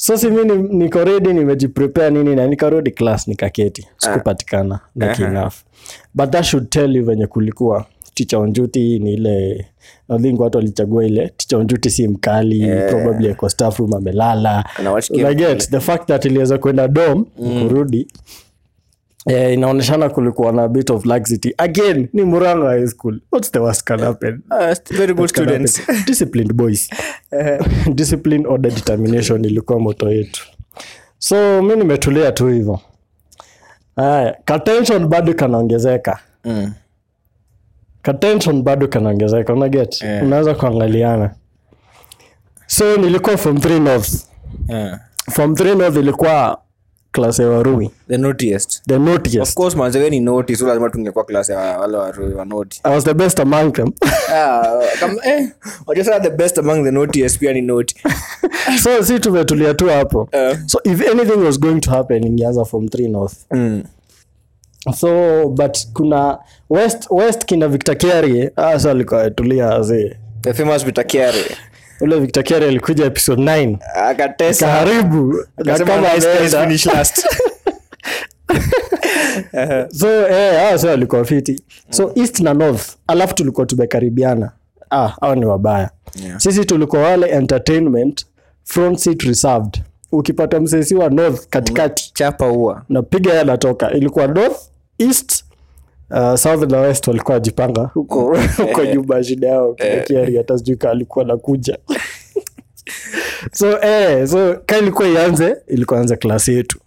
so 0.02 0.30
mi 0.30 0.44
ni- 0.44 0.68
niko 0.78 1.04
redi 1.04 1.32
nimejiprepare 1.32 2.10
nini 2.10 2.36
na 2.36 2.46
nikarudi 2.46 2.90
class 2.90 3.28
nikaketi. 3.28 3.86
Sikupatikana 3.96 4.80
lucky 4.96 5.22
enough. 5.22 5.52
But 6.14 6.30
that 6.30 6.44
should 6.44 6.68
tell 6.70 6.96
you 6.96 7.04
venye 7.04 7.26
kulikuwa. 7.26 7.86
Ticha 8.14 8.38
onjuti 8.38 8.98
ni 8.98 9.12
ile 9.14 9.66
nadhingi 10.08 10.40
watu 10.42 10.58
walichagua 10.58 11.04
ile. 11.06 11.32
Ticha 11.36 11.56
onjuti 11.58 11.90
si 11.90 12.08
mkali 12.08 12.66
probably 12.90 13.30
ako 13.30 13.48
staff 13.48 13.78
room 13.78 13.94
amelala. 13.94 14.64
Unaget, 15.20 15.70
the 15.70 15.80
fact 15.80 16.06
that 16.08 16.24
iliweza 16.24 16.58
kwenda 16.58 16.88
dom 16.88 17.24
kurudi 17.68 18.08
eh, 19.26 19.52
inaonyeshana 19.52 20.08
kulikuwa 20.08 20.52
na 20.52 20.68
bit 20.68 20.90
of 20.90 21.04
laxity. 21.06 21.54
Again 21.58 22.08
ni 22.12 22.22
muranga 22.22 22.66
high 22.68 22.86
school. 22.86 23.20
What's 23.32 23.50
the 23.52 23.58
worst 23.58 23.84
can 23.84 24.00
happen 24.00 24.42
Ah, 24.50 24.74
very 24.90 25.14
good 25.14 25.36
happen. 25.36 25.66
students. 25.66 25.80
disciplined 26.06 26.52
boys. 26.52 26.90
Discipline 27.94 28.46
order 28.48 28.72
determination 28.72 29.44
ilikuwa 29.44 29.78
moto 29.80 30.12
yetu. 30.12 30.42
So 31.18 31.62
mi 31.62 31.76
nimetulia 31.76 32.32
tu 32.32 32.46
hivyo. 32.48 32.80
Haya 33.96 34.36
katension 34.44 35.06
bado 35.06 35.34
kanaongezeka. 35.34 36.18
Mm. 36.44 36.72
katension 38.02 38.62
bado 38.62 38.88
kanaongezeka 38.88 39.52
unaget? 39.52 40.02
Yeah. 40.02 40.22
unaweza 40.24 40.54
kuangaliana. 40.54 41.34
So 42.66 42.96
nilikuwa 42.96 43.36
from 43.36 43.60
three 43.60 43.80
north. 43.80 44.24
Yeah. 44.68 45.00
from 45.30 45.54
three 45.54 45.74
north 45.74 45.96
ilikuwa 45.96 46.58
class 47.12 47.38
ya 47.38 47.48
warui 47.48 47.90
The 48.08 48.18
naughtiest. 48.18 48.82
the 48.86 49.40
Of 49.40 49.54
course 49.54 49.76
manze 49.76 49.98
wewe 49.98 50.10
ni 50.10 50.20
naughty, 50.20 50.56
so 50.56 50.66
lazima 50.66 50.90
tungekuwa 50.90 51.24
class 51.24 51.48
ya 51.48 51.58
wale 51.58 51.96
wa 51.96 52.12
wa 52.36 52.44
naughty. 52.44 52.80
i 52.84 52.94
was 52.94 53.04
the 53.04 53.14
best 53.14 53.40
among 53.40 53.72
them 53.72 53.92
Ah, 54.34 54.62
kama 55.00 55.26
eh, 55.26 55.48
wajua 55.86 56.20
the 56.20 56.30
best 56.30 56.58
among 56.58 56.84
the 56.84 56.90
naughtiest 56.90 57.38
pia 57.38 57.52
ni 57.52 57.62
naughty. 57.62 57.94
so 58.82 59.04
si 59.04 59.18
tumetulia 59.20 59.74
tu 59.74 59.88
hapo 59.88 60.20
uh. 60.22 60.56
so 60.66 60.80
if 60.84 61.08
anything 61.10 61.38
was 61.44 61.60
going 61.60 61.80
to 61.80 61.90
happen 61.90 62.24
ingeanza 62.26 62.64
from 62.64 62.84
3 62.86 63.10
north 63.10 63.34
Mm. 63.50 63.82
so 64.96 65.48
but 65.48 65.78
kuna 65.92 66.38
west 66.70 67.06
west 67.10 67.44
kina 67.44 67.68
victor 67.68 67.96
Kiarie 67.98 68.50
hasa 68.56 68.90
alikuwa 68.90 69.20
ametulia 69.20 69.70
azee 69.74 70.16
The 70.42 70.54
famous 70.54 70.84
victor 70.84 71.06
Kiare. 71.06 71.44
Ule 72.00 72.20
victor 72.20 72.44
kere 72.44 72.66
alikuja 72.68 73.04
episode 73.06 73.42
9 73.42 73.76
Akatesa. 73.94 74.66
karibu 74.66 75.44
finish 76.60 76.86
last. 76.86 77.26
so 80.00 80.28
eh, 80.28 80.70
sasa 80.70 80.88
walikuwa 80.90 81.24
fiti 81.24 81.60
so 81.90 82.12
east 82.14 82.40
na 82.40 82.54
north 82.54 82.96
alafu 83.06 83.34
tulikuwa 83.34 83.66
tumekaribiana 83.66 84.50
ah 84.90 85.08
hao 85.08 85.34
ni 85.34 85.44
wabaya 85.44 85.90
Yeah. 86.24 86.40
sisi 86.40 86.64
tulikuwa 86.64 87.02
wale 87.02 87.26
entertainment 87.28 88.26
front 88.64 88.98
seat 88.98 89.22
reserved 89.22 89.82
ukipata 90.12 90.60
msesi 90.60 90.94
wa 90.94 91.08
north 91.10 91.46
katikati 91.50 92.10
Chapa 92.14 92.46
huwa. 92.46 92.82
napiga 92.88 93.30
yeye 93.30 93.42
anatoka 93.42 93.90
ilikuwa 93.92 94.26
north 94.26 94.56
east 94.98 95.44
uh, 96.10 96.34
south 96.34 96.70
na 96.70 96.80
west 96.80 97.08
walikuwa 97.08 97.34
wajipanga. 97.34 97.82
Huko. 97.94 98.38
Huko 98.56 98.84
nyumba 98.94 99.24
shida 99.24 99.48
yao 99.48 99.74
kiakiari 99.74 100.36
hata 100.36 100.58
sijui 100.58 100.76
kaa 100.76 100.90
alikuwa 100.90 101.24
nakuja 101.24 101.78
so 103.52 103.80
eh, 103.82 104.28
so 104.28 104.56
ka 104.66 104.78
ilikuwa 104.78 105.08
ianze 105.08 105.56
ilikuwa 105.68 106.04
klasi 106.04 106.54
yetu. 106.54 106.78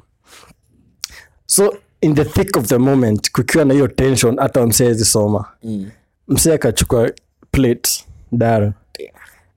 So 1.45 1.77
in 2.01 2.15
the 2.15 2.25
thick 2.25 2.57
of 2.57 2.65
the 2.67 2.77
moment 2.77 3.31
kukiwa 3.31 3.65
na 3.65 3.73
hiyo 3.73 3.87
tension 3.87 4.37
hata 4.39 4.67
msee 4.67 4.95
soma. 4.95 5.45
Mm. 5.63 5.91
msee 6.27 6.53
akachukua 6.53 7.11
plate 7.51 8.05
daro 8.31 8.73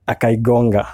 akaigonga. 0.05 0.87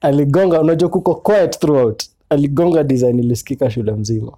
Aligonga 0.00 0.60
unajua 0.60 0.88
kuko 0.88 1.14
quiet 1.14 1.58
throughout. 1.58 2.02
Aligonga 2.28 2.84
design 2.84 3.18
ilisikika 3.18 3.70
shule 3.70 3.92
mzima 3.92 4.32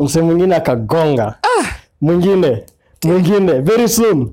msee 0.00 0.20
mwingine 0.22 0.56
akagonga. 0.56 1.34
Mwingine 2.00 2.64
mwingine 3.04 3.52
very 3.60 3.88
soon. 3.88 4.32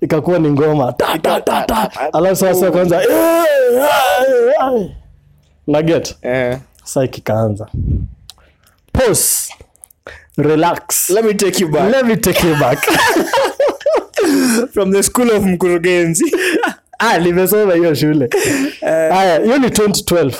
Ikakuwa 0.00 0.38
ni 0.38 0.50
ngoma. 0.50 0.92
Ta, 0.92 1.18
ta, 1.18 1.40
ta, 1.40 1.62
ta. 1.62 1.90
alafu 2.12 2.36
sasa 2.36 2.70
kwanza 2.70 3.02
naget 5.66 6.16
Eh. 6.22 6.58
sa 6.84 7.06
kikaanza 7.06 7.66
pause. 8.92 9.54
Relax. 10.38 11.10
Let 11.10 11.24
me 11.24 11.34
take 11.34 11.60
you 11.64 11.68
back. 11.70 11.90
Let 11.92 12.04
me 12.06 12.16
take 12.16 12.48
you 12.48 12.56
back. 12.56 12.78
From 14.72 14.92
the 14.92 15.02
school 15.02 15.30
of 15.30 15.44
mkurugenzi. 15.44 16.24
Ah, 17.02 17.18
nimesoma 17.18 17.74
hiyo 17.74 17.94
shule. 17.94 18.28
Haya 18.80 19.38
hiyo 19.38 19.58
ni 19.58 19.66
2012 19.68 20.34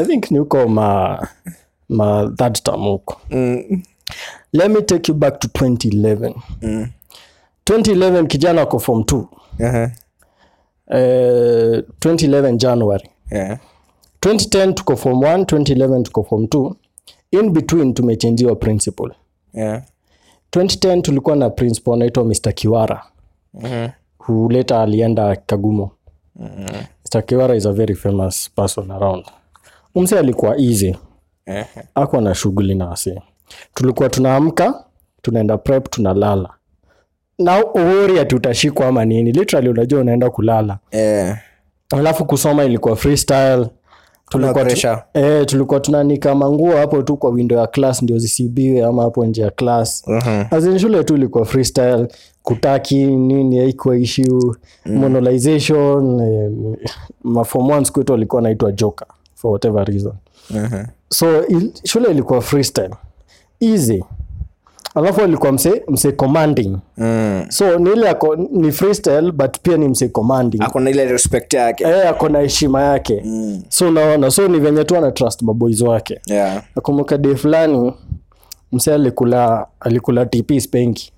i 0.00 0.04
think 0.04 0.30
ni 0.30 0.38
huko 0.38 0.68
ma 0.68 1.28
ma 1.92 2.32
third 2.36 2.62
term 2.62 2.80
huko 2.84 3.16
Mm. 3.30 3.82
let 4.52 4.70
me 4.70 4.82
take 4.82 5.12
you 5.12 5.18
back 5.18 5.38
to 5.38 5.48
2011 5.48 6.34
Mm. 6.62 6.88
2011 7.64 8.26
kijana 8.26 8.60
wako 8.60 8.78
form 8.78 9.00
2 9.02 9.24
Uh-huh. 9.58 9.88
uh, 10.86 11.78
2011 12.00 12.56
january 12.56 13.08
Yeah. 13.30 13.58
2010 14.20 14.74
tuko 14.74 14.96
form 14.96 15.18
1 15.20 15.44
2011 15.44 16.02
tuko 16.02 16.22
form 16.24 16.44
2 16.44 16.74
in 17.30 17.50
between 17.50 17.94
tumechenjiwa 17.94 18.56
principal 18.56 19.10
Yeah. 19.54 19.82
2010 20.50 21.02
tulikuwa 21.02 21.36
na 21.36 21.50
principal 21.50 21.94
anaitwa 21.94 22.24
mr 22.24 22.52
kiwara 22.54 23.02
Mhm. 23.54 23.88
who 24.28 24.48
later 24.50 24.76
alienda 24.76 25.36
kagumo 25.36 25.90
mr 27.04 27.26
kiwara 27.26 27.54
is 27.56 27.66
a 27.66 27.72
very 27.72 27.94
famous 27.94 28.50
person 28.50 28.90
around 28.90 29.24
umse 29.94 30.18
alikuwa 30.18 30.56
easy 30.60 30.96
Eh. 31.46 31.64
akuwa 31.94 32.22
na 32.22 32.34
shughuli 32.34 32.74
na 32.74 32.86
wasi 32.86 33.20
tulikuwa 33.74 34.08
tunaamka 34.08 34.84
tunaenda 35.22 35.58
prep 35.58 35.90
tunalala. 35.90 36.48
Na 37.38 37.64
uori 37.66 38.18
ati 38.18 38.34
utashikwa 38.36 38.86
ama 38.86 39.04
nini? 39.04 39.32
Literally 39.32 39.68
unajua 39.68 40.00
unaenda 40.00 40.30
kulala. 40.30 40.78
Eh. 40.90 41.36
alafu 41.90 42.24
kusoma 42.24 42.64
ilikuwa 42.64 42.96
freestyle. 42.96 43.66
Tulikuwa, 44.28 44.64
tu, 44.64 44.88
eh, 45.14 45.46
tulikuwa 45.46 45.80
tunanika 45.80 46.34
manguo 46.34 46.76
hapo 46.76 47.02
tu 47.02 47.16
kwa 47.16 47.30
window 47.30 47.58
ya 47.58 47.66
class 47.66 48.02
ndio 48.02 48.18
zisibiwe 48.18 48.84
ama 48.84 49.02
hapo 49.02 49.26
nje 49.26 49.42
ya 49.42 49.50
class. 49.50 50.04
Mhm. 50.08 50.44
As 50.50 50.64
in 50.64 50.78
shule 50.78 51.04
tu 51.04 51.14
ilikuwa 51.14 51.44
freestyle. 51.44 52.08
Kutaki 52.42 53.04
nini 53.06 53.58
haikuwa 53.58 53.96
issue. 53.98 54.54
Monolization 54.86 56.20
eh, 56.20 56.50
mafom 57.24 57.70
ones 57.70 57.92
kwetu 57.92 58.12
walikuwa 58.12 58.42
naitwa 58.42 58.72
joker 58.72 59.06
for 59.34 59.50
whatever 59.50 59.84
reason 59.84 60.12
Mhm. 60.52 60.84
so 61.08 61.46
il, 61.46 61.72
shule 61.84 62.10
ilikuwa 62.10 62.40
freestyle 62.42 62.94
easy 63.60 64.04
alafu 64.94 65.20
alikuwa 65.20 65.52
mse, 65.52 65.82
mse 65.88 66.12
commanding 66.12 66.76
Mm. 66.96 67.44
so 67.48 67.78
ni 67.78 67.90
ile 67.92 68.08
ako 68.08 68.36
ni 68.36 68.72
freestyle 68.72 69.32
but 69.32 69.58
pia 69.62 69.76
ni 69.76 69.88
mse 69.88 70.08
commanding 70.08 70.62
akona 70.62 70.90
ile 70.90 71.04
respect 71.04 71.54
yake 71.54 71.84
eh, 71.84 72.08
ako 72.08 72.28
na 72.28 72.38
heshima 72.38 72.82
yake 72.82 73.22
Mm. 73.24 73.62
so 73.68 73.88
unaona 73.88 74.30
so 74.30 74.48
ni 74.48 74.60
venye 74.60 74.84
tu 74.84 74.96
ana 74.96 75.10
trust 75.10 75.42
maboys 75.42 75.80
wake 75.80 76.20
Yeah. 76.26 76.62
nakumbuka 76.76 77.18
day 77.18 77.34
fulani 77.34 77.92
mse 78.72 78.94
alikula 78.94 79.66
alikula 79.80 80.26
tp 80.26 80.60
spenki 80.60 81.12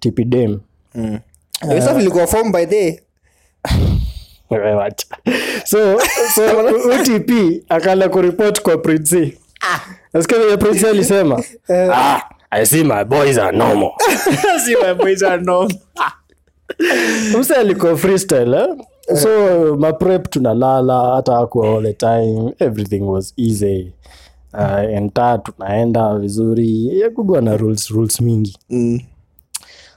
tp 0.00 0.24
dem 0.24 0.60
Mm. 0.94 1.18
uh, 1.68 2.00
ilikuwa 2.00 2.26
form 2.26 2.52
by 2.52 2.66
day. 2.66 2.98
so 5.64 5.98
so 6.34 6.42
utp 7.00 7.30
akala 7.68 8.08
kuripot 8.08 8.62
kwa 8.62 8.78
prince 8.78 9.38
nasikia 10.14 10.38
venye 10.38 10.56
prince 10.56 10.88
alisema. 10.88 11.42
Ah, 11.92 12.20
i 12.50 12.66
see 12.66 12.84
my 12.84 13.04
boys 13.04 13.38
are 13.38 13.56
normal. 13.56 13.90
See 14.64 14.76
my 14.82 14.94
boys 14.94 15.22
are 15.22 15.42
normal. 15.42 15.78
Msa 17.38 17.56
alikuwa 17.56 17.96
freestyle 17.96 18.56
eh? 18.56 18.66
so 19.22 19.76
maprep 19.76 20.30
tunalala 20.30 21.14
hata 21.14 21.38
akuwa 21.38 21.68
all 21.68 21.82
the 21.82 21.92
time. 21.92 22.52
Everything 22.58 23.00
was 23.00 23.34
easy. 23.36 23.92
Uh, 24.54 24.94
enta 24.94 25.38
tunaenda 25.38 26.18
vizuri. 26.18 27.00
Yakugua 27.00 27.40
na 27.40 27.56
rules 27.56 27.88
rules 27.88 28.20
mingi. 28.20 28.58
Mm. 28.70 29.00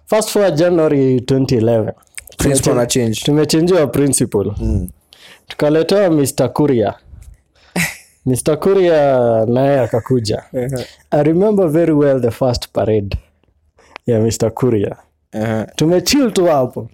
fast 0.05 0.29
forward 0.29 0.55
january 0.55 1.17
2011 1.19 1.27
Principal 1.35 1.83
na 1.83 1.93
change. 1.93 2.06
Tumechenjiwa 3.23 3.87
principal 3.87 4.53
Mm. 4.59 4.89
tukaletewa 5.47 6.09
mr 6.09 6.53
kuria. 6.53 6.93
Mr 8.25 8.59
kuria 8.59 9.45
naye 9.45 9.79
akakuja. 9.79 10.43
I 11.11 11.23
remember 11.23 11.67
very 11.69 11.93
well 11.93 12.21
the 12.21 12.31
first 12.31 12.67
parade 12.73 13.17
ya 14.05 14.19
mr 14.21 14.51
kuria. 14.53 14.95
Uh-huh. 15.33 15.65
tumechill 15.75 16.31
tu 16.31 16.45
hapo. 16.45 16.89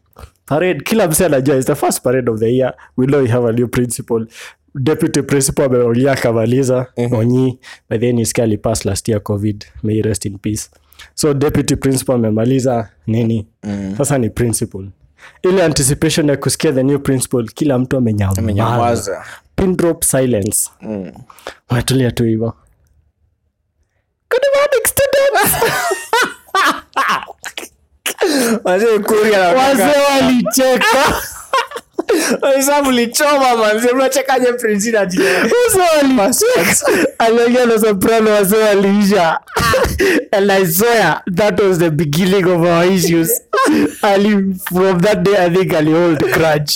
Parade 0.45 0.79
kila 0.83 1.07
mse 1.07 1.25
anajua 1.25 1.57
is 1.57 1.65
the 1.65 1.75
first 1.75 2.01
parade 2.01 2.31
of 2.31 2.39
the 2.39 2.55
year. 2.57 2.73
We 2.97 3.05
know 3.07 3.21
we 3.21 3.27
have 3.29 3.49
a 3.49 3.51
new 3.51 3.67
principal. 3.67 4.25
Deputy 4.75 5.21
principal 5.21 5.65
ameolia 5.65 6.11
akamaliza. 6.11 6.85
Onyi 7.11 7.59
by 7.89 7.97
then 7.97 8.19
iska 8.19 8.43
alipass 8.43 8.85
last 8.85 9.07
year 9.09 9.21
covid. 9.23 9.65
May 9.83 10.01
rest 10.01 10.25
in 10.25 10.37
peace. 10.37 10.69
So 11.15 11.33
deputy 11.33 11.75
principal 11.75 12.15
amemaliza 12.15 12.89
nini? 13.07 13.47
Sasa 13.97 14.17
ni 14.17 14.29
principal 14.29 14.87
ile 15.43 15.63
anticipation 15.63 16.29
ya 16.29 16.37
kusikia 16.37 16.71
the 16.73 16.83
new 16.83 16.99
principal 16.99 17.45
kila 17.45 17.77
mtu 17.79 17.97
amenyamaza. 17.97 19.25
Pin 19.55 19.75
drop 19.77 20.03
silence. 20.03 20.69
Mm. 20.81 21.11
unatulia 21.69 22.11
tu 22.11 22.23
hivo 22.23 22.53
good 24.29 24.43
morning 24.55 24.85
students. 24.87 25.73
Wazee 28.63 28.99
Kuria 28.99 29.39
wazee 29.49 30.01
walicheka 30.11 31.21
mlichoma 32.83 33.55
manzi 33.57 33.87
mnachekaje 33.95 34.51
aliongea 37.19 37.65
na 37.65 37.79
soprano 37.79 38.31
wase 38.31 38.55
waliisha 38.57 39.39
and 40.31 40.51
i 40.51 40.65
swear 40.67 41.21
that 41.35 41.59
was 41.59 41.77
the 41.77 41.89
beginning 41.89 42.45
of 42.45 42.61
our 42.61 42.85
issues. 42.93 43.41
Ali 44.01 44.55
from 44.73 45.01
that 45.01 45.19
day 45.23 45.37
i 45.37 45.49
think 45.49 45.73
ali 45.73 45.91
hold 45.91 46.19
crutch 46.31 46.75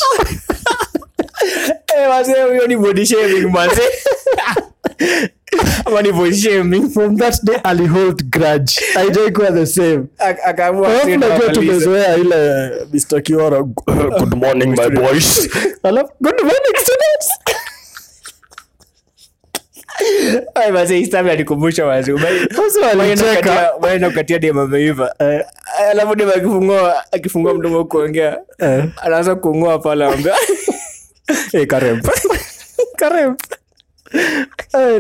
Eh, 1.98 2.10
wazee 2.10 2.42
huyo 2.42 2.68
ni 2.68 2.78
body 2.78 3.06
shaming 3.06 3.50
manze 3.52 3.82
ama 5.86 6.02
ni 6.02 6.12
body 6.12 6.90
from 6.90 7.18
that 7.18 7.44
day 7.44 7.56
ali 7.64 7.86
grudge. 8.30 8.74
Aijaikuwa 8.96 9.52
the 9.52 9.66
same. 9.66 10.04
Akaamua 10.46 10.88
Alafu 10.90 11.06
tena 11.06 11.18
najua 11.28 11.36
amalize. 11.36 11.62
tumezoea 11.62 12.16
ile 12.16 12.70
mr. 12.94 13.22
Kiora 13.22 13.64
good 14.20 14.34
morning 14.36 14.68
my 14.80 14.90
boys. 14.90 15.50
Alafu 15.84 16.12
good 16.22 16.40
morning 16.42 16.76
students. 16.82 17.30
Alikumbusha 21.32 21.86
dem 24.40 24.58
ameiva. 24.60 25.16
Eh, 25.20 25.42
alafu 25.92 26.16
dem 26.16 26.30
akifungua 26.30 27.04
akifungua 27.12 27.54
mdomo 27.54 27.86
kuongea. 27.86 28.38
Eh. 28.60 28.86
anaanza 29.02 29.36
kuungua 29.36 29.80
pale 29.80 30.06
karibu 30.06 30.34
Hey, 31.52 31.66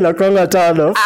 nakwanga 0.02 0.48
tanowase 0.48 1.00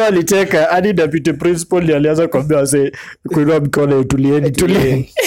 walicheka 0.00 0.64
hadi 0.64 0.92
deputy 0.92 1.32
principal 1.32 1.82
ndiye 1.82 1.96
alianza 1.96 2.28
kuambia 2.28 2.58
wase 2.58 2.92
kuinua 3.34 3.60
mikono 3.60 4.04
tulieni 4.04 4.50
tulieni. 4.50 5.10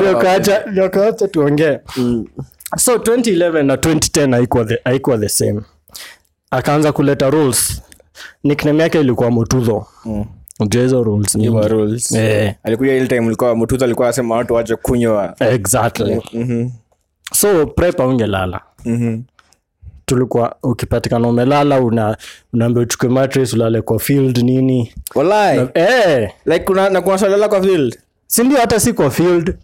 Ndio 0.00 0.18
ndio 0.70 0.88
tuongee. 1.26 1.78
So 2.76 2.96
2011 2.96 3.62
na 3.62 3.76
2010 3.76 4.32
haikuwa 4.34 4.64
the, 4.64 4.78
haikuwa 4.84 5.18
the 5.18 5.28
same. 5.28 5.60
Akaanza 6.50 6.92
kuleta 6.92 7.30
rules. 7.30 7.82
Nickname 8.44 8.82
yake 8.82 9.00
ilikuwa 9.00 9.30
mutudho 9.30 9.86
ujua 10.06 10.39
hizo 10.82 11.02
rules. 11.02 11.34
Rules. 11.68 12.12
Eh. 12.12 12.54
alikuja 12.62 12.94
ile 12.94 13.06
time 13.06 13.26
ulikuwa 13.26 13.56
mtutu 13.56 13.84
alikuwa 13.84 14.06
anasema 14.08 14.34
watu 14.36 14.54
wache 14.54 14.76
kunywa. 14.76 15.34
Exactly. 15.40 16.20
So 17.34 17.66
prep 17.66 18.00
aungelala 18.00 18.60
tulikuwa 20.06 20.56
ukipatikana 20.62 21.28
umelala 21.28 21.80
una 21.80 22.16
unaambia 22.52 22.82
uchukue 22.82 23.08
mattress 23.08 23.52
ulale 23.52 23.82
kwa 23.82 23.98
field 23.98 24.38
nini. 24.38 24.92
Walai 25.14 25.68
eh. 25.74 26.30
Like 26.46 26.64
kuna 26.64 26.90
na 26.90 27.00
kuna 27.00 27.18
swali 27.18 27.48
kwa 27.48 27.62
field? 27.62 27.98
Si 28.26 28.44
ndio? 28.44 28.58
Hata 28.58 28.80
si 28.80 28.92
kwa 28.92 29.10
field. 29.10 29.56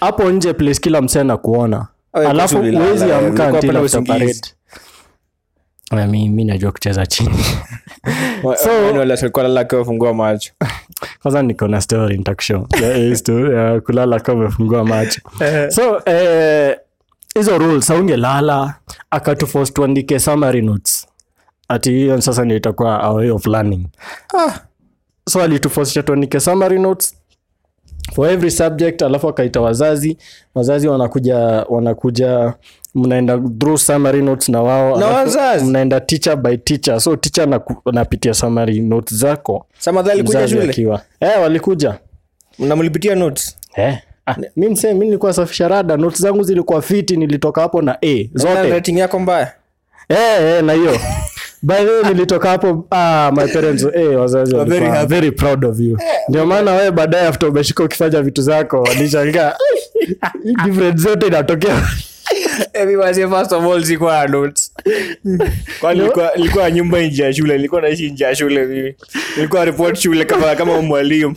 Hapo 0.00 0.30
nje 0.30 0.52
place 0.52 0.80
kila 0.80 1.02
msee 1.02 1.24
na 1.24 1.36
kuona 1.36 1.86
alafu 2.12 2.58
ulikuwa 2.58 3.18
amka 3.18 3.52
parade. 3.52 3.72
Na 3.72 3.80
mi 5.92 6.28
mi 6.28 6.44
najua 6.44 6.72
kucheza 6.72 7.06
chini. 7.06 7.38
So- 8.42 8.70
wale 8.84 8.98
wale 8.98 9.14
walikuwa 9.14 9.42
lala 9.42 9.60
wakiwa 9.60 9.80
wamefungua 9.80 10.14
macho? 10.14 10.52
Kwanza 11.22 11.42
niko 11.42 11.68
na 11.68 11.80
story 11.80 12.16
nitakushow. 12.18 12.66
Kulala 13.86 14.20
ka 14.20 14.32
umefungua 14.32 14.84
macho. 14.84 15.20
So 15.70 16.02
eh, 16.06 16.76
hizo 17.34 17.58
rules 17.58 17.90
aungelala 17.90 18.74
akatufos 19.10 19.72
tuandike 19.72 20.18
summary 20.20 20.62
notes. 20.62 21.06
Ati 21.68 21.90
hiyo 21.90 22.20
sasa 22.20 22.44
ndio 22.44 22.56
itakuwa 22.56 23.08
our 23.08 23.16
way 23.16 23.30
of 23.30 23.46
learning. 23.46 23.86
So 25.28 25.42
alitufosisha 25.42 26.02
tuandike 26.02 26.40
summary 26.40 26.78
notes 26.78 27.15
for 28.14 28.28
every 28.30 28.50
subject 28.50 29.02
alafu 29.02 29.28
akaita 29.28 29.60
wazazi. 29.60 30.16
Wazazi 30.54 30.88
wanakuja 30.88 31.36
wanakuja 31.68 32.54
mnaenda 32.94 33.38
through 33.58 33.78
summary 33.78 34.22
notes 34.22 34.48
na 34.48 34.62
wao 34.62 34.98
Na 35.00 35.06
wazazi? 35.06 35.64
mnaenda 35.64 36.00
teacher 36.00 36.36
by 36.36 36.56
teacher. 36.56 37.00
So 37.00 37.16
teacher 37.16 37.60
anapitia 37.86 38.34
summary 38.34 38.80
notes 38.80 39.14
zako. 39.14 39.66
Samadha 39.78 40.12
alikuja 40.12 40.48
shule? 40.48 40.70
akiwa. 40.70 41.00
Eh, 41.20 41.30
walikuja. 41.42 41.98
Mnamlipitia 42.58 43.14
notes? 43.14 43.56
Eh. 43.76 43.98
ah, 44.26 44.34
mi 44.56 44.68
msee 44.68 44.94
mi 44.94 45.04
nilikuwa 45.06 45.32
safisha 45.32 45.68
rada. 45.68 45.96
Notes 45.96 46.22
zangu 46.22 46.42
zilikuwa 46.42 46.82
fiti 46.82 47.16
nilitoka 47.16 47.60
hapo 47.60 47.82
na 47.82 47.98
a 48.02 48.28
zote. 48.34 48.70
rating 48.70 48.98
yako 48.98 49.18
mbaya? 49.18 49.52
Eh, 50.08 50.18
eh, 50.42 50.64
na 50.64 50.72
hiyo 50.72 50.90
by 51.62 51.74
the 51.76 51.90
way 51.90 52.02
nilitoka 52.12 52.48
hapo 52.50 52.86
ah, 52.90 53.32
my 53.36 53.46
parents 53.52 53.86
eh, 53.94 54.20
wazazi 54.20 54.56
very 54.56 54.86
very 55.06 55.30
proud 55.30 55.64
of 55.64 55.80
you. 55.80 55.98
Ndio 56.28 56.46
maana 56.46 56.72
wewe 56.74 56.90
baadaye 56.90 57.26
after 57.28 57.48
umeshika 57.48 57.84
ukifanya 57.84 58.22
vitu 58.22 58.42
zako 58.42 58.82
walishangaa 58.82 59.54
different 60.64 60.98
zote 60.98 61.26
inatokea 61.26 61.88
nilikuwa- 65.94 66.32
nilikuwa 66.36 66.70
nyumba 66.70 67.00
nje 67.02 67.22
ya 67.22 67.32
shule 67.32 67.56
nilikuwa 67.56 67.80
naishi 67.80 68.10
nje 68.10 68.24
ya 68.24 68.34
shule 68.36 68.64
mimi. 68.66 68.94
Ilikuwa 69.36 69.64
report 69.64 69.98
shule 69.98 70.24
kama 70.24 70.54
kama 70.56 70.82
mwalimu. 70.82 71.36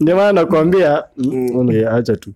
Ndio 0.00 0.16
maana 0.16 0.32
nakwambia 0.32 1.02
mm. 1.16 1.86
acha 1.92 2.16
tu 2.16 2.32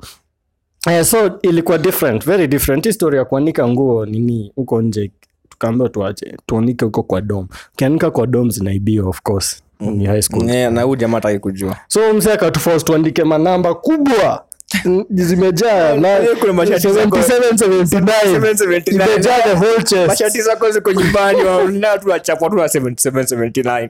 eh, 0.91 1.05
so 1.05 1.39
ilikuwa 1.43 1.79
different 1.79 2.25
very 2.25 2.47
different. 2.47 2.85
Histori 2.87 3.17
ya 3.19 3.25
kuanika 3.25 3.69
nguo 3.69 4.07
nini 4.07 4.53
huko 4.57 4.83
nje 4.83 5.11
tukaambiwa 5.49 5.89
tuache 5.89 6.37
tuanike 6.47 6.85
huko 6.85 7.03
kwa 7.03 7.21
dom 7.21 7.49
ukianika 7.75 8.11
kwa 8.11 8.27
dom 8.27 8.51
zinaibiwa 8.51 9.09
of 9.09 9.21
course 9.23 9.63
ni 9.81 10.07
high 10.07 10.23
school. 10.23 10.51
Yeah, 10.51 10.73
na 10.73 10.83
huyu 10.83 10.97
jamaa 10.97 11.17
hataki 11.17 11.39
kujua. 11.39 11.77
So 11.89 12.15
mzee 12.15 12.33
akatuforce 12.33 12.85
tuandike 12.85 13.25
manamba 13.25 13.75
kubwa. 13.75 14.45
Mm, 14.85 15.05
zimejaa 15.11 15.95
na 16.01 16.19
kuna 16.41 16.53
mashati 16.53 16.89
zako. 16.93 17.17
77, 17.19 17.83
79. 17.83 18.39
79. 18.39 18.95
imejaa 18.95 19.41
the 19.43 19.53
whole 19.55 19.83
chest. 19.83 20.07
Mashati 20.09 20.43
zako 20.43 20.71
ziko 20.71 20.93
nyumbani 20.93 21.39
na 21.79 21.99
tunachapwa 21.99 22.51
tu 22.51 22.57
na 22.57 22.63
7779 22.67 23.89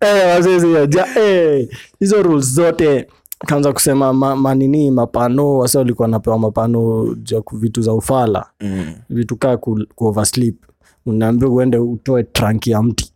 Eh, 0.00 0.26
wazee 0.26 0.58
zimejaa 0.58 1.06
eh, 1.20 1.68
hizo 2.00 2.22
rules 2.22 2.44
zote 2.46 3.06
kaanza 3.46 3.72
kusema 3.72 4.12
ma, 4.12 4.36
manini 4.36 4.90
mapano 4.90 5.58
wasa 5.58 5.78
walikuwa 5.78 6.08
napewa 6.08 6.38
mapano 6.38 7.06
ja 7.22 7.42
vitu 7.52 7.82
za 7.82 7.92
ufala. 7.92 8.46
Vitu 9.10 9.36
kaa 9.36 9.56
ku, 9.56 9.80
ku 9.94 10.06
oversleep. 10.06 10.54
Unaambia 11.06 11.48
uende 11.48 11.78
utoe 11.78 12.22
trank 12.22 12.66
ya 12.66 12.82
mti. 12.82 13.12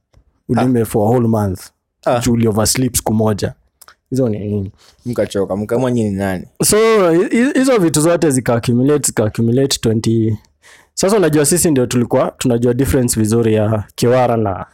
Ulime 0.48 0.84
for 0.84 1.02
a 1.02 1.10
whole 1.10 1.28
month. 1.28 1.60
Ah. 2.06 2.18
juu 2.20 2.32
uli 2.32 2.50
siku 2.92 3.14
moja. 3.14 3.54
Hizo 4.10 4.28
ni 4.28 4.38
nini? 4.38 4.72
Mkachoka 5.06 5.56
mkamwa 5.56 5.90
nyini 5.90 6.10
nani? 6.10 6.46
So 6.64 6.76
hizo 7.54 7.78
vitu 7.78 8.00
zote 8.00 8.30
zikaaccumulate 8.30 9.06
zikaaccumulate 9.06 9.88
20 9.90 10.36
sasa 10.94 11.16
unajua 11.16 11.46
sisi 11.46 11.70
ndio 11.70 11.86
tulikuwa 11.86 12.30
tunajua 12.38 12.74
difference 12.74 13.20
vizuri 13.20 13.54
ya 13.54 13.84
kiwara 13.94 14.36
na 14.36 14.66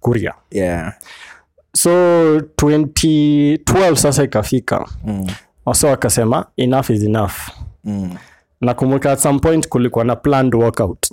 kuria. 0.00 0.34
Yeah 0.50 0.94
so 1.76 1.90
2012 2.38 3.96
sasa 3.96 4.24
ikafika. 4.24 4.88
Mm. 5.04 5.26
wasa 5.66 5.88
wakasema 5.88 6.46
enough 6.56 6.90
is 6.90 7.02
enough. 7.02 7.32
Mm. 7.84 8.10
nakumbuka 8.60 9.12
at 9.12 9.18
some 9.18 9.38
point 9.38 9.68
kulikuwa 9.68 10.04
na 10.04 10.16
planned 10.16 10.54
workout. 10.54 11.06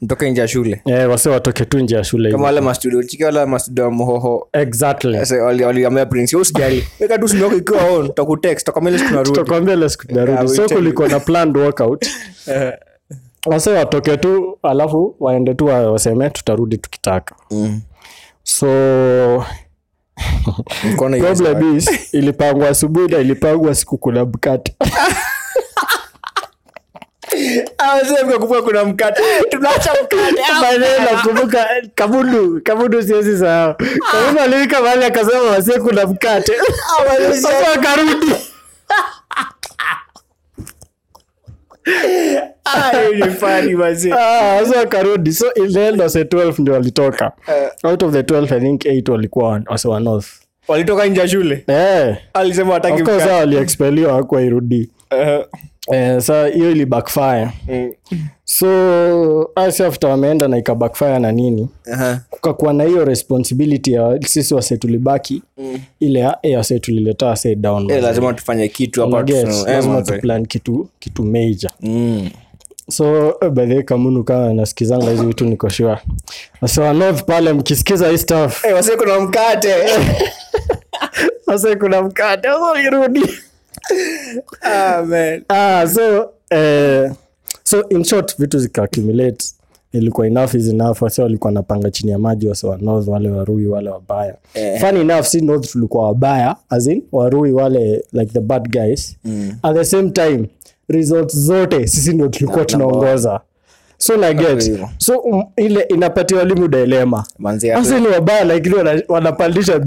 Mtoke 0.00 0.30
nje 0.30 0.40
ya 0.40 0.48
shule. 0.48 0.82
Yeah, 0.84 1.10
wase 1.10 1.30
watoke 1.30 1.64
tu 1.64 1.78
nje 1.78 1.94
ya 1.96 2.04
shule 2.04 2.30
kama 2.32 2.44
wale 2.44 2.60
mastudio 2.60 3.02
chiki 3.02 3.24
wale 3.24 3.44
mastudio 3.44 3.84
wa 3.84 3.90
mohoho 3.90 4.48
exactly. 4.52 5.18
Waliambia 5.64 6.06
prince 6.06 6.36
usijali. 6.36 6.88
Weka 7.00 7.18
tu 7.18 7.28
simu 7.28 7.42
yako 7.44 7.56
ikiwa 7.56 7.84
on 7.84 8.06
tutakutext 8.06 8.58
tutakwambia 8.66 8.94
ile 8.98 9.08
tunarudi 9.08 9.30
tutakwambia 9.30 9.74
ile 9.74 9.88
tunarudi 9.88 10.48
so 10.54 10.68
kulikuwa 10.68 11.08
na 11.08 11.20
planned 11.20 11.56
workout. 11.56 12.06
Wase 13.46 13.70
watoke 13.70 14.16
tu 14.16 14.58
alafu 14.62 15.16
waende 15.20 15.54
tu 15.54 15.66
waseme 15.66 16.30
tutarudi 16.30 16.78
tukitaka. 16.78 17.34
Mm. 17.50 17.80
so. 18.42 19.44
Problem 21.20 21.76
is 21.76 22.14
ilipangwa 22.14 22.68
asubuhi 22.68 23.08
na 23.12 23.18
ilipangwa 23.18 23.74
siku 23.74 23.98
kuna 23.98 24.24
mkate. 24.24 24.74
Mkakumbuka 28.26 28.62
kuna 28.62 28.84
mkate. 28.84 29.22
Tunaacha 29.50 29.92
mkatenakumbuka 30.04 31.66
kabundu 31.94 32.60
kabundu 32.64 33.02
siwezi 33.02 33.38
sahau. 33.38 33.74
Kabudu 34.12 34.40
aliwika 34.40 34.80
mahali 34.82 35.04
akasema 35.04 35.42
wasie 35.42 35.78
kuna 35.78 36.06
mkate. 36.06 36.52
Sasa 37.40 37.72
akarudi 37.74 38.32
Ah, 44.12 44.60
sasa 44.64 44.80
akarudi. 44.80 45.32
So 45.32 45.46
in 45.56 45.72
the 45.72 45.86
end 45.88 46.00
wase 46.00 46.24
12 46.24 46.58
ndio 46.62 46.74
walitoka. 46.74 47.32
Out 47.84 48.02
of 48.02 48.12
the 48.12 48.22
12 48.22 48.52
i 48.56 48.60
think 48.60 48.84
8 48.86 49.08
walikuwa 49.12 49.48
wa- 49.48 49.62
wase 49.66 49.88
wa 49.88 50.00
north 50.00 50.26
walitoka 50.68 51.06
nje 51.06 51.20
ya 51.20 51.28
shule? 51.28 51.64
Eh. 51.66 52.16
Alisema 52.34 52.72
wataki 52.72 52.94
of 52.94 53.02
course 53.02 53.16
mkate 53.16 53.30
hao 53.30 53.40
waliexpeliwa 53.40 54.12
hakuwa 54.14 54.42
irudi. 54.42 54.90
Eh, 55.10 55.44
eh, 55.92 56.20
sa 56.20 56.46
hiyo 56.46 56.70
ili 56.70 56.86
backfire. 56.86 57.48
Mm. 57.68 57.92
so 58.44 59.50
asi 59.54 59.82
after 59.84 60.10
wameenda 60.10 60.48
na 60.48 60.58
ika 60.58 60.74
backfire 60.74 61.18
na 61.18 61.32
nini? 61.32 61.68
Aha. 61.92 62.20
kukakuwa 62.30 62.72
na 62.72 62.84
hiyo 62.84 63.04
responsibility 63.04 63.92
ya 63.92 64.18
sisi 64.26 64.54
wase 64.54 64.76
tulibaki 64.76 65.42
ile 66.00 66.20
ya 66.20 66.38
eh, 66.42 66.56
wase 66.58 66.78
tulileta 66.78 67.26
wase 67.26 67.54
down 67.54 67.88
lazima 68.02 68.32
tufanye 68.34 68.68
kitu 68.68 69.00
hapa 69.00 69.22
lazima 69.66 70.02
tuplan 70.16 70.46
kitu 70.46 70.88
kitu 70.98 71.22
major. 71.24 71.70
Mm. 71.80 72.30
So 72.90 73.36
eh, 73.42 73.50
by 73.50 73.82
kamunu 73.82 74.24
kama 74.24 74.54
nasikizanga 74.54 75.10
hizi 75.10 75.26
vitu 75.26 75.44
niko 75.44 75.68
sure. 75.68 75.98
North 76.76 77.24
pale 77.24 77.52
mkisikiza 77.52 78.08
hii 78.08 78.18
stuff. 78.18 78.62
Hey, 78.62 78.72
wase 78.78 78.96
kuna 78.96 79.20
mkate. 79.20 79.74
Wase 81.46 81.76
kuna 81.76 82.02
mkate. 82.02 82.48
Irudi 82.86 83.22
Ah, 84.62 85.02
ah, 85.48 85.86
so 85.88 86.30
eh, 86.50 87.12
so 87.64 87.88
in 87.88 88.04
short 88.04 88.38
vitu 88.38 88.58
zikaaccumulate 88.58 89.46
ilikuwa 89.92 90.26
enough 90.26 90.54
is 90.54 90.68
enough. 90.68 91.02
Wase 91.02 91.22
walikuwa 91.22 91.52
napanga 91.52 91.90
chini 91.90 92.10
ya 92.12 92.18
maji 92.18 92.48
wase 92.48 92.66
wa 92.66 92.76
north 92.78 93.08
wale 93.08 93.30
warui 93.30 93.66
wale 93.66 93.90
wabaya. 93.90 94.34
Eh. 94.54 94.80
fun 94.80 94.96
enough 94.96 95.24
si 95.24 95.40
north 95.40 95.72
tulikuwa 95.72 96.04
wabaya 96.04 96.56
as 96.70 96.86
in 96.86 97.02
warui 97.12 97.52
wale 97.52 98.04
like 98.12 98.32
the 98.32 98.40
bad 98.40 98.68
guys. 98.68 99.16
Mm. 99.24 99.52
at 99.62 99.76
the 99.76 99.84
same 99.84 100.10
time 100.10 100.48
results 100.88 101.36
zote 101.36 101.86
sisi 101.86 102.12
ndio 102.12 102.28
tulikuwa 102.28 102.64
tunaongoza 102.64 103.40
so 103.98 104.16
naget 104.16 104.72
so 104.98 105.18
um, 105.18 105.44
ile 105.56 105.80
inapatia 105.82 106.38
walimu 106.38 106.68
dilema 106.68 107.24
hasa. 107.74 107.84
Sasa 107.84 108.00
ni 108.00 108.06
wabaya 108.06 108.44
lakini 108.44 108.74
wanapandisha 109.08 109.80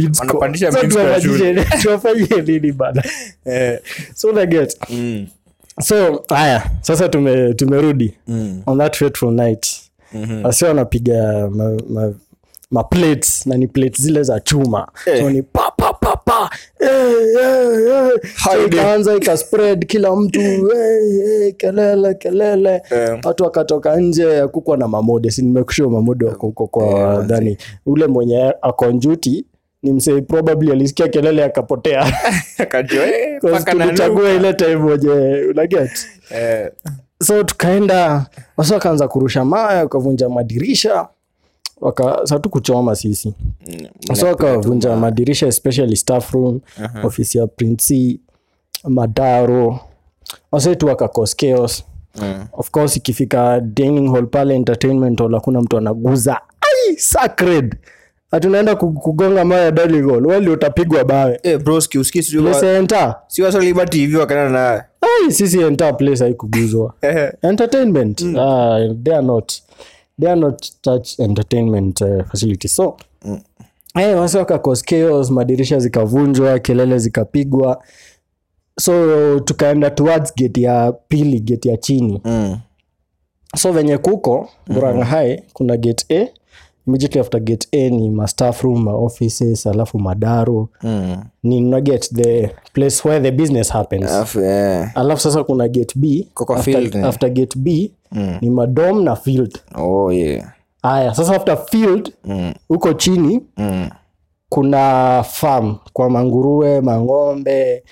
tuwafanyie 1.82 2.42
nini 2.48 2.72
bana 2.72 3.04
Eh, 3.46 3.80
so 4.14 4.32
naget 4.32 4.78
mm. 4.90 5.28
so 5.82 6.24
haya 6.30 6.64
sasa 6.82 7.10
tume, 7.10 7.54
tumerudi 7.54 8.14
Mm. 8.28 8.62
on 8.66 8.78
that 8.78 8.98
fateful 8.98 9.32
night 9.34 9.68
mm-hmm. 10.14 10.46
wasi 10.46 10.66
wanapiga 10.66 11.50
ma, 11.50 11.78
ma, 11.90 12.14
ma 12.72 12.84
plates 12.84 13.46
na 13.48 13.58
ni 13.58 13.68
plates 13.68 14.02
zile 14.02 14.24
za 14.24 14.40
chuma 14.40 14.88
yeah. 15.08 15.20
so 15.20 15.30
ni 15.30 15.42
ikaanza 18.66 19.16
ikaspread 19.16 19.86
kila 19.86 20.16
mtu 20.16 20.40
hey, 20.40 21.48
eh, 21.48 21.56
kelele 21.58 22.14
kelele. 22.14 22.82
Eh. 22.90 23.20
watu 23.24 23.46
akatoka 23.46 23.96
nje 23.96 24.40
akukwa 24.42 24.78
na 24.78 24.88
mamode 24.88 25.32
si 25.32 25.42
nimekushua 25.42 25.90
mamode 25.90 26.26
wako 26.26 26.48
huko 26.48 26.68
kwa 26.68 26.88
Eh, 26.88 26.98
yeah, 26.98 27.26
dhani 27.26 27.58
ule 27.86 28.08
mwenye 28.08 28.54
ako 28.62 28.86
njuti 28.86 29.46
ni 29.84 29.92
msee 29.94 30.22
probably 30.22 30.72
alisikia 30.72 31.08
kelele 31.08 31.44
akapotea. 31.44 32.06
Akajua, 32.58 33.06
eh, 33.08 33.40
ile 34.36 34.54
time 34.54 34.76
wenye 34.76 35.46
unaget 35.50 35.92
Eh, 36.36 36.72
so 37.24 37.44
tukaenda 37.44 38.26
wasa 38.58 38.74
wakaanza 38.74 39.08
kurusha 39.08 39.46
mawe 39.46 39.80
akavunja 39.80 40.30
madirisha 40.30 41.08
waka 41.82 42.22
sa 42.24 42.40
tu 42.40 42.50
kuchoma 42.50 42.96
sisi. 42.96 43.34
So 44.14 44.26
wakavunja 44.26 44.96
madirisha 44.96 45.48
especially 45.48 45.96
staff 45.96 46.34
room 46.34 46.60
ofisi 47.04 47.38
ya 47.38 47.48
prince 47.48 48.20
madaro. 48.88 49.80
Wasetu 50.52 50.88
wakakos 50.88 51.36
chaos. 51.36 51.84
Mm. 52.16 52.46
of 52.54 52.72
course 52.72 52.98
ikifika 52.98 53.60
dining 53.60 54.12
hall 54.12 54.28
pale 54.28 54.56
entertainment 54.56 55.20
hall 55.20 55.34
hakuna 55.34 55.62
mtu 55.62 55.78
anaguza. 55.78 56.42
Ai 56.62 56.96
sacred! 56.98 57.76
Hatunaenda 58.32 58.76
kugonga 58.76 59.46
maya 59.46 59.72
dining 59.72 60.10
hall 60.12 60.28
wali 60.28 60.50
utapigwa 60.50 61.04
bawe 61.04 61.40
Eh, 61.44 61.60
wa- 62.52 62.54
si 63.30 63.42
naye 64.42 64.82
ai 65.02 65.32
sisi 65.32 65.60
enter 65.62 65.98
place 65.98 66.24
haikuguzwa. 66.24 66.94
Entertainment? 67.42 68.22
Ah, 68.40 68.80
they 69.04 69.14
are 69.16 69.26
not 69.28 69.54
they 70.20 70.30
are 70.32 70.40
not 70.42 70.66
such 70.86 71.20
entertainment 71.20 72.02
uh, 72.02 72.24
facilities. 72.24 72.76
So 72.76 72.98
eh, 73.96 74.18
wasi 74.20 74.38
wakakos 74.38 74.84
chaos 74.84 75.30
madirisha 75.32 75.80
zikavunjwa 75.80 76.60
kelele 76.60 76.98
zikapigwa. 77.00 77.84
So 78.80 79.40
tukaenda 79.40 79.90
towards 79.90 80.36
gate 80.36 80.62
ya 80.62 80.92
pili 80.92 81.40
gate 81.40 81.70
ya 81.70 81.78
chini. 81.78 82.22
Mm. 82.26 82.58
so 83.58 83.72
venye 83.72 83.98
kuko 83.98 84.50
Murang'a 84.68 85.06
High 85.06 85.44
kuna 85.54 85.78
gate 85.78 86.06
a 86.10 86.28
immediately 86.92 87.22
after 87.22 87.40
gate 87.40 87.68
a 87.72 87.90
ni 87.90 88.10
ma 88.10 88.28
staff 88.28 88.64
room 88.64 88.84
ma 88.84 88.92
offices 88.94 89.68
alafu 89.68 90.00
madaro 90.00 90.70
Mm. 90.84 91.24
ni 91.44 91.66
una 91.66 91.82
get 91.82 92.14
the 92.14 92.50
place 92.74 93.08
where 93.08 93.22
the 93.24 93.32
business 93.32 93.70
happens 93.72 94.12
Af, 94.12 94.36
yeah. 94.36 94.92
alafu 94.98 95.22
sasa 95.22 95.44
kuna 95.44 95.68
gate 95.68 95.94
b 96.00 96.28
after, 96.36 96.64
field, 96.64 96.96
yeah. 96.96 97.08
after 97.08 97.30
gate 97.30 97.60
b 97.60 97.92
ni 98.42 98.50
madom 98.50 99.04
na 99.04 99.16
field 99.16 99.60
Oh, 99.76 100.12
yeah. 100.12 100.54
aya 100.84 101.14
sasa 101.16 101.36
after 101.36 101.58
field 101.58 102.14
Mm. 102.26 102.54
huko 102.68 102.94
chini 102.94 103.42
Mm. 103.58 103.90
kuna 104.50 105.24
farm 105.24 105.76
kwa 105.94 106.10
manguruwe 106.10 106.82
mang'ombe 106.82 107.84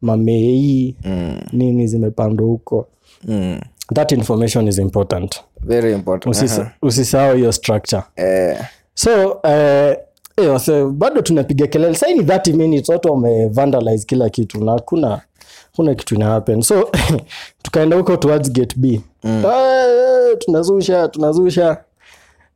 mamei 0.00 0.96
Mm. 1.04 1.38
nini 1.52 1.86
zimepandwa 1.86 2.46
huko 2.46 2.86
Mm. 3.28 3.60
That 3.94 4.12
information 4.12 4.68
is 4.68 4.78
important 4.78 5.40
very 5.60 5.92
important 5.92 6.36
Usisa- 6.36 6.70
usisahau 6.82 7.36
hiyo 7.36 7.52
structure 7.52 8.02
Eh. 8.16 8.58
so 8.94 9.40
eh, 9.42 9.96
Yo, 10.44 10.58
so, 10.58 10.90
bado 10.90 11.22
tunapiga 11.22 11.66
kelele 11.66 11.94
saini 11.94 12.22
30 12.22 12.52
minutes 12.56 12.88
watu 12.88 13.12
wamevandalize 13.12 14.06
kila 14.06 14.30
kitu 14.30 14.64
na 14.64 14.78
kuna 14.78 15.20
kuna 15.76 15.94
kitu 15.94 16.14
ina 16.14 16.26
happen 16.26 16.62
so 16.62 16.90
tukaenda 17.62 17.96
huko 17.96 18.16
towards 18.16 18.52
gate 18.52 18.74
b 18.78 19.00
mm. 19.24 19.44
tunazusha 20.38 21.08
tunazusha 21.08 21.76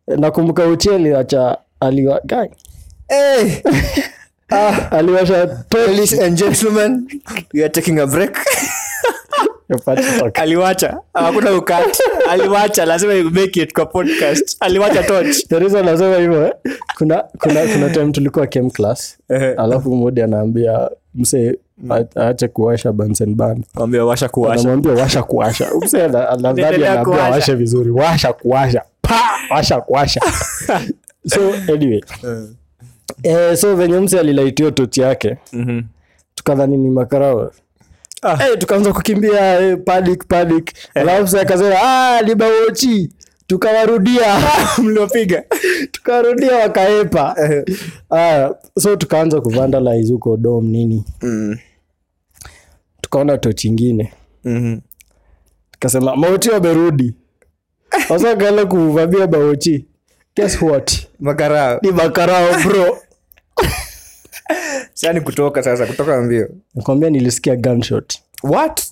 nakumbuka 0.06 0.66
ucheli 0.66 1.14
acha 1.14 1.58
aliwa 1.80 2.20
guy 2.24 2.46
hey. 3.08 3.52
ah, 4.50 4.90
aliwasha. 4.92 5.64
Ladies 5.74 6.20
and 6.20 6.38
gentlemen, 6.38 7.08
we 7.54 7.60
are 7.60 7.68
taking 7.68 7.98
a 7.98 8.06
break. 8.06 8.36
Aliwacha. 10.34 10.98
Hakuna 11.14 11.52
ukati 11.52 12.02
aliwacha. 12.30 12.84
Lazima 12.84 13.30
make 13.30 13.62
it 13.62 13.72
kwa 13.72 13.86
podcast. 13.86 14.56
Aliwacha 14.60 15.02
torch. 15.02 15.46
The 15.48 15.58
reason 15.58 15.84
nasema 15.84 16.16
hivyo 16.16 16.46
eh, 16.46 16.52
kuna 16.98 17.24
kuna 17.38 17.66
kuna 17.66 17.90
time 17.90 18.12
tulikuwa 18.12 18.46
chem 18.46 18.70
class. 18.70 19.18
Alafu 19.56 19.94
modi 19.96 20.22
anaambia 20.22 20.90
mse 21.14 21.58
aache 22.16 22.48
kuwasha 22.48 22.92
buns 22.92 23.20
and 23.20 23.42
mwambie 23.74 24.00
washa 24.00 24.28
kuwasha. 24.28 24.60
Anamwambia 24.60 24.92
washa 25.02 25.22
kuwasha. 25.22 25.70
Mse 25.82 26.02
anadhani 26.04 26.62
anaambia 26.84 27.22
washe 27.22 27.54
vizuri. 27.54 27.90
Washa 27.90 28.32
kuwasha. 28.32 28.82
Pa! 29.02 29.20
Washa 29.50 29.80
kuwasha. 29.80 30.20
So 31.28 31.40
anyway. 31.74 32.00
Eh, 33.22 33.56
so 33.56 33.76
venye 33.76 34.00
mse 34.00 34.20
alilaitio 34.20 34.70
tochi 34.70 35.00
yake 35.00 35.36
tukadhani 36.34 36.76
ni 36.76 36.90
makarao 36.90 37.50
Ah. 38.26 38.48
Eh, 38.48 38.58
tukaanza 38.58 38.92
kukimbia 38.92 39.58
hey, 39.60 39.76
panic 39.76 40.24
panic. 40.28 40.72
Alafu 40.94 41.28
sa 41.28 41.40
akasema 41.40 41.74
ah, 41.82 42.22
ni 42.22 42.34
bawochi 42.34 43.12
tukawarudia 43.46 44.40
mliopiga. 44.82 45.44
Tukawarudia 45.92 46.56
wakaepa. 46.56 47.36
Ah, 48.10 48.50
so 48.78 48.96
tukaanza 48.96 49.40
kuvandalize 49.40 50.12
huko 50.12 50.36
dom 50.36 50.66
nini. 50.68 51.04
Mm. 51.22 51.56
tukaona 53.00 53.38
tochi 53.38 53.68
ingine. 53.68 54.12
Mhm. 54.44 54.78
tukasema 55.70 56.16
maochi 56.16 56.50
wamerudi. 56.50 57.14
Sasa 58.08 58.36
kaenda 58.36 58.66
kuvamia 58.66 59.26
maochi 59.26 59.86
guess 60.36 60.62
what? 60.62 61.06
Makarao. 61.20 61.78
Ni 61.82 61.90
makarao 61.92 62.54
bro 62.64 62.98
sasa 64.94 65.12
ni 65.14 65.20
kutoka 65.20 65.62
sasa 65.62 65.86
kutoka 65.86 66.22
mbio. 66.22 66.48
Nakwambia 66.74 67.10
nilisikia 67.10 67.56
gunshot. 67.56 68.14
What? 68.42 68.82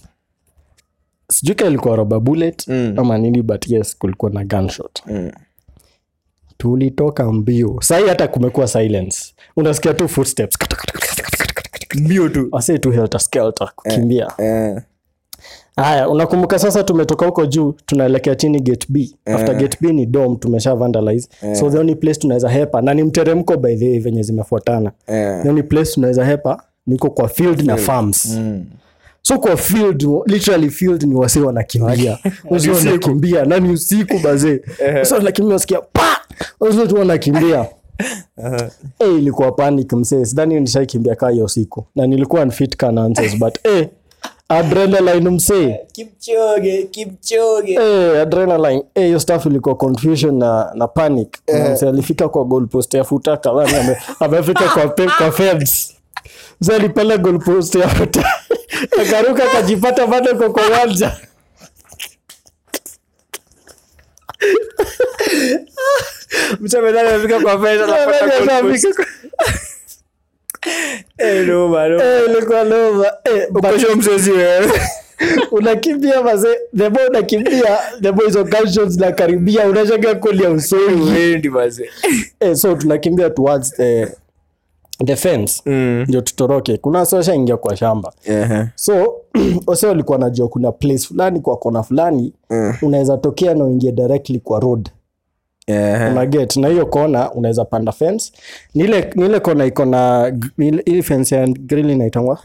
Sijui 1.31 1.55
ka 1.55 1.67
ilikuwa 1.67 1.97
roba 1.97 2.21
bullet 2.21 2.69
Mm. 2.69 2.95
ama 2.99 3.19
nini 3.19 3.43
but 3.43 3.69
yes 3.69 3.99
kulikuwa 3.99 4.31
na 4.31 4.45
gunshot. 4.45 5.03
Mm. 5.07 5.31
tulitoka 6.59 7.33
mbio. 7.33 7.79
Sahii 7.83 8.09
hata 8.09 8.29
kumekuwa 8.29 8.69
silence. 8.69 9.35
Unasikia 9.57 9.95
tu 9.95 10.09
footsteps. 10.09 10.59
Mbio 11.95 12.29
tu. 12.29 12.49
Wase 12.53 12.79
tu 12.79 12.91
helter 12.91 13.21
skelter 13.21 13.73
kukimbia. 13.77 14.33
Eh. 14.39 14.83
Haya 15.77 16.09
unakumbuka 16.09 16.59
sasa 16.59 16.85
tumetoka 16.85 17.27
huko 17.27 17.47
juu 17.47 17.75
tunaelekea 17.87 18.35
chini 18.35 18.61
gate 18.61 18.87
b. 18.89 19.15
After 19.27 19.55
gate 19.55 19.79
b 19.81 19.93
ni 19.93 20.07
dome, 20.07 20.37
tumesha 20.37 20.75
vandalize. 20.75 21.29
So 21.55 21.71
the 21.71 21.79
only 21.79 21.95
place 21.95 22.21
tunaweza 22.21 22.49
hepa 22.49 22.83
na 22.83 22.95
ni 22.95 23.03
mteremko 23.03 23.57
by 23.57 23.77
the 23.77 23.89
way 23.89 23.99
venye 23.99 24.23
zimefuatana. 24.23 24.93
Yeah. 25.09 25.43
the 25.43 25.49
only 25.49 25.63
place 25.63 25.93
tunaweza 25.93 26.25
hepa 26.25 26.63
niko 26.87 27.11
kwa 27.11 27.29
field 27.29 27.61
na 27.61 27.77
farms. 27.77 28.27
Mm. 28.27 28.65
so 29.23 29.39
kwa 29.39 29.57
field 29.57 30.07
literally 30.27 30.71
field 30.71 31.03
ni 31.03 31.15
wase 31.15 31.41
wanakimbia 31.41 32.19
wase 32.51 32.71
wanakimbia 32.71 33.45
na 33.45 33.61
ni 33.61 33.71
usiku 33.71 34.19
baze, 34.19 34.63
wase 34.99 35.15
wanakimbia 35.15 35.53
wasikia 35.53 35.81
pa! 35.81 36.17
Wase 36.61 36.87
tu 36.87 36.95
wanakimbia 36.95 37.67
Eh, 38.99 39.09
ilikuwa 39.19 39.53
panic 39.53 39.93
msee 39.93 40.25
sidhani 40.25 40.61
nishaikimbia 40.61 41.15
kaa 41.15 41.29
hiyo 41.31 41.49
siku 41.49 41.85
na 41.97 42.07
nilikuwa 42.07 42.43
unfit 42.43 42.77
kana 42.77 43.05
answers 43.05 43.39
but 43.39 43.55
eh, 43.65 43.89
adrenaline 44.59 45.31
msee. 45.31 45.81
Kipchoge 45.93 46.83
kipchoge. 46.83 47.73
Eh, 47.75 48.21
adrenaline. 48.21 48.83
Eh, 48.95 49.05
hiyo 49.07 49.21
stuff 49.21 49.47
ilikuwa 49.47 49.75
confusion 49.75 50.39
na, 50.39 50.71
na 50.75 50.89
panic. 50.89 51.39
Kuna 51.47 51.69
msee 51.71 51.89
alifika 51.89 52.29
kwa 52.29 52.45
goalpost 52.45 52.95
ya 52.95 53.05
futa 53.05 53.37
kadhani 53.37 53.77
ame, 53.77 53.97
amefika 54.21 54.69
kwa, 54.69 54.89
pe, 54.89 55.07
kwa 55.19 55.33
fence. 55.33 55.95
Msee 56.61 56.75
alipanda 56.77 57.19
goalpost 57.19 57.75
ya 57.75 57.89
futa 57.89 58.25
akaruka 59.03 59.45
akajipata 59.45 60.07
bado 60.07 60.35
kwa 60.37 60.51
kwa 60.53 60.63
uwanja. 60.69 61.17
Mchamedani 66.61 67.09
amefika 67.09 67.41
kwa 67.41 67.61
fence 67.63 67.85
goalpost. 67.87 68.23
Eh, 68.23 68.37
noma, 68.41 68.61
noma. 68.61 69.05
Eh, 70.67 71.04
ilikuwa 72.29 72.65
noma 72.65 73.07
Eh, 73.25 73.49
but 73.51 73.65
Ukosho 73.65 73.97
mzezi 73.97 74.31
wewe? 74.31 74.73
Unakimbia 75.53 76.23
mazee. 76.23 76.57
The 76.77 76.91
unakimbia 77.09 77.79
the 78.01 78.11
more 78.13 78.27
hizo 78.27 78.45
gunshots 78.45 78.89
zinakaribia. 78.93 79.69
Unashaga 79.69 80.15
kulia 80.15 80.51
mazee. 81.51 81.89
Eh, 82.41 82.57
so 82.57 82.75
tunakimbia 82.75 83.31
towards 83.31 83.77
the, 83.77 84.09
the 85.05 85.17
fence. 85.17 85.63
Mm. 85.67 86.05
ndio 86.09 86.21
tutoroke. 86.21 86.77
Kuna 86.77 86.99
wase 86.99 87.17
washaingia 87.17 87.57
kwa 87.57 87.77
shamba. 87.77 88.13
Ehe. 88.25 88.67
so 88.75 89.15
wase 89.67 89.87
walikuwa 89.87 90.19
najua 90.19 90.49
kuna 90.49 90.73
place 90.73 91.07
fulani 91.07 91.41
kwa 91.41 91.57
kona 91.57 91.83
fulani. 91.83 92.33
Mm. 92.51 92.75
unaweza 92.83 93.17
tokea 93.19 93.55
na 93.55 93.65
uingie 93.65 93.93
directly 93.93 94.39
kwa 94.41 94.61
road 94.61 94.91
Ehe. 95.67 96.09
una 96.11 96.27
na 96.61 96.69
hiyo 96.69 96.87
kona 96.87 97.33
unaweza 97.33 97.65
panda 97.65 97.93
fence. 97.93 98.33
Nile, 98.75 99.11
nile 99.15 99.41
kona 99.41 99.65
iko 99.65 99.85
na 99.85 100.33
ile 100.85 101.03
fence 101.03 101.35
ya 101.37 101.47
grill 101.47 101.91
inaitangwa 101.91 102.39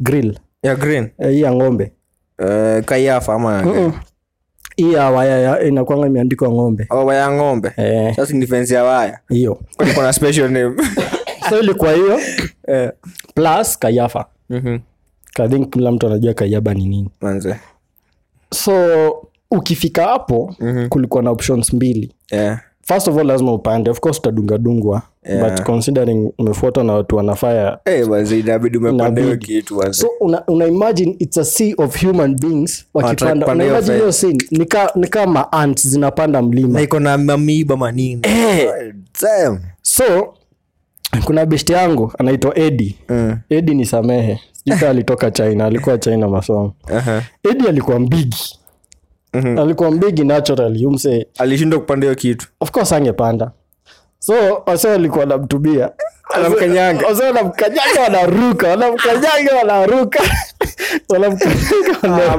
grill. 0.00 0.38
Ya 0.62 0.76
green. 0.76 1.08
Eh, 1.18 1.30
hii 1.30 1.40
ya 1.40 1.52
ng'ombe. 1.54 1.92
Eh, 2.38 2.84
kaiafa 2.84 3.34
ama 3.34 3.62
Mm. 3.62 3.92
hii 4.76 4.92
ya 4.92 5.10
waya 5.10 5.38
ya- 5.38 5.62
inakwanga 5.62 6.06
imeandikwa 6.06 6.48
ng'ombe. 6.48 6.86
Oh, 6.90 7.04
waya 7.06 7.30
ng'ombe. 7.32 7.72
Eh, 7.76 8.14
sasa 8.16 8.34
ni 8.34 8.46
fence 8.46 8.74
ya 8.74 8.84
waya. 8.84 9.18
Hiyo. 9.28 9.58
Kuna 9.94 10.12
special 10.12 10.50
name? 10.50 10.76
So 11.50 11.60
ilikuwa 11.60 11.92
hiyo 11.92 12.20
Eh. 12.68 12.90
plus 13.34 13.78
kayafa. 13.78 14.24
Mhm. 14.50 14.78
I 15.40 15.48
think 15.48 15.70
kila 15.72 15.92
mtu 15.92 16.06
anajua 16.06 16.34
kayaba 16.34 16.74
ni 16.74 16.84
nini. 16.88 17.10
Manze. 17.20 17.56
So 18.54 18.72
ukifika 19.50 20.04
hapo 20.04 20.54
mm-hmm. 20.60 20.88
kulikuwa 20.88 21.22
na 21.22 21.30
options 21.30 21.72
mbili. 21.72 22.12
Yeah. 22.30 22.60
first 22.82 23.08
of 23.08 23.18
all 23.18 23.26
lazima 23.26 23.52
upande. 23.52 23.90
Of 23.90 24.00
course 24.00 24.18
utadungadungwa. 24.18 25.02
Yeah. 25.24 25.50
but 25.50 25.62
considering 25.66 26.32
umefuatwa 26.38 26.84
na 26.84 26.92
watu 26.92 27.16
wanafaya. 27.16 27.78
Hey, 27.84 28.04
inabidi 28.40 28.78
umepanda 28.78 29.22
hiyo 29.22 29.36
kitu 29.36 29.92
so 29.94 30.08
una, 30.20 30.46
una 30.46 30.66
imagine 30.66 31.16
it's 31.18 31.38
a 31.38 31.44
sea 31.44 31.74
of 31.78 32.04
human 32.04 32.36
beings 32.36 32.86
wakipanda. 32.94 33.46
Una 33.46 33.64
imagine 33.64 33.96
hiyo 33.96 34.12
scene. 34.12 34.38
Ni 34.50 34.66
ni 34.94 35.06
kama 35.08 35.52
ants 35.52 35.88
zinapanda 35.88 36.42
na 36.42 36.80
iko 36.80 37.00
na 37.00 37.18
mamiba 37.18 37.76
manini. 37.76 38.22
Hey. 38.28 38.92
Damn. 39.22 39.58
so 39.82 40.34
kuna 41.24 41.46
besti 41.46 41.72
yangu 41.72 42.12
anaitwa 42.18 42.58
edi 42.58 42.98
Mm. 43.08 43.36
edi 43.50 43.74
ni 43.74 43.86
samehe. 43.86 44.40
Sijui 44.52 44.88
alitoka 44.88 45.30
china. 45.30 45.64
Alikuwa 45.64 45.98
china 45.98 46.28
masomo. 46.28 46.74
Aha. 46.96 47.22
edi 47.50 47.68
alikuwa 47.68 47.98
mbigi 47.98 48.57
Mhm. 49.38 49.58
alikuwa 49.58 49.90
mbigi 49.90 50.24
naturally 50.24 50.86
umse 50.86 51.26
alishindwa 51.38 51.80
kupanda 51.80 52.04
hiyo 52.06 52.14
kitu. 52.14 52.46
Of 52.60 52.70
course 52.70 52.92
angepanda 52.92 53.50
so 54.18 54.34
wase 54.66 54.88
walikuwa 54.88 55.26
namtubia 55.26 55.90
Anamkanyanga. 56.34 57.06
wase 57.06 57.22
wanamkanyanga 57.24 58.00
wanaruka. 58.04 58.68
Wanamkanyanga 58.68 59.54
wanaruka. 59.58 60.20
Wanamkanyanga 61.08 61.98
wanaruka. 62.02 62.38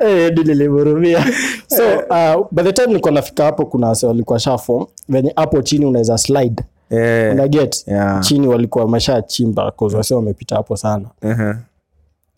Edi 0.26 0.44
nilimhurumia 0.44 1.24
so 1.66 1.82
uh, 1.98 2.46
by 2.52 2.62
the 2.62 2.72
time 2.72 2.86
nilikuwa 2.86 3.12
nafika 3.12 3.44
hapo 3.44 3.66
kuna 3.66 3.88
wase 3.88 4.06
walikuwa 4.06 4.38
shafo 4.38 4.88
venye 5.08 5.32
hapo 5.36 5.62
chini 5.62 5.84
unaweza 5.86 6.18
slide. 6.18 6.62
Yeah, 6.90 7.32
unaget 7.34 7.84
yeah. 7.86 8.20
chini 8.20 8.46
walikuwa 8.48 8.84
wameshachimba 8.84 9.70
cause 9.70 9.96
wase 9.96 10.14
wamepita 10.14 10.56
hapo 10.56 10.76
sana. 10.76 11.04
Aha. 11.22 11.58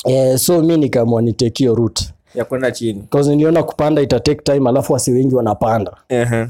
Eh, 0.06 0.38
so 0.38 0.62
mi 0.62 0.76
nikaamua 0.76 1.22
niteki 1.22 1.62
hiyo 1.62 1.74
route. 1.74 2.04
Ya 2.34 2.44
kwenda 2.44 2.70
chini. 2.70 3.04
Cause 3.10 3.30
niliona 3.30 3.62
kupanda 3.62 4.02
ita 4.02 4.20
take 4.20 4.42
time 4.54 4.68
alafu 4.68 4.92
wasi 4.92 5.12
wengi 5.12 5.34
wanapanda. 5.34 5.92
Aha. 6.08 6.48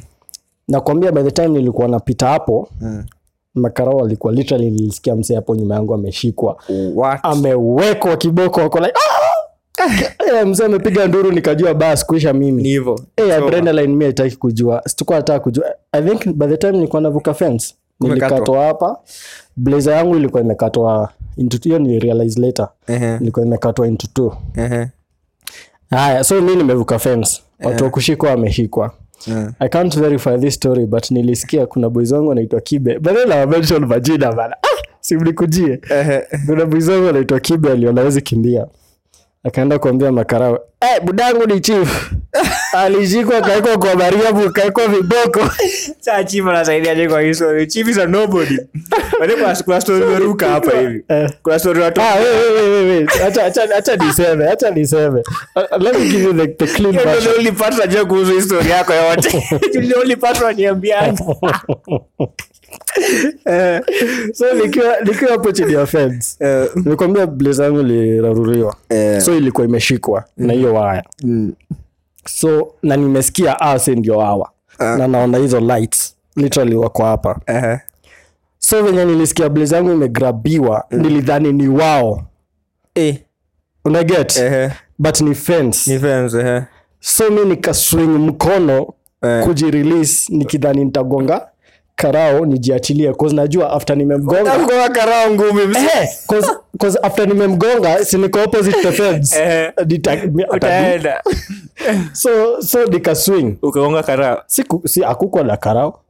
nakwambia 0.69 1.13
by 1.13 1.23
the 1.23 1.31
time 1.31 1.49
nilikuwa 1.49 1.89
napita 1.89 2.27
hapo 2.29 2.69
Mm. 2.81 3.05
makarao 3.55 3.97
walikuwa 3.97 4.33
literally 4.33 4.71
nilisikia 4.71 5.17
msee 5.17 5.35
hapo 5.35 5.55
nyuma 5.57 5.75
yangu 5.75 5.95
ameshikwa. 5.95 6.57
Amewekwa 7.23 8.17
kiboko 8.17 8.61
wako 8.61 8.79
like 8.81 8.93
"Ah!" 8.93 9.41
Eh, 10.39 10.47
mzee 10.47 10.65
amepiga 10.65 11.07
nduru 11.07 11.33
nikajua 11.33 11.75
bas 11.75 12.07
kuisha 12.07 12.33
Ni 12.33 12.39
mimi 12.39 12.63
hivyo 12.63 13.01
hey, 13.17 13.33
adrenaline 13.35 13.89
mimi 13.89 14.05
haitaki 14.05 14.37
kujua. 14.37 14.83
Sitakuwa 14.87 15.19
nataka 15.19 15.41
kujua. 15.41 15.65
I 15.93 16.03
think 16.03 16.27
by 16.37 16.47
the 16.47 16.57
time 16.57 16.73
nilikuwa 16.73 17.03
navuka 17.03 17.35
fence 17.35 17.75
nilikatwa 18.01 18.65
hapa. 18.65 18.97
Blazer 19.57 19.93
yangu 19.95 20.17
ilikuwa 20.17 20.43
imekatwa 20.43 21.09
into 21.41 21.59
hiyo 21.63 21.79
nilirealize 21.79 22.41
realize 22.41 22.41
later. 22.41 22.69
Ilikuwa 23.21 23.47
imekatwa 23.47 23.87
into 23.89 24.07
two. 24.15 24.37
Haya 25.91 26.25
so 26.25 26.41
mi 26.41 26.57
nimevuka 26.57 26.99
fence. 26.99 27.43
Watu 27.65 27.85
wa 27.85 27.91
kushikwa 27.91 28.31
wameshikwa. 28.31 28.93
Yeah. 29.27 29.53
i 29.59 29.69
can't 29.69 29.99
verify 29.99 30.39
this 30.39 30.55
story 30.55 30.87
but 30.87 31.11
nilisikia 31.11 31.67
kuna 31.67 31.91
boys 31.91 32.13
wangu 32.13 32.33
anaitwa 32.33 32.61
kibe. 32.61 32.99
Mention 33.47 33.85
majina 33.87 34.33
bana 34.33 34.57
ah, 34.63 34.83
simlikujie 35.01 35.81
kuna 36.47 36.67
boys 36.67 36.89
wangu 36.89 37.09
anaitwa 37.09 37.41
kibe 37.41 37.71
aliona 37.73 38.01
hawezi 38.01 38.23
kimbia 38.23 38.67
akaenda 39.45 39.79
kuambia 39.79 40.13
makarao 40.13 40.61
eh, 40.81 41.03
budangu 41.03 41.47
ni 41.47 41.61
chief 41.61 42.11
alishikwa 42.73 43.41
kaekwa 43.41 43.79
kwa 43.79 43.95
mariamu 43.95 44.51
kaekwa 44.53 44.89
viboko 44.89 45.41
Saa 46.01 46.25
chief 46.25 46.47
anasaidia 46.47 46.95
je 46.95 47.09
kwa 47.09 47.21
hii 47.23 47.35
story. 47.35 47.67
Chief 47.67 47.89
is 47.89 47.99
a 47.99 48.07
nobody. 48.07 48.57
Wale 49.21 49.35
kuna- 49.35 49.57
kuna 49.65 49.81
story 49.81 50.17
ruka 50.17 50.49
hapa 50.49 50.79
hivi. 50.81 51.05
Eh. 51.09 51.31
Kuna 51.43 51.59
story 51.59 51.81
watu- 51.81 52.01
Ah, 52.01 52.15
wewe 52.15 52.51
wewe 52.51 52.71
wewe. 52.85 53.05
Acha- 53.05 53.45
acha- 53.47 53.77
acha 53.77 53.97
niseme 53.97 54.49
acha 54.49 54.71
niseme 54.71 55.23
Uh, 55.57 55.83
let 55.83 55.99
me 55.99 56.05
give 56.09 56.23
you 56.25 56.33
the, 56.35 56.47
the 56.47 56.67
clean 56.67 56.93
version 56.93 57.17
ndio 57.21 57.33
only 57.39 57.53
part 57.53 57.79
najua 57.79 58.05
kuhusu 58.05 58.33
hii 58.33 58.41
story 58.43 58.71
yako 58.71 58.93
yote. 58.93 59.45
ndio 59.75 60.01
only 60.01 60.17
part 60.17 60.41
unaniambiaje. 60.41 61.25
Eh, 63.45 63.81
so 64.33 64.55
nikiwa 64.55 65.01
nikiwa 65.05 65.31
hapo 65.31 65.53
chini 65.53 65.73
ya 65.73 65.87
fence 65.87 66.37
eh, 66.45 66.71
nimekwambia 66.75 67.27
blazer 67.27 67.65
yangu 67.65 67.81
iliraruriwa 67.81 68.77
eh, 68.89 69.21
so 69.21 69.37
ilikuwa 69.37 69.67
imeshikwa 69.67 70.25
na 70.37 70.53
hiyo 70.53 70.75
waya. 70.75 71.05
Mm, 71.23 71.53
so 72.29 72.75
na 72.83 72.97
nimesikia 72.97 73.61
ase 73.61 73.95
ndio 73.95 74.21
hawa? 74.21 74.51
Uh. 74.81 74.87
na 74.87 75.09
naona 75.09 75.39
hizo 75.39 75.61
lights 75.61 76.17
literally 76.37 76.75
wako 76.77 77.05
hapa. 77.05 77.41
Aha. 77.47 77.81
so 78.59 78.83
venye 78.83 79.05
nilisikia 79.05 79.49
blaze 79.49 79.77
yangu 79.77 79.93
imegrabiwa 79.93 80.85
nilidhani 80.91 81.53
ni 81.53 81.69
wao. 81.69 82.23
Eh, 82.95 83.17
unaget 83.85 84.37
eh, 84.37 84.71
but 84.99 85.21
ni 85.21 85.35
fence. 85.35 85.93
Ni 85.93 85.99
fence, 86.01 86.39
eh. 86.41 86.63
so 87.01 87.31
mi 87.31 87.45
nikaswing 87.45 88.19
mkono 88.19 88.87
Eh. 89.23 89.45
kujirelease 89.45 90.33
nikidhani 90.37 90.85
nitagonga 90.85 91.49
karao 92.01 92.47
nijiachilie 92.47 93.13
cause 93.15 93.37
najua 93.37 93.73
after 93.73 93.97
nimemgonga 93.97 94.59
mgonga 94.59 94.89
karao 94.89 95.31
ngumi 95.31 95.61
Eh, 95.63 96.09
cause, 96.27 96.51
cause 96.79 96.99
after 97.03 97.29
nimemgonga 97.29 98.05
si 98.05 98.19
niko 98.19 98.39
opposite 98.43 98.83
the 98.83 98.93
fence. 98.93 99.37
Eh. 99.43 99.73
Nita- 99.87 100.27
mi- 100.33 100.45
Utaenda. 100.51 101.23
so 102.13 102.63
so 102.63 102.85
nikaswing 102.87 103.57
ukagonga 103.63 104.03
karao? 104.03 104.43
Si, 104.47 104.65
si 104.87 105.05
akukwa 105.05 105.43
na 105.45 105.57
karao. 105.57 106.01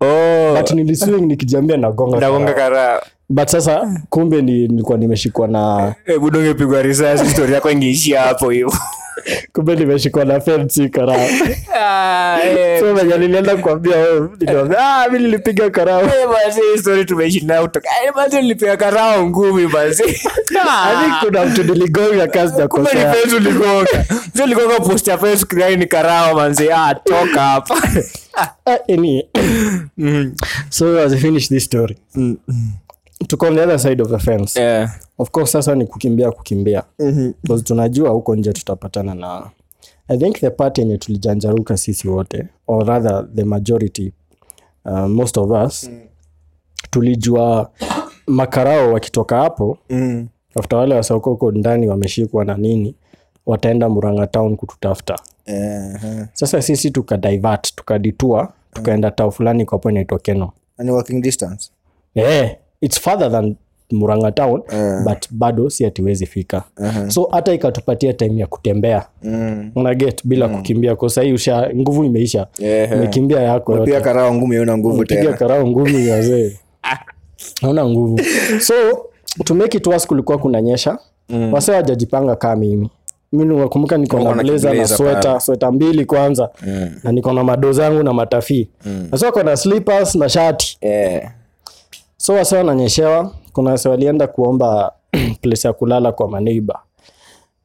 Oh, 0.00 0.54
but 0.56 0.70
niliswing 0.70 1.20
nikijiambia 1.26 1.76
nagonga 1.76 2.20
nagonga 2.20 2.52
karao. 2.54 2.70
karao 2.70 3.00
but 3.28 3.48
sasa 3.48 4.00
kumbe 4.10 4.42
ni, 4.42 4.52
nilikuwa 4.68 4.98
nimeshikwa 4.98 5.48
na 5.48 5.94
hebu 6.04 6.30
dongepigwa 6.30 6.82
risasi 6.82 7.30
story 7.30 7.52
yako 7.54 7.70
ingeishia 7.70 8.20
hapo 8.20 8.50
hivo 8.50 8.72
kumbe 9.52 9.76
nimeshikwa 9.76 10.24
na 10.24 10.40
fence 10.40 10.88
karao. 10.88 11.28
So 12.80 12.94
venye 12.94 13.18
nilienda 13.18 13.56
kuambia 13.56 13.96
ah 14.78 15.06
mimi 15.12 15.24
nilipiga 15.24 15.70
karao. 15.70 16.10
Story 16.80 17.04
tumeishi 17.04 17.40
nayo 17.46 17.62
kutoka 17.62 17.88
Eh, 18.04 18.12
basi 18.16 18.36
nilipiga 18.36 18.76
karao 18.76 19.26
ngumi 19.26 19.66
basi 19.66 20.02
kuna 21.26 21.44
mtu 21.44 21.64
niligonga 21.64 22.26
kazi 22.28 22.58
na 22.58 22.68
kumbe 22.68 22.90
ni 22.90 22.96
kosea. 22.96 23.12
fence 23.12 23.36
uligonga. 23.36 24.04
Sio 24.36 24.44
uligonga 24.44 24.80
post 24.80 25.08
ya 25.08 25.18
fence 25.18 25.44
kudai 25.46 25.76
ni 25.76 25.86
karao 25.86 26.34
manzi 26.34 26.72
ah 26.72 26.94
toka 26.94 27.40
hapa. 27.42 27.76
Ah, 28.66 28.78
Mm. 29.98 30.34
so 30.70 30.98
as 30.98 31.12
I 31.12 31.18
finish 31.18 31.48
this 31.48 31.64
story 31.64 31.96
tuko 33.26 33.46
on 33.46 33.54
the 33.54 33.62
other 33.62 33.78
side 33.78 34.02
of 34.02 34.08
the 34.10 34.18
fence. 34.18 34.60
Yeah. 34.60 34.90
of 35.18 35.30
course 35.30 35.52
sasa 35.52 35.74
ni 35.74 35.86
kukimbia 35.86 36.30
kukimbia. 36.32 36.82
Because 37.42 37.62
tunajua 37.64 38.10
huko 38.10 38.36
nje 38.36 38.52
tutapatana 38.52 39.14
na 39.14 39.50
i 40.08 40.18
think 40.18 40.36
the 40.40 40.50
part 40.50 40.78
yenye 40.78 40.98
tulijanjaruka 40.98 41.76
sisi 41.76 42.08
wote 42.08 42.46
or 42.66 42.86
rather 42.86 43.28
the 43.34 43.44
majority 43.44 44.12
uh, 44.84 44.98
most 45.06 45.36
of 45.38 45.50
us 45.66 45.90
tulijua 46.90 47.70
makarao 48.26 48.92
wakitoka 48.92 49.36
hapo 49.36 49.78
Mm. 49.90 50.28
after 50.58 50.78
wale 50.78 50.94
wasauko 50.94 51.30
huko 51.30 51.52
ndani 51.52 51.88
wameshikwa 51.88 52.44
na 52.44 52.56
nini 52.56 52.94
wataenda 53.46 53.88
muranga 53.88 54.26
town 54.26 54.56
kututafuta. 54.56 55.16
Eh, 55.46 55.94
eh. 56.04 56.26
sasa 56.32 56.62
sisi 56.62 56.90
tukadivert 56.90 57.74
tukaditua 57.74 58.52
tukaenda 58.72 59.10
tao 59.10 59.30
fulani 59.30 59.64
kwa 59.64 59.78
point 59.78 59.94
inaitwa 59.94 60.18
keno. 60.18 60.52
And 60.78 60.90
walking 60.90 61.22
distance? 61.22 61.70
Yeah, 62.14 62.56
its 62.80 62.98
farther 63.00 63.30
than 63.30 63.56
muranga 63.92 64.32
town 64.34 64.62
yeah. 64.72 65.02
but 65.04 65.26
bado 65.30 65.70
si 65.70 65.84
atiwezi 65.86 66.26
fika. 66.26 66.62
So 67.08 67.28
hata 67.32 67.52
ikatupatia 67.54 68.12
time 68.12 68.40
ya 68.40 68.46
kutembea. 68.46 69.06
Mm. 69.22 69.70
unaget 69.74 70.20
bila 70.24 70.48
kukimbia 70.48 70.96
kwa 70.96 71.08
usha 71.34 71.70
nguvu 71.76 72.04
imeisha. 72.04 72.46
Yeah. 72.58 72.92
umekimbia 72.92 73.40
yako 73.40 73.72
yote 73.72 73.90
pia 73.90 74.00
karao 74.00 74.34
ngumi 74.34 74.58
una 74.58 74.78
nguvu 74.78 75.04
tena. 75.04 75.32
karao 75.32 75.66
ngumi 75.66 76.08
wazee 76.08 76.56
naona 77.62 77.86
nguvu. 77.86 78.20
So 78.60 78.74
to 79.44 79.54
make 79.54 79.78
it 79.78 79.86
worse 79.86 80.06
kulikuwa 80.08 80.38
kunanyesha 80.38 80.98
mm. 81.28 81.52
wase 81.52 81.72
wajajipanga 81.72 82.36
kaa 82.36 82.56
mimi. 82.56 82.90
Mi 83.32 83.44
nakumbuka 83.44 83.96
niko 83.98 84.20
na 84.20 84.34
blazer 84.34 84.74
na 84.74 84.86
sweta 84.88 85.40
sweta 85.40 85.72
mbili 85.72 86.04
kwanza. 86.04 86.48
Mm. 86.66 86.90
na 87.04 87.12
niko 87.12 87.32
na 87.32 87.44
mado 87.44 87.72
zangu 87.72 88.02
na 88.02 88.12
matafii 88.12 88.68
mm. 88.86 89.08
nasi 89.12 89.24
wako 89.24 89.42
na 89.42 89.56
slippers 89.56 90.14
na 90.14 90.28
shati. 90.28 90.78
Eh. 90.80 91.28
So 92.20 92.32
wase 92.34 92.56
wananyeshewa. 92.56 93.32
Kuna 93.52 93.70
wase 93.70 93.88
walienda 93.88 94.26
kuomba 94.26 94.92
place 95.42 95.68
ya 95.68 95.72
kulala 95.74 96.12
kwa 96.12 96.28
maneiba 96.28 96.78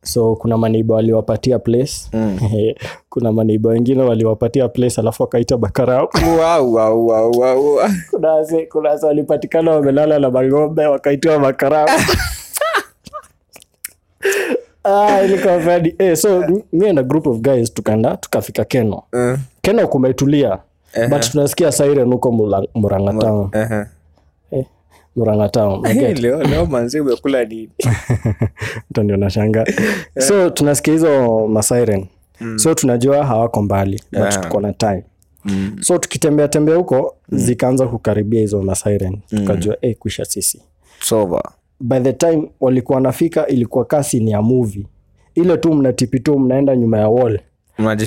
so 0.04 0.36
kuna 0.36 0.58
maneiba 0.58 0.96
waliwapatia 0.96 1.60
place. 1.60 1.94
Mm. 2.14 2.40
kuna 3.10 3.32
maneiba 3.32 3.70
wengine 3.70 4.04
waliwapatia 4.04 4.68
place 4.70 5.02
alafu 5.02 5.24
wakaita 5.24 5.58
bakarao. 5.58 6.10
Wow, 6.40 6.74
wow, 6.74 7.08
wow, 7.08 7.32
wow, 7.32 7.66
wow. 7.66 7.90
kuna 8.10 8.32
wase 8.32 8.66
kuna 8.66 8.90
wase 8.90 9.06
walipatikana 9.06 9.72
wamelala 9.72 10.20
na 10.20 10.30
mang'ombe 10.32 10.86
wakaitiwa 10.86 11.40
bakarao. 11.40 11.88
ah, 14.84 15.22
ilikuwa 15.22 15.60
fadi 15.60 15.96
eh, 16.00 16.18
so 16.18 16.44
m- 16.44 16.62
me 16.74 16.90
and 16.90 17.00
a 17.00 17.04
group 17.04 17.28
of 17.28 17.38
guys 17.38 17.74
tukaenda 17.74 18.18
tukafika 18.18 18.64
keno. 18.66 19.04
Mm. 19.14 19.38
keno 19.62 19.88
kumetulia 19.88 20.58
but 21.10 21.32
tunasikia 21.32 21.72
siren 21.72 22.12
huko 22.12 22.32
Murang'a 22.76 23.14
town 23.20 23.50
uh 23.54 23.56
eh, 23.72 23.86
murangatao 25.16 25.84
Eh, 25.88 26.20
leo 26.20 26.44
leo 26.44 26.66
manzi 26.66 27.00
umekula 27.00 27.44
nini? 27.46 27.70
Mtu 28.92 29.04
ndio 29.04 29.18
nashanga. 29.18 29.66
So 30.20 30.50
tunasikia 30.50 30.94
hizo 30.94 31.48
masiren 31.48 32.06
so 32.56 32.74
tunajua 32.74 33.26
hawako 33.26 33.62
mbali 33.62 34.02
but 34.12 34.42
tuko 34.42 34.62
na 34.62 34.74
time. 34.74 35.04
Mm. 35.46 35.76
so 35.82 35.98
tukitembea 35.98 36.48
tembea 36.48 36.76
huko 36.76 37.16
zikaanza 37.32 37.88
kukaribia 37.88 38.40
hizo 38.42 38.62
masiren 38.62 39.18
tukajua 39.30 39.78
eh, 39.82 39.96
kwisha 40.00 40.26
sisi. 40.26 40.62
Sova 41.00 41.42
by 41.80 42.00
the 42.00 42.14
time 42.14 42.52
walikuwa 42.62 42.96
wanafika 42.96 43.48
ilikuwa 43.48 43.86
kasi 43.86 44.20
ni 44.20 44.32
ya 44.32 44.42
movie. 44.42 44.86
Ile 45.36 45.58
tu 45.58 45.74
mnatipi 45.74 46.20
tu 46.20 46.40
mnaenda 46.40 46.76
nyuma 46.76 46.98
ya 46.98 47.08
wall. 47.10 47.40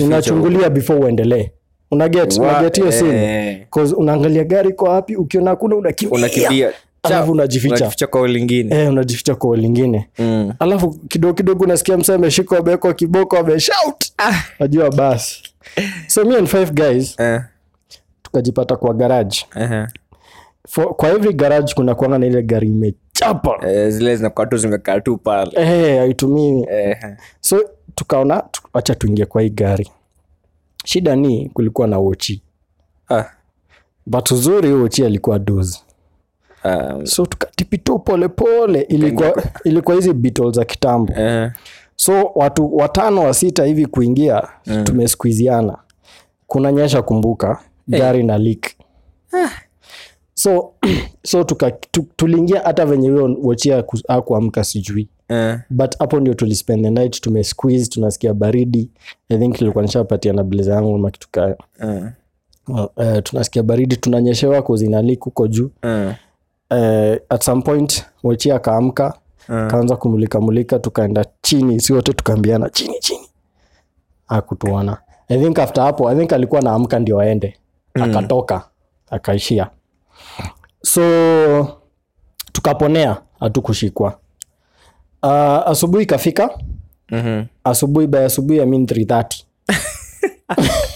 Unachungulia 0.05 0.69
before 0.69 0.99
uendelee. 0.99 1.51
Unaget 1.91 2.37
unaget 2.37 2.75
hiyo 2.77 2.91
scene. 2.91 3.49
eh. 3.51 3.65
'Cause 3.69 3.95
unaangalia 3.95 4.43
gari 4.43 4.73
kwa 4.73 4.89
wapi 4.89 5.15
ukiona 5.15 5.49
hakuna 5.49 5.75
unakimbia 5.75 6.71
alafu 7.03 7.31
unajificha. 7.31 8.07
Kwa 8.07 8.27
lingine. 8.27 8.75
Eh, 8.75 8.89
unajificha 8.89 9.35
kwa 9.35 9.57
lingine. 9.57 10.09
Mm. 10.19 10.53
alafu 10.59 10.89
kidogo 10.91 11.33
kidogo 11.33 11.63
unasikia 11.63 11.97
msa 11.97 12.15
ameshika 12.15 12.57
amewekwa 12.57 12.93
kiboko 12.93 13.37
ameshout. 13.37 14.05
Najua 14.59 14.91
basi 14.91 15.43
so 16.07 16.25
me 16.25 16.37
and 16.37 16.47
five 16.47 16.71
guys 16.71 17.19
eh. 17.19 17.41
tukajipata 18.23 18.75
kwa 18.75 18.93
garage. 18.93 19.37
Eh. 19.55 19.87
For, 20.67 20.95
kwa 20.95 21.09
every 21.09 21.33
garage 21.33 21.73
kuna 21.73 21.95
kuanga 21.95 22.17
na 22.17 22.25
ile 22.25 22.43
gari 22.43 22.67
imechapa. 22.67 23.67
Eh, 23.69 23.89
zile 23.91 24.15
zinakuwa 24.15 24.45
tu 24.47 24.57
zimekaa 24.57 24.99
tu 24.99 25.17
pale. 25.17 25.51
Eh, 25.55 25.99
haitumii. 25.99 26.65
Eh. 26.71 26.97
so 27.41 27.59
tukaona 27.95 28.41
tu- 28.51 28.61
wacha 28.73 28.95
tuingie 28.95 29.25
kwa 29.25 29.41
hii 29.41 29.49
gari. 29.49 29.91
Shida 30.85 31.15
ni 31.15 31.49
kulikuwa 31.49 31.87
na 31.87 31.97
wochi 31.99 32.41
ah. 33.09 33.23
but 34.05 34.31
uzuri 34.31 34.71
wochi 34.73 35.05
alikuwa 35.05 35.39
dozi 35.39 35.79
um, 36.65 37.05
so 37.05 37.25
tukatipitu 37.25 37.99
polepole 37.99 38.81
ilikuwa 38.81 39.43
ilikuwa 39.63 39.95
hizi 39.95 40.13
Beatles 40.13 40.55
za 40.55 40.65
kitambo. 40.65 41.13
Uh, 41.13 41.51
so 41.95 42.31
watu 42.35 42.77
watano 42.77 43.23
wa 43.23 43.33
sita 43.33 43.65
hivi 43.65 43.85
kuingia 43.85 44.41
uh, 44.67 44.83
tumeskuiziana 44.83 45.77
kuna 46.47 46.71
nyesha 46.71 47.01
kumbuka 47.01 47.59
gari 47.87 48.23
na 48.23 48.37
leak. 48.37 48.65
So 50.33 50.73
so 51.29 51.43
tuka, 51.43 51.71
tu, 51.71 52.05
tuliingia 52.15 52.61
hata 52.61 52.85
venye 52.85 53.09
huyo 53.09 53.37
wochia 53.43 53.83
akuamka 54.07 54.63
sijui. 54.63 55.09
Uh, 55.29 55.55
but 55.69 55.97
hapo 55.99 56.19
ndio 56.19 56.33
tulispend 56.33 56.83
the 56.83 56.89
night 56.91 57.21
tumesqueeze 57.21 57.85
tunasikia 57.89 58.33
baridi. 58.33 58.89
I 59.29 59.37
think 59.37 59.61
ilikuwa 59.61 59.83
nishapatia 59.83 60.33
na 60.33 60.43
blazer 60.43 60.73
yangu 60.73 60.95
ama 60.95 61.11
kitu 61.11 61.27
kaya. 61.31 61.57
Eh. 61.83 62.03
uh, 62.67 63.19
tunasikia 63.23 63.63
baridi 63.63 63.97
tunanyeshewa 63.97 64.61
kuzinalik 64.61 65.19
huko 65.19 65.47
juu 65.47 65.69
Eh. 66.69 67.11
uh, 67.11 67.17
at 67.35 67.43
some 67.43 67.61
point 67.61 68.05
wochia 68.23 68.55
akaamka 68.55 69.13
kaanza 69.47 69.95
kumulika 69.95 70.41
mulika 70.41 70.79
tukaenda 70.79 71.25
chini 71.41 71.79
si 71.79 71.93
wote 71.93 72.13
tukaambiana 72.13 72.69
chini 72.69 72.99
chini. 72.99 73.29
Akutuona 74.27 74.97
i 75.27 75.39
think 75.41 75.59
after 75.59 75.83
hapo 75.83 76.09
i 76.09 76.15
think 76.15 76.33
alikuwa 76.33 76.61
naamka 76.61 76.99
ndio 76.99 77.19
aende. 77.19 77.57
Akatoka 77.93 78.69
akaishia. 79.09 79.69
So 80.83 81.01
tukaponea 82.51 83.21
hatukushikwa. 83.39 84.19
Uh, 85.23 85.29
asubuhi 85.67 86.03
ikafika. 86.03 86.49
-hmm. 87.11 87.45
asubuhi 87.63 88.07
by 88.07 88.17
asubuhi 88.25 88.61
I 88.61 88.65
mean 88.65 88.83
330 88.85 89.43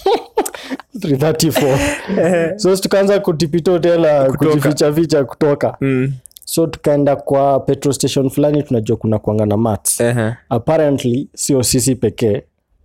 334 1.08 2.56
so 2.58 2.76
tukaanza 2.76 3.20
kutipito 3.20 3.78
tela 3.78 4.32
kujificha 4.32 4.92
ficha 4.92 5.24
kutoka. 5.24 5.76
Mm. 5.80 6.12
so 6.44 6.66
tukaenda 6.66 7.16
kwa 7.16 7.60
petrol 7.60 7.94
station 7.94 8.30
fulani 8.30 8.62
tunajua 8.62 8.96
kuna 8.96 9.18
kuanga 9.18 9.46
na 9.46 9.56
mats. 9.56 10.00
Eh. 10.00 10.32
apparently 10.48 11.28
sio 11.34 11.62
sisi 11.62 11.94
pekee 11.94 12.42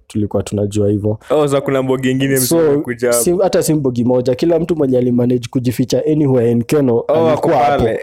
tulikuwa 0.07 0.43
tunajua 0.43 0.89
hivyo. 0.89 1.19
Oh, 1.29 1.47
so 1.47 1.61
kuna 1.61 1.81
mbogi 1.83 2.11
ingine 2.11 2.37
so 2.37 2.83
si, 3.11 3.37
hata 3.43 3.63
si 3.63 3.73
mbogi 3.73 4.03
moja. 4.03 4.35
Kila 4.35 4.59
mtu 4.59 4.75
mwenye 4.75 4.97
alimanage 4.97 5.47
kujificha 5.49 6.03
anywhere 6.11 6.51
in 6.51 6.63
keno 6.63 6.95
oh, 7.07 7.29
alikuwa 7.29 7.57
hapo 7.57 7.87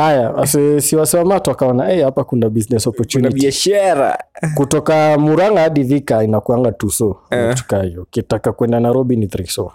haya 0.00 0.46
si 0.80 0.96
wasemato 0.96 1.50
wakaona 1.50 1.84
hey, 1.86 2.02
hapa 2.02 2.24
kuna 2.24 2.50
business 2.50 2.88
kuna 3.12 3.30
biashara. 3.30 4.18
Kutoka 4.54 5.18
muranga 5.18 5.60
hadi 5.60 5.84
Thika 5.84 6.24
inakuanga 6.24 6.72
tuso 6.72 7.16
kutoka 7.50 7.82
hiyo. 7.82 8.02
Ukitaka 8.02 8.52
kwenda 8.52 8.80
nairobi 8.80 9.16
ni 9.16 9.26
thriso 9.26 9.72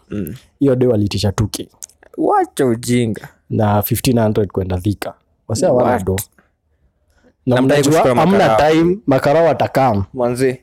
hiyo 0.60 0.76
de 0.76 0.88
walitisha 0.88 1.32
tuki. 1.32 1.70
Wacha 2.18 2.66
ujinga. 2.66 3.28
Na 3.50 3.80
1500 3.82 4.46
kwenda 4.48 4.78
Thika. 4.78 5.14
Wasi 5.48 5.66
hawana 5.66 6.00
do 6.00 6.16
na 7.46 7.56
Na 7.56 7.62
mnajua 7.62 8.04
amna 8.22 8.56
time 8.56 8.98
makarao 9.08 9.46
watakam 9.46 10.04
manzi 10.14 10.58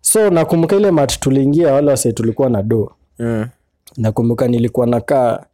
so 0.00 0.30
nakumbuka 0.30 0.76
ile 0.76 0.90
mat 0.90 1.20
tuliingia 1.20 1.72
wale 1.72 1.90
wase 1.90 2.12
tulikuwa 2.12 2.50
na 2.50 2.62
do 2.62 2.92
mm. 3.18 3.46
nakumbuka 3.96 4.48
nilikuwa 4.48 4.86
nakaa 4.86 5.32
eh, 5.38 5.44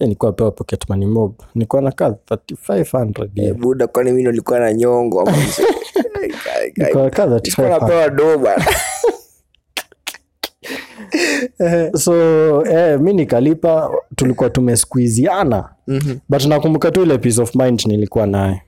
nilikuwa 0.00 0.32
pewa 0.32 0.50
pocket 0.50 0.88
money 0.88 1.06
mob. 1.06 1.34
Nilikuwa 1.54 1.82
nakaa 1.82 2.08
3500 2.08 3.28
hivi. 3.34 3.52
buda 3.52 3.86
kwani 3.86 4.10
mimi 4.10 4.22
nilikuwa 4.22 4.60
na 4.60 4.72
nyongo 4.72 5.22
3500 5.22 7.68
napewa 7.80 8.10
do 8.10 8.38
bana 8.38 8.64
so 11.98 12.14
eh, 12.66 13.00
mi 13.00 13.12
nikalipa 13.12 13.90
tulikuwa 14.16 14.50
tumeskuiziana 14.50 15.68
mm-hmm. 15.86 16.18
but 16.28 16.44
nakumbuka 16.44 16.90
tu 16.90 17.02
ile 17.02 17.18
peace 17.18 17.42
of 17.42 17.54
mind 17.54 17.82
nilikuwa 17.86 18.26
naye 18.26 18.62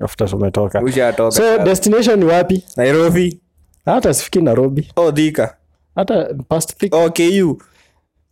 after 0.00 0.28
tumetoka. 0.28 0.82
So 1.30 1.58
destination 1.58 2.18
ni 2.18 2.24
wapi? 2.24 2.64
Nairobi. 2.76 3.40
Hata 3.84 4.14
sifiki 4.14 4.40
nairobi. 4.40 4.88
Oh 4.96 5.10
dhika 5.10 5.56
hata 5.94 6.34
past 6.48 6.76
Thika. 6.76 6.96
oh 6.96 7.10
ku 7.10 7.62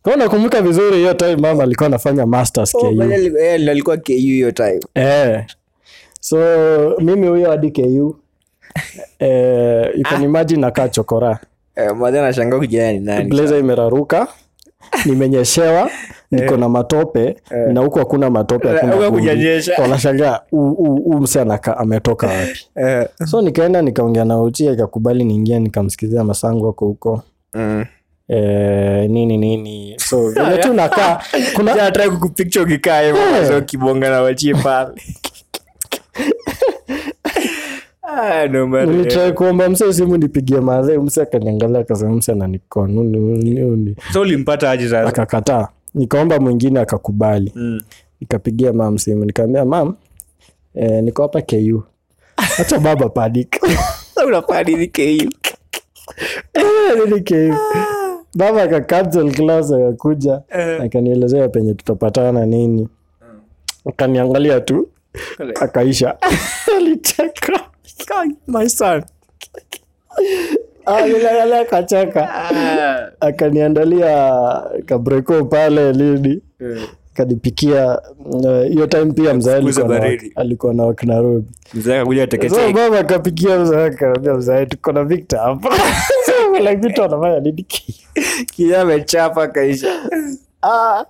Kwa 0.03 0.15
nakumbuka 0.15 0.61
vizuri 0.61 0.97
hiyo 0.97 1.13
time 1.13 1.35
mama 1.35 1.63
alikuwa 1.63 1.87
anafanya 1.87 2.25
masters 2.25 2.75
oh, 2.75 2.79
KU. 2.79 3.03
eh, 3.39 3.69
alikuwa 3.69 3.97
ku 3.97 4.11
hiyo 4.11 4.51
time 4.51 4.79
Eh. 4.95 5.45
so 6.19 6.37
mimi 6.99 7.27
huyo 7.27 7.49
hadi 7.51 7.71
ku 7.71 8.15
eh, 9.19 9.91
you 9.97 10.03
can 10.03 10.23
imagine 10.23 10.61
nakaa 10.61 10.87
chokora 10.89 11.39
eh, 11.75 11.95
madhi 11.95 12.17
anashangaa 12.17 12.59
kijana 12.59 12.91
ni 12.91 12.99
nani 12.99 13.29
blazer 13.29 13.59
imeraruka 13.59 14.27
nimenyeshewa 15.05 15.89
niko 16.31 16.57
na 16.57 16.69
matope 16.69 17.35
na 17.73 17.81
huko 17.81 17.99
hakuna 17.99 18.29
matope 18.29 18.67
hakuna 18.69 18.95
hakujanyesha. 18.95 19.81
wanashangaa 19.81 20.39
huu 20.51 21.19
mse 21.21 21.41
anaka 21.41 21.77
ametoka 21.77 22.27
wapi 22.27 22.59
eh. 22.75 23.07
so 23.25 23.41
nikaenda 23.41 23.81
nikaongea 23.81 24.25
na 24.25 24.41
Uchi 24.41 24.67
akakubali 24.69 25.23
niingie 25.23 25.59
nikamsikizia 25.59 26.23
masango 26.23 26.65
huko 26.67 26.85
huko 26.85 27.21
mm. 27.53 27.85
Eh, 28.31 29.09
nini 29.09 29.37
nini. 29.37 29.95
So 29.99 30.29
vile 30.31 30.57
tu 30.57 30.73
nakaa 30.73 31.21
kuna 31.53 31.73
kukupikcha 32.09 32.61
ukikaa 32.61 33.01
hivo 33.01 33.17
Eh. 33.17 33.65
kibonga 33.65 34.09
na 34.09 34.21
wachie 34.21 34.53
pale. 34.53 34.91
Ah, 38.03 38.47
nilitrai 38.47 39.33
kuomba 39.33 39.69
mse 39.69 39.93
simu 39.93 40.17
nipigie 40.17 40.59
madhe 40.59 40.97
mse 40.97 41.21
akaniangalia 41.21 41.79
akasema 41.79 42.11
mse 42.11 42.31
ananikonuni 42.31 43.95
so 44.13 44.21
ulimpata 44.21 44.71
aje 44.71 44.89
sasa? 44.89 45.07
Akakataa. 45.09 45.67
Nikaomba 45.93 46.39
mwingine 46.39 46.79
akakubali. 46.79 47.51
Mm. 47.55 47.81
nikapigia 48.21 48.73
mam 48.73 48.97
simu 48.97 49.25
nikaambia 49.25 49.65
mam 49.65 49.95
eh, 50.75 51.03
niko 51.03 51.21
hapa 51.21 51.41
ku 51.41 51.83
hata 52.35 52.79
baba 52.79 53.09
padik 53.09 53.59
unafanya 54.27 54.87
KU? 54.87 55.29
nini 56.95 57.21
ku 57.21 57.55
baba 58.35 58.63
akacancel 58.63 59.31
class 59.31 59.71
akakuja 59.71 60.41
akanielezea 60.83 61.49
penye 61.49 61.73
tutapatana 61.73 62.45
nini. 62.45 62.87
Akaniangalia 63.89 64.59
tu 64.61 64.87
akaisha. 65.61 66.15
Alicheka. 66.77 67.59
My 68.47 68.69
son. 68.69 69.03
Aliangalia 70.85 71.59
akacheka. 71.59 72.29
Akaniandalia 73.19 74.33
kabreko 74.85 75.45
pale 75.45 75.93
lini. 75.93 76.41
Kanipikia 77.13 78.01
uh, 78.25 78.63
hiyo 78.63 78.87
time 78.87 79.11
pia 79.13 79.33
mzee 79.33 79.61
alikuwa 80.35 80.73
na 80.73 80.83
wak 80.83 81.03
Nairobi 81.03 81.47
baba 82.73 82.99
akapikia 82.99 83.59
mzee 83.59 83.83
akaambia 83.85 84.33
mzee 84.33 84.65
tuko 84.65 84.91
na 84.91 85.03
Victor 85.03 85.39
hapa 85.39 85.69
like 86.59 86.75
vitu 86.87 87.03
anafanya 87.03 87.39
nini? 87.39 87.65
Kijana 88.55 88.81
amechapa 88.81 89.47
kaisha. 89.47 90.09
Ah 90.63 91.03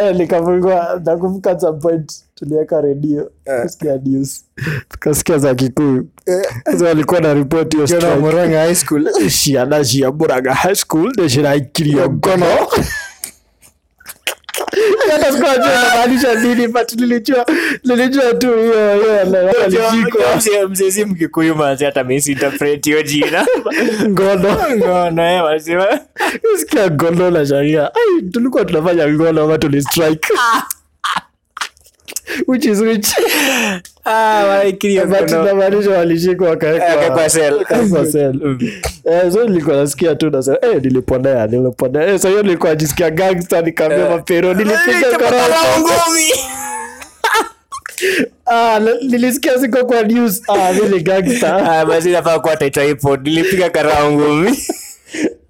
eh 0.00 0.16
nikafungua 0.16 1.00
nakumbuka 1.04 1.50
at 1.50 1.60
some 1.60 1.78
point 1.80 2.12
tuliweka 2.34 2.80
redio 2.80 3.30
kusikia 3.62 3.96
news. 4.04 4.44
Tukasikia 4.88 5.38
za 5.38 5.54
Kikuyu. 5.54 6.06
Sasa 6.64 6.84
walikuwa 6.84 7.20
na 7.20 7.34
ripoti 7.34 7.76
hiyo 7.76 7.86
strike. 7.86 8.14
Murang'a 8.16 8.58
high 8.64 8.74
school. 8.74 9.08
Shiana 9.30 9.84
shia 9.84 10.10
Murang'a 10.12 10.54
high 10.54 10.74
school 10.74 11.12
nä 11.16 11.28
ciraikirio 11.28 12.10
ngono 12.10 12.46
hata 15.12 15.32
sikuwa 15.32 15.50
najua 15.56 15.72
inamaanisha 15.74 16.34
nini 16.34 16.68
but 16.68 16.92
nilijua 16.92 17.46
nilijua 17.84 18.34
tu 18.34 18.46
hiyo 18.54 18.94
hiyo 18.94 19.20
alijiko 19.64 20.18
Mzee- 20.36 20.66
mzee 20.68 20.90
si 20.90 21.04
mkikuyu 21.04 21.54
manzi 21.54 21.84
hata 21.84 22.04
misinterpret 22.04 22.84
hiyo 22.84 23.02
jina. 23.02 23.46
Ngono. 24.10 24.56
Ngono 24.76 25.22
eh, 25.30 25.44
wanasema 25.44 25.86
sikia 26.58 26.90
ngono 26.90 27.30
na 27.30 27.46
sharia. 27.46 27.90
Ai 27.94 28.22
tulikuwa 28.22 28.64
tunafanya 28.64 29.08
ngono 29.08 29.42
ama 29.44 29.58
tulistrike 29.58 30.28
which 32.46 32.64
is 32.64 32.80
which 32.80 33.08
But 35.06 35.30
inamaanisha 35.30 35.90
walishikwa 35.90 36.50
wakawekwa- 36.50 36.88
Wakawekwa 36.96 37.30
cell. 37.30 37.54
wakawekwa 37.58 38.06
cell. 38.06 38.58
Eh, 39.04 39.32
so 39.32 39.44
nilikuwa 39.44 39.76
nasikia 39.76 40.14
tu 40.14 40.30
nasema 40.30 40.58
niliponea 40.82 41.46
niliponea 41.46 42.18
nilikuwa 42.42 42.70
najisikia 42.72 43.10
gangster 43.10 43.64
nikaambia 43.64 44.10
mapero 44.10 44.54
nilipiga 44.54 45.18
karao 45.18 45.78
ah, 48.46 48.80
nilisikia 49.02 49.58
siko 49.58 49.84
kwa 49.84 50.02
news? 50.02 50.42
Ah, 50.48 50.72
mimi 50.72 50.88
ni 50.96 51.02
gangster 51.02 51.50
basi 51.86 52.10
kuwa 52.40 52.56
taita 52.56 52.84
ipo 52.84 53.16
nilipiga 53.16 53.70
karao 53.70 54.12
ngumi 54.12 54.58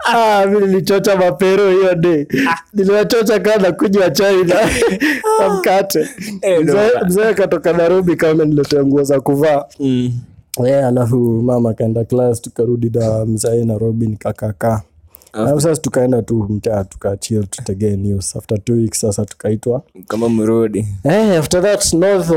ah, 0.07 0.47
mi 0.47 0.61
nilichota 0.67 1.17
mapero 1.17 1.71
hiyo 1.71 1.95
de 1.95 2.29
niliwachota 2.75 3.41
kaa 3.41 3.57
na 3.57 3.73
kunywa 3.73 4.11
chai 4.11 4.45
na 4.45 4.55
na 5.41 5.55
mkate. 5.55 6.09
Eh, 6.43 6.61
Mzee- 6.61 7.15
bana. 7.17 7.35
katoka 7.35 7.73
nairobi 7.73 8.17
kama 8.17 8.45
niletea 8.45 8.85
nguo 8.85 9.03
za 9.03 9.21
kuvaa. 9.21 9.65
Yeah, 10.65 10.89
alafu 10.89 11.17
mama 11.19 11.71
akaenda 11.71 12.05
class 12.05 12.43
tukarudi 12.43 12.91
na 12.95 13.25
mzae 13.25 13.65
nairobi 13.65 14.07
nikakakaa 14.07 14.81
alafu 15.33 15.61
sasa 15.61 15.81
tukaenda 15.81 16.23
tu 16.23 16.47
mtaa 16.51 16.85
tukachill 16.85 17.47
tutegee 17.47 17.97
news. 17.97 18.37
After 18.37 18.65
two 18.65 18.73
weeks 18.75 19.01
sasa 19.01 19.25
tukaitwa. 19.25 19.83
Kama 20.09 20.29
mrudi. 20.29 20.87
Eh, 21.05 21.39
after 21.39 21.63
that 21.63 21.93
north 21.93 22.31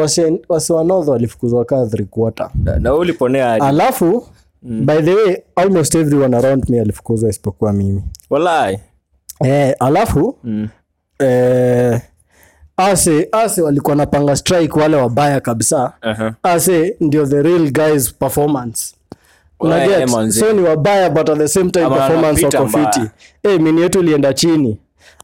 wasi 0.49 0.74
wa 0.74 0.84
north 0.84 1.07
walifukuzwa 1.07 1.65
kaa 1.65 1.86
three 1.86 2.05
quarter. 2.05 2.49
Na- 2.63 2.80
na 2.80 2.93
uliponea 2.95 3.53
aje? 3.53 3.65
alafu 3.65 4.28
by 4.68 5.01
the 5.01 5.13
way 5.15 5.38
almost 5.55 5.95
everyone 5.95 6.38
around 6.38 6.70
me 6.70 6.82
alifukuzwa 6.82 7.30
isipokuwa 7.30 7.74
mimi 7.74 8.03
Walai. 8.30 8.80
eh, 9.45 9.76
alafu 9.80 10.38
Mm. 10.43 10.68
eh, 11.20 12.01
ase 12.78 13.30
ase 13.32 13.61
walikuwa 13.61 13.95
napanga 13.95 14.36
strike 14.36 14.80
wale 14.80 14.97
wabaya 14.97 15.39
kabisa 15.41 15.93
Aha. 16.01 16.36
ase 16.43 16.95
ndio 16.99 17.26
the 17.26 17.41
real 17.41 17.72
guys 17.72 18.13
performance 18.13 18.93
Una 19.59 19.76
Wale 19.76 19.97
get? 19.97 20.09
manzi. 20.09 20.39
so 20.39 20.53
ni 20.53 20.61
wabaya 20.61 21.09
but 21.09 21.30
at 21.30 21.38
the 21.38 21.47
same 21.47 21.72
time 21.72 21.86
Ama 21.86 21.95
performance 21.95 22.45
wako 22.45 22.68
fiti 22.68 23.01
hey, 23.43 23.57
mini 23.59 23.82
yetu 23.82 23.99
ilienda 23.99 24.34
chini 24.34 24.78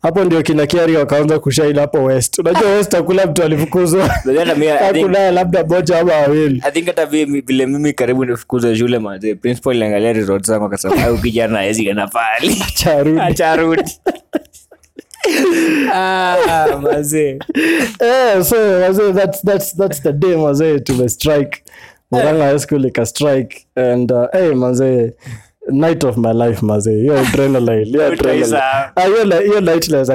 hapo 0.03 0.23
ndio 0.23 0.41
kina 0.43 0.67
kiari 0.67 0.95
wakaanza 0.95 1.39
kushaili 1.39 1.79
hapo 1.79 2.03
west. 2.03 2.39
Unajua 2.39 2.69
west 2.71 2.95
hakuna 2.95 3.25
mtu 3.25 3.43
alifukuzwa 3.43 4.07
hakuna 4.87 5.31
labda 5.31 5.63
moja 5.63 5.99
ama 5.99 6.13
wawili. 6.13 6.61
I 6.65 6.71
think 6.71 6.87
hata 6.87 7.05
vile 7.05 7.65
mimi 7.65 7.93
karibu 7.93 8.25
nifukuzwe 8.25 8.75
shule 8.75 8.99
manze 8.99 9.35
principal 9.35 9.75
iliangalia 9.75 10.13
results 10.13 10.47
zangu 10.47 10.65
akasema 10.65 11.03
"Huyu 11.03 11.17
kijana 11.21 11.57
hawezi 11.57 11.83
kwenda 11.83 12.07
pale, 12.07 12.53
acharudi. 12.67 13.19
Acharudi 13.19 13.83
Ah, 15.93 16.67
manze. 16.81 17.39
Eh, 17.99 18.43
so 18.43 18.55
wazee 18.81 19.13
that's, 19.13 19.41
that's, 19.45 19.77
that's 19.77 20.01
the 20.01 20.13
day 20.13 20.35
mazee 20.35 20.79
tumestrike 20.79 21.63
muranga 22.11 22.43
high 22.45 22.59
school 22.59 22.85
ika 22.85 23.05
strike 23.05 23.67
and 23.75 24.11
uh, 24.11 24.25
hey, 24.33 24.51
mazee 24.53 25.11
night 25.71 26.03
of 26.03 26.17
my 26.17 26.33
life 26.33 26.65
mazee 26.65 26.95
hiyo 27.01 27.19
adrenaline 27.19 27.83
hiyo 27.85 28.05
adrenaline 28.05 28.39
Utaisahau. 28.39 28.89
Ah, 28.95 29.01
hiyo 29.05 29.39
hiyo 29.39 29.61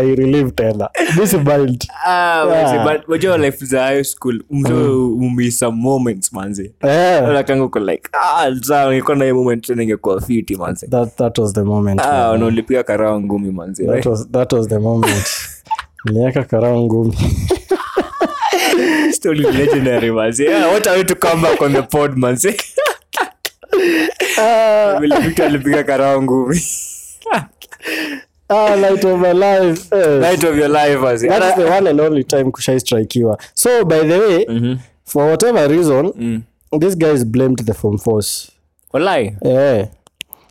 irelive 0.02 0.50
tena. 0.50 0.88
This 1.20 1.34
mild 1.34 1.84
Ah, 2.06 2.44
Yeah. 2.48 2.92
but 2.92 3.08
unajua 3.08 3.38
life 3.38 3.64
za 3.66 3.82
high 3.86 4.04
school 4.04 4.42
mzo 4.50 5.08
umiss 5.12 5.58
some 5.58 5.76
moments 5.82 6.32
eh. 6.82 7.22
Unakanga 7.30 7.64
uko 7.64 7.78
like 7.78 8.02
ah 8.12 8.54
sawa 8.62 8.94
na 9.14 9.24
hiyo 9.24 9.36
moment 9.36 9.66
tena 9.66 9.82
ingekuwa 9.82 10.20
that, 10.90 11.16
that 11.16 11.38
was 11.38 11.52
the 11.52 11.62
moment 11.62 12.00
ah 12.00 12.30
karao 12.82 13.20
ngumi 13.20 13.50
that 13.86 14.06
was, 14.06 14.28
that 14.30 14.52
was 14.52 14.68
the 14.68 14.78
moment. 14.78 15.26
Niliweka 16.04 16.42
karao 16.44 16.80
ngumi. 16.82 17.16
Story 19.12 19.38
legendary 19.40 20.10
yeah, 20.44 20.72
what 20.72 20.86
are 20.86 20.98
we 20.98 21.04
to 21.04 21.14
come 21.14 21.42
back 21.42 21.62
on 21.62 21.72
the 21.72 21.82
pod 21.82 22.16
manze 22.16 22.56
vile 25.00 25.18
mtu 25.18 25.42
alipiga 25.44 25.84
karao 25.84 26.22
ngumi 26.22 26.60
ah, 28.48 28.76
light 28.76 29.04
of 29.04 29.20
my 29.20 29.32
life. 29.34 29.96
Eh. 29.96 30.20
Light 30.20 30.44
of 30.44 30.56
your 30.58 30.68
life 30.70 30.96
manze 30.98 31.28
that's 31.28 31.56
the 31.56 31.64
one 31.64 31.90
and 31.90 32.00
only 32.00 32.24
time 32.24 32.50
kushaistrikiwa 32.50 33.38
so 33.54 33.84
by 33.84 34.00
the 34.00 34.18
way 34.18 34.76
for 35.04 35.24
whatever 35.28 35.68
reason 35.70 36.12
Mm. 36.16 36.42
these 36.80 36.96
guys 36.96 37.24
blamed 37.26 37.64
the 37.64 37.74
form 37.74 37.98
force. 37.98 38.52
Walai 38.92 39.36
yeah. 39.44 39.86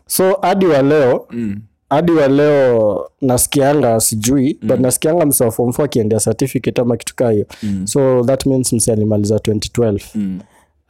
so 0.08 0.40
hadi 0.42 0.66
wa 0.66 0.82
leo 0.82 1.28
Mm. 1.32 1.60
hadi 1.90 2.12
wa 2.12 2.28
leo 2.28 3.10
nasikianga 3.22 4.00
sijui 4.00 4.60
but 4.62 4.80
nasikianga 4.80 5.26
mse 5.26 5.44
wa 5.44 5.52
form 5.52 5.70
4 5.70 5.84
akiendea 5.84 6.20
certificate 6.20 6.82
ama 6.82 6.98
kitu 6.98 7.16
kaa 7.16 7.32
hiyo. 7.32 7.46
So 7.86 8.24
that 8.24 8.46
means 8.46 8.74
mse 8.74 8.92
alimaliza 8.92 9.36
2012 9.36 10.00
Mm. 10.16 10.40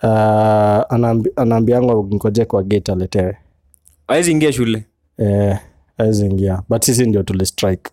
Uh, 0.03 0.09
anaambi, 0.93 1.29
anaambiangwa 1.35 1.95
ngoje 2.03 2.45
kwa 2.45 2.63
gate 2.63 2.91
aletewe. 2.91 3.37
Awezi 4.07 4.31
ingia 4.31 4.53
shule. 4.53 4.85
Eh, 5.17 5.57
awezi 5.97 6.25
ingia. 6.25 6.61
But 6.69 6.83
sisi 6.83 7.05
ndio 7.05 7.23
tulistrike 7.23 7.91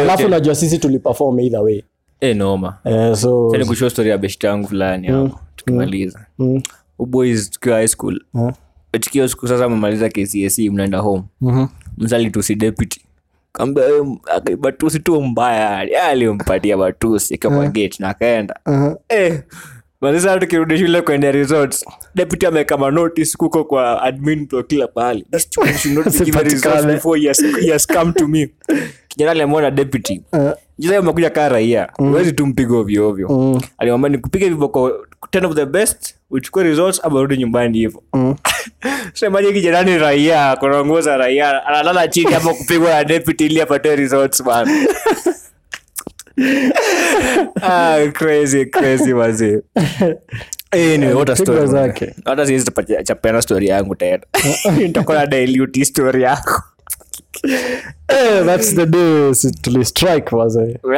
alafu 0.00 0.28
najua 0.28 0.54
sisi 0.54 0.78
tuliperform 0.78 1.38
either 1.40 1.60
way. 1.60 1.82
E, 2.20 2.34
noma 2.34 2.78
eh, 2.84 3.14
so 3.16 3.90
story 3.90 4.10
ya 4.10 4.18
beshta 4.18 4.48
yangu 4.48 4.68
fulani 4.68 5.06
hapo 5.06 5.40
tukimaliza. 5.56 6.26
Mm, 6.38 6.62
uboys 6.98 7.50
tukiwa 7.50 7.76
high 7.76 7.88
school. 7.88 8.20
Eh, 8.92 9.00
tukio 9.00 9.28
siku 9.28 9.48
sasa 9.48 9.64
amemaliza 9.64 10.08
kcse 10.08 10.70
mnaenda 10.70 10.98
home. 10.98 11.22
Mhm. 11.40 11.66
mzali 11.98 12.30
tusi 12.30 12.54
deputy. 12.54 13.00
Kaambia 13.52 13.84
"Eh, 13.84 14.56
batusi 14.56 14.98
tu 15.00 15.22
mbaya. 15.22 15.70
Yani." 15.82 15.94
alimpatia 15.94 16.76
batusi 16.76 17.38
kama 17.38 17.66
gate 17.66 17.96
na 17.98 18.08
akaenda. 18.08 18.60
Aha. 18.64 18.96
eh 19.08 19.42
mazisa 20.04 20.38
tukirudi 20.38 20.78
shule 20.78 21.02
kwenda 21.02 21.32
results 21.32 21.84
deputy 22.14 22.46
ameweka 22.46 22.76
manotice 22.76 23.36
kuko 23.36 23.64
kwa 23.64 24.02
admin 24.02 24.46
pro 24.46 24.62
kila 24.62 24.86
pahali. 24.88 25.24
This 25.30 25.42
student 25.42 25.78
should 25.78 25.96
not 25.98 26.18
be 26.18 26.24
given 26.24 26.44
results 26.44 26.86
before 26.86 27.20
he 27.20 27.28
has, 27.28 27.40
he 27.60 27.70
has 27.72 27.86
come 27.86 28.12
to 28.12 28.28
me. 28.28 28.48
Kijana 29.08 29.30
aliamwona 29.30 29.70
deputy. 29.70 30.20
Eh, 30.32 30.52
Jisa 30.78 31.30
kaa 31.30 31.48
raia. 31.48 31.88
Huwezi 31.96 32.32
tu 32.32 32.54
ovyo 32.70 33.08
ovyo. 33.08 33.28
Mm, 33.28 33.60
aliwamba 33.78 34.08
nikupige 34.08 34.48
viboko 34.48 34.92
10 35.32 35.46
of 35.46 35.54
the 35.54 35.66
best 35.66 36.14
uchukue 36.30 36.62
results 36.62 37.00
ama 37.04 37.18
urudi 37.20 37.36
nyumbani 37.36 37.78
hivyo. 37.78 38.02
Mm. 38.14 38.34
semaje 39.14 39.52
kijanani 39.52 39.98
raia 39.98 40.56
kuna 40.56 40.84
nguo 40.84 41.00
za 41.00 41.16
raia 41.16 41.66
analala 41.66 42.08
chini 42.08 42.34
ama 42.34 42.54
kupigwa 42.54 42.90
na 42.90 43.04
deputy 43.04 43.46
ili 43.46 43.60
apate 43.60 43.96
results 43.96 44.42
bana 44.42 44.86
ah, 47.62 47.98
crazy 48.12 48.66
crazy 48.66 49.12
wazee 49.20 49.60
hata 52.24 52.46
yangu 53.68 53.94
tena. 53.94 54.22
Yako. 56.22 56.62
Eh, 58.08 58.44
that's 58.46 58.74
the 58.74 58.86
day 58.86 59.32
tulistrike 59.62 60.36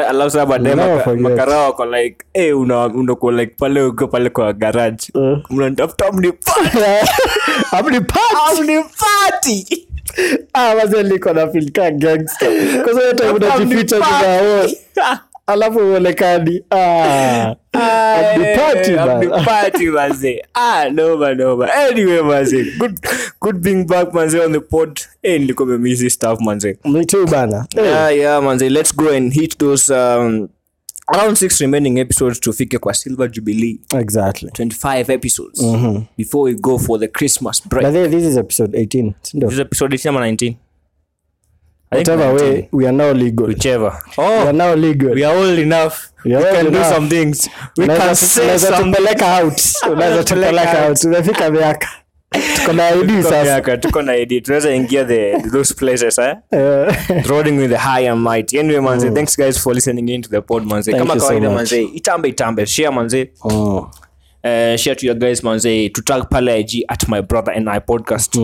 alafu 0.08 0.30
saa 0.30 0.46
baadaye 0.46 0.74
Never 0.76 0.90
maka- 0.90 1.04
forget. 1.04 1.22
makarao 1.22 1.64
wako 1.64 1.86
like 1.86 2.16
eh, 2.34 2.58
unakuwa 2.58 3.32
like 3.32 3.54
pale 3.58 3.82
uko 3.82 4.08
pale 4.08 4.30
kwa 4.30 4.52
garage. 4.52 5.06
Eh. 5.14 5.38
mnanitafuta 5.50 6.12
mnipati 6.12 6.78
Mnipati 10.18 10.46
Ah, 10.54 10.74
wazee 10.74 11.02
liko 11.02 11.32
na 11.32 11.46
feel 11.48 11.70
ka 11.70 11.90
gangster. 11.90 12.48
Kwa 12.84 12.94
sababu 12.94 13.06
hata 13.22 13.32
unajificha 13.58 13.96
nyuma 13.96 15.20
alafu 15.46 15.78
uonekani. 15.78 16.62
Ah. 16.70 17.54
Manze 19.92 20.42
ah 20.54 20.88
noma 20.90 21.34
noma. 21.34 21.68
Anyway 21.74 22.22
manze 22.22 22.64
good 22.78 22.98
good 23.40 23.56
being 23.62 23.84
back 23.86 24.12
manze 24.14 24.40
on 24.40 24.52
the 24.52 24.60
pod. 24.60 25.00
Eh 25.22 25.40
nilikuwa 25.40 25.68
memisi 25.68 26.10
stuff 26.10 26.40
manze. 26.40 26.78
Me 26.84 27.04
too 27.04 27.26
bana. 27.26 27.66
Eh, 27.76 27.84
yeah 27.84 28.16
yeah 28.16 28.42
manze. 28.42 28.68
Let's 28.70 28.92
go 28.96 29.10
and 29.10 29.32
hit 29.32 29.58
those 29.58 29.90
um 29.94 30.48
around 31.14 31.36
six 31.36 31.60
remaining 31.60 31.98
episodes 31.98 32.40
tufike 32.40 32.78
kwa 32.78 32.94
silver 32.94 33.30
jubilee. 33.30 33.78
Exactly. 33.98 34.50
25 34.50 35.12
episodes 35.12 35.64
before 36.16 36.42
we 36.52 36.54
go 36.60 36.78
for 36.78 37.00
the 37.00 37.08
christmas 37.08 37.68
break. 37.68 37.82
By 37.86 38.08
this 38.08 38.24
is 38.24 38.36
episode 38.36 38.78
18 38.78 39.14
this 39.22 39.52
is 39.52 39.58
episode 39.60 39.94
18 39.96 40.08
ama 40.08 40.20
19 40.20 40.56
I 41.90 41.96
think 42.04 42.08
whatever 42.08 42.32
19. 42.32 42.52
way 42.52 42.68
we 42.72 42.86
are 42.86 42.92
now 42.92 43.12
legal. 43.12 43.46
Whichever. 43.46 43.92
We 44.18 44.24
oh 44.24 44.46
are 44.48 44.52
now 44.52 44.74
legal. 44.74 45.10
we 45.14 45.24
are 45.24 45.36
old 45.36 45.58
enough. 45.58 46.12
We 46.24 46.30
we, 46.30 46.36
are 46.36 46.52
can 46.52 46.66
enough. 46.66 46.88
do 46.90 46.94
some 46.94 47.08
things. 47.08 47.48
We 47.76 47.86
can 47.86 48.14
say 48.16 48.58
some 48.58 48.92
tupeleka 48.92 49.22
out. 49.22 49.60
Unaweza 49.92 50.24
tupeleka 50.24 50.88
out. 50.88 51.04
miaka 51.52 51.88
tuko 52.30 52.72
na 52.72 52.88
ID 52.90 53.22
sasa. 53.22 53.76
tuko 53.76 54.02
na 54.02 54.12
ID 54.16 54.40
tunaweza 54.40 54.74
ingia 54.74 55.04
the 55.04 55.42
those 55.52 55.74
places 55.74 56.18
eh? 56.18 56.36
Rolling 57.28 57.58
with 57.58 57.70
the 57.70 57.78
high 57.78 58.08
and 58.10 58.20
might. 58.22 58.54
Anyway 58.54 58.80
manze 58.80 59.10
thanks 59.14 59.36
guys 59.36 59.58
for 59.58 59.74
listening 59.74 60.08
in 60.08 60.22
to 60.22 60.28
the 60.28 60.40
pod 60.42 60.64
manze. 60.64 60.90
Thank 60.90 60.98
kama 60.98 61.14
you 61.14 61.20
so 61.20 61.40
manze 61.40 61.82
itambe 61.82 62.28
itambe. 62.28 62.66
Share 62.66 62.90
manze. 62.90 63.30
Mm, 63.44 63.90
uh, 64.44 64.76
share 64.76 64.94
to 64.94 65.06
your 65.06 65.14
guys 65.14 65.40
manze. 65.42 65.90
Tutag 65.92 66.30
pale 66.30 66.60
ig 66.60 66.84
at 66.88 67.08
my 67.08 67.20
brother 67.20 67.52
and 67.52 67.68
i 67.68 67.80
podcast. 67.80 68.36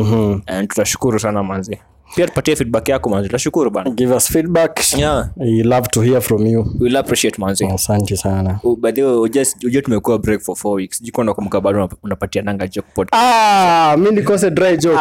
And 0.46 0.68
tutashukuru 0.68 1.20
sana 1.20 1.42
manze 1.42 1.78
pia 2.14 2.26
tupatie 2.26 2.56
feedback 2.56 2.88
yako 2.88 3.10
manzi 3.10 3.28
tashukuru 3.28 3.70
bana 3.70 3.90
give 3.90 4.14
us 4.16 4.28
feedback. 4.32 4.80
Yeah. 4.98 5.28
We 5.36 5.62
love 5.62 5.88
to 5.88 6.00
hear 6.02 6.20
from 6.20 6.46
you. 6.46 6.62
We 6.62 6.84
will 6.88 6.96
appreciate 6.96 7.38
manzi 7.38 7.66
asante 7.66 8.16
sana. 8.16 8.60
Oh, 8.64 8.76
by 8.76 8.92
the 8.92 9.02
way 9.02 9.14
ujue- 9.14 9.66
ujue 9.66 9.82
tumekuwa 9.82 10.18
break 10.18 10.40
for 10.40 10.56
four 10.56 10.74
weeks. 10.76 11.02
Jiko 11.02 11.24
nakumbuka 11.24 11.60
bado 11.60 11.88
unapatia 12.02 12.42
nanga 12.42 12.66
joke 12.68 12.88
podcast. 12.94 13.22
Ah 13.24 13.96
nikose 14.12 14.50
dry 14.50 14.76
joke 14.76 15.00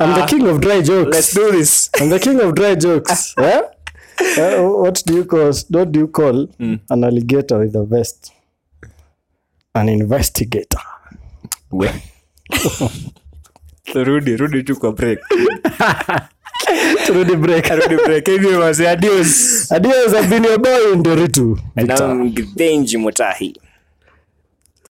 i'm 0.00 0.14
the 0.14 0.22
king 0.26 0.42
of 0.48 0.58
dry 0.60 0.82
jokes. 0.82 1.14
Let's 1.16 1.34
do 1.34 1.50
this. 1.52 1.90
I'm 2.00 2.10
the 2.10 2.18
king 2.18 2.40
of 2.40 2.52
dry 2.54 2.76
jokes. 2.76 3.34
Yeah? 3.42 3.60
Uh, 4.38 4.82
what 4.82 5.02
do 5.06 5.14
you 5.16 5.24
call 5.24 5.52
what 5.70 5.90
do 5.90 6.00
you 6.00 6.06
call 6.08 6.48
an 6.90 7.04
alligator 7.04 7.58
with 7.58 7.74
a 7.76 7.84
vest? 7.84 8.32
An 9.74 9.88
investigator 9.88 10.78
rudi 13.94 14.36
rudi 14.36 14.62
tu 14.62 14.76
kwa 14.76 14.92
break. 14.92 15.18
Turudi 17.06 17.36
break. 17.36 17.68
Rudi 17.68 17.96
break. 18.04 18.26
Hivi 18.26 18.48
manzi 18.48 18.86
adios. 18.86 19.72
Adios 19.72 20.12
your 20.30 20.58
boy 20.58 20.96
ndoritu 20.96 21.58
and 21.76 21.90
i'm 21.90 22.30
Githenji 22.30 22.98
Mutahi 22.98 23.56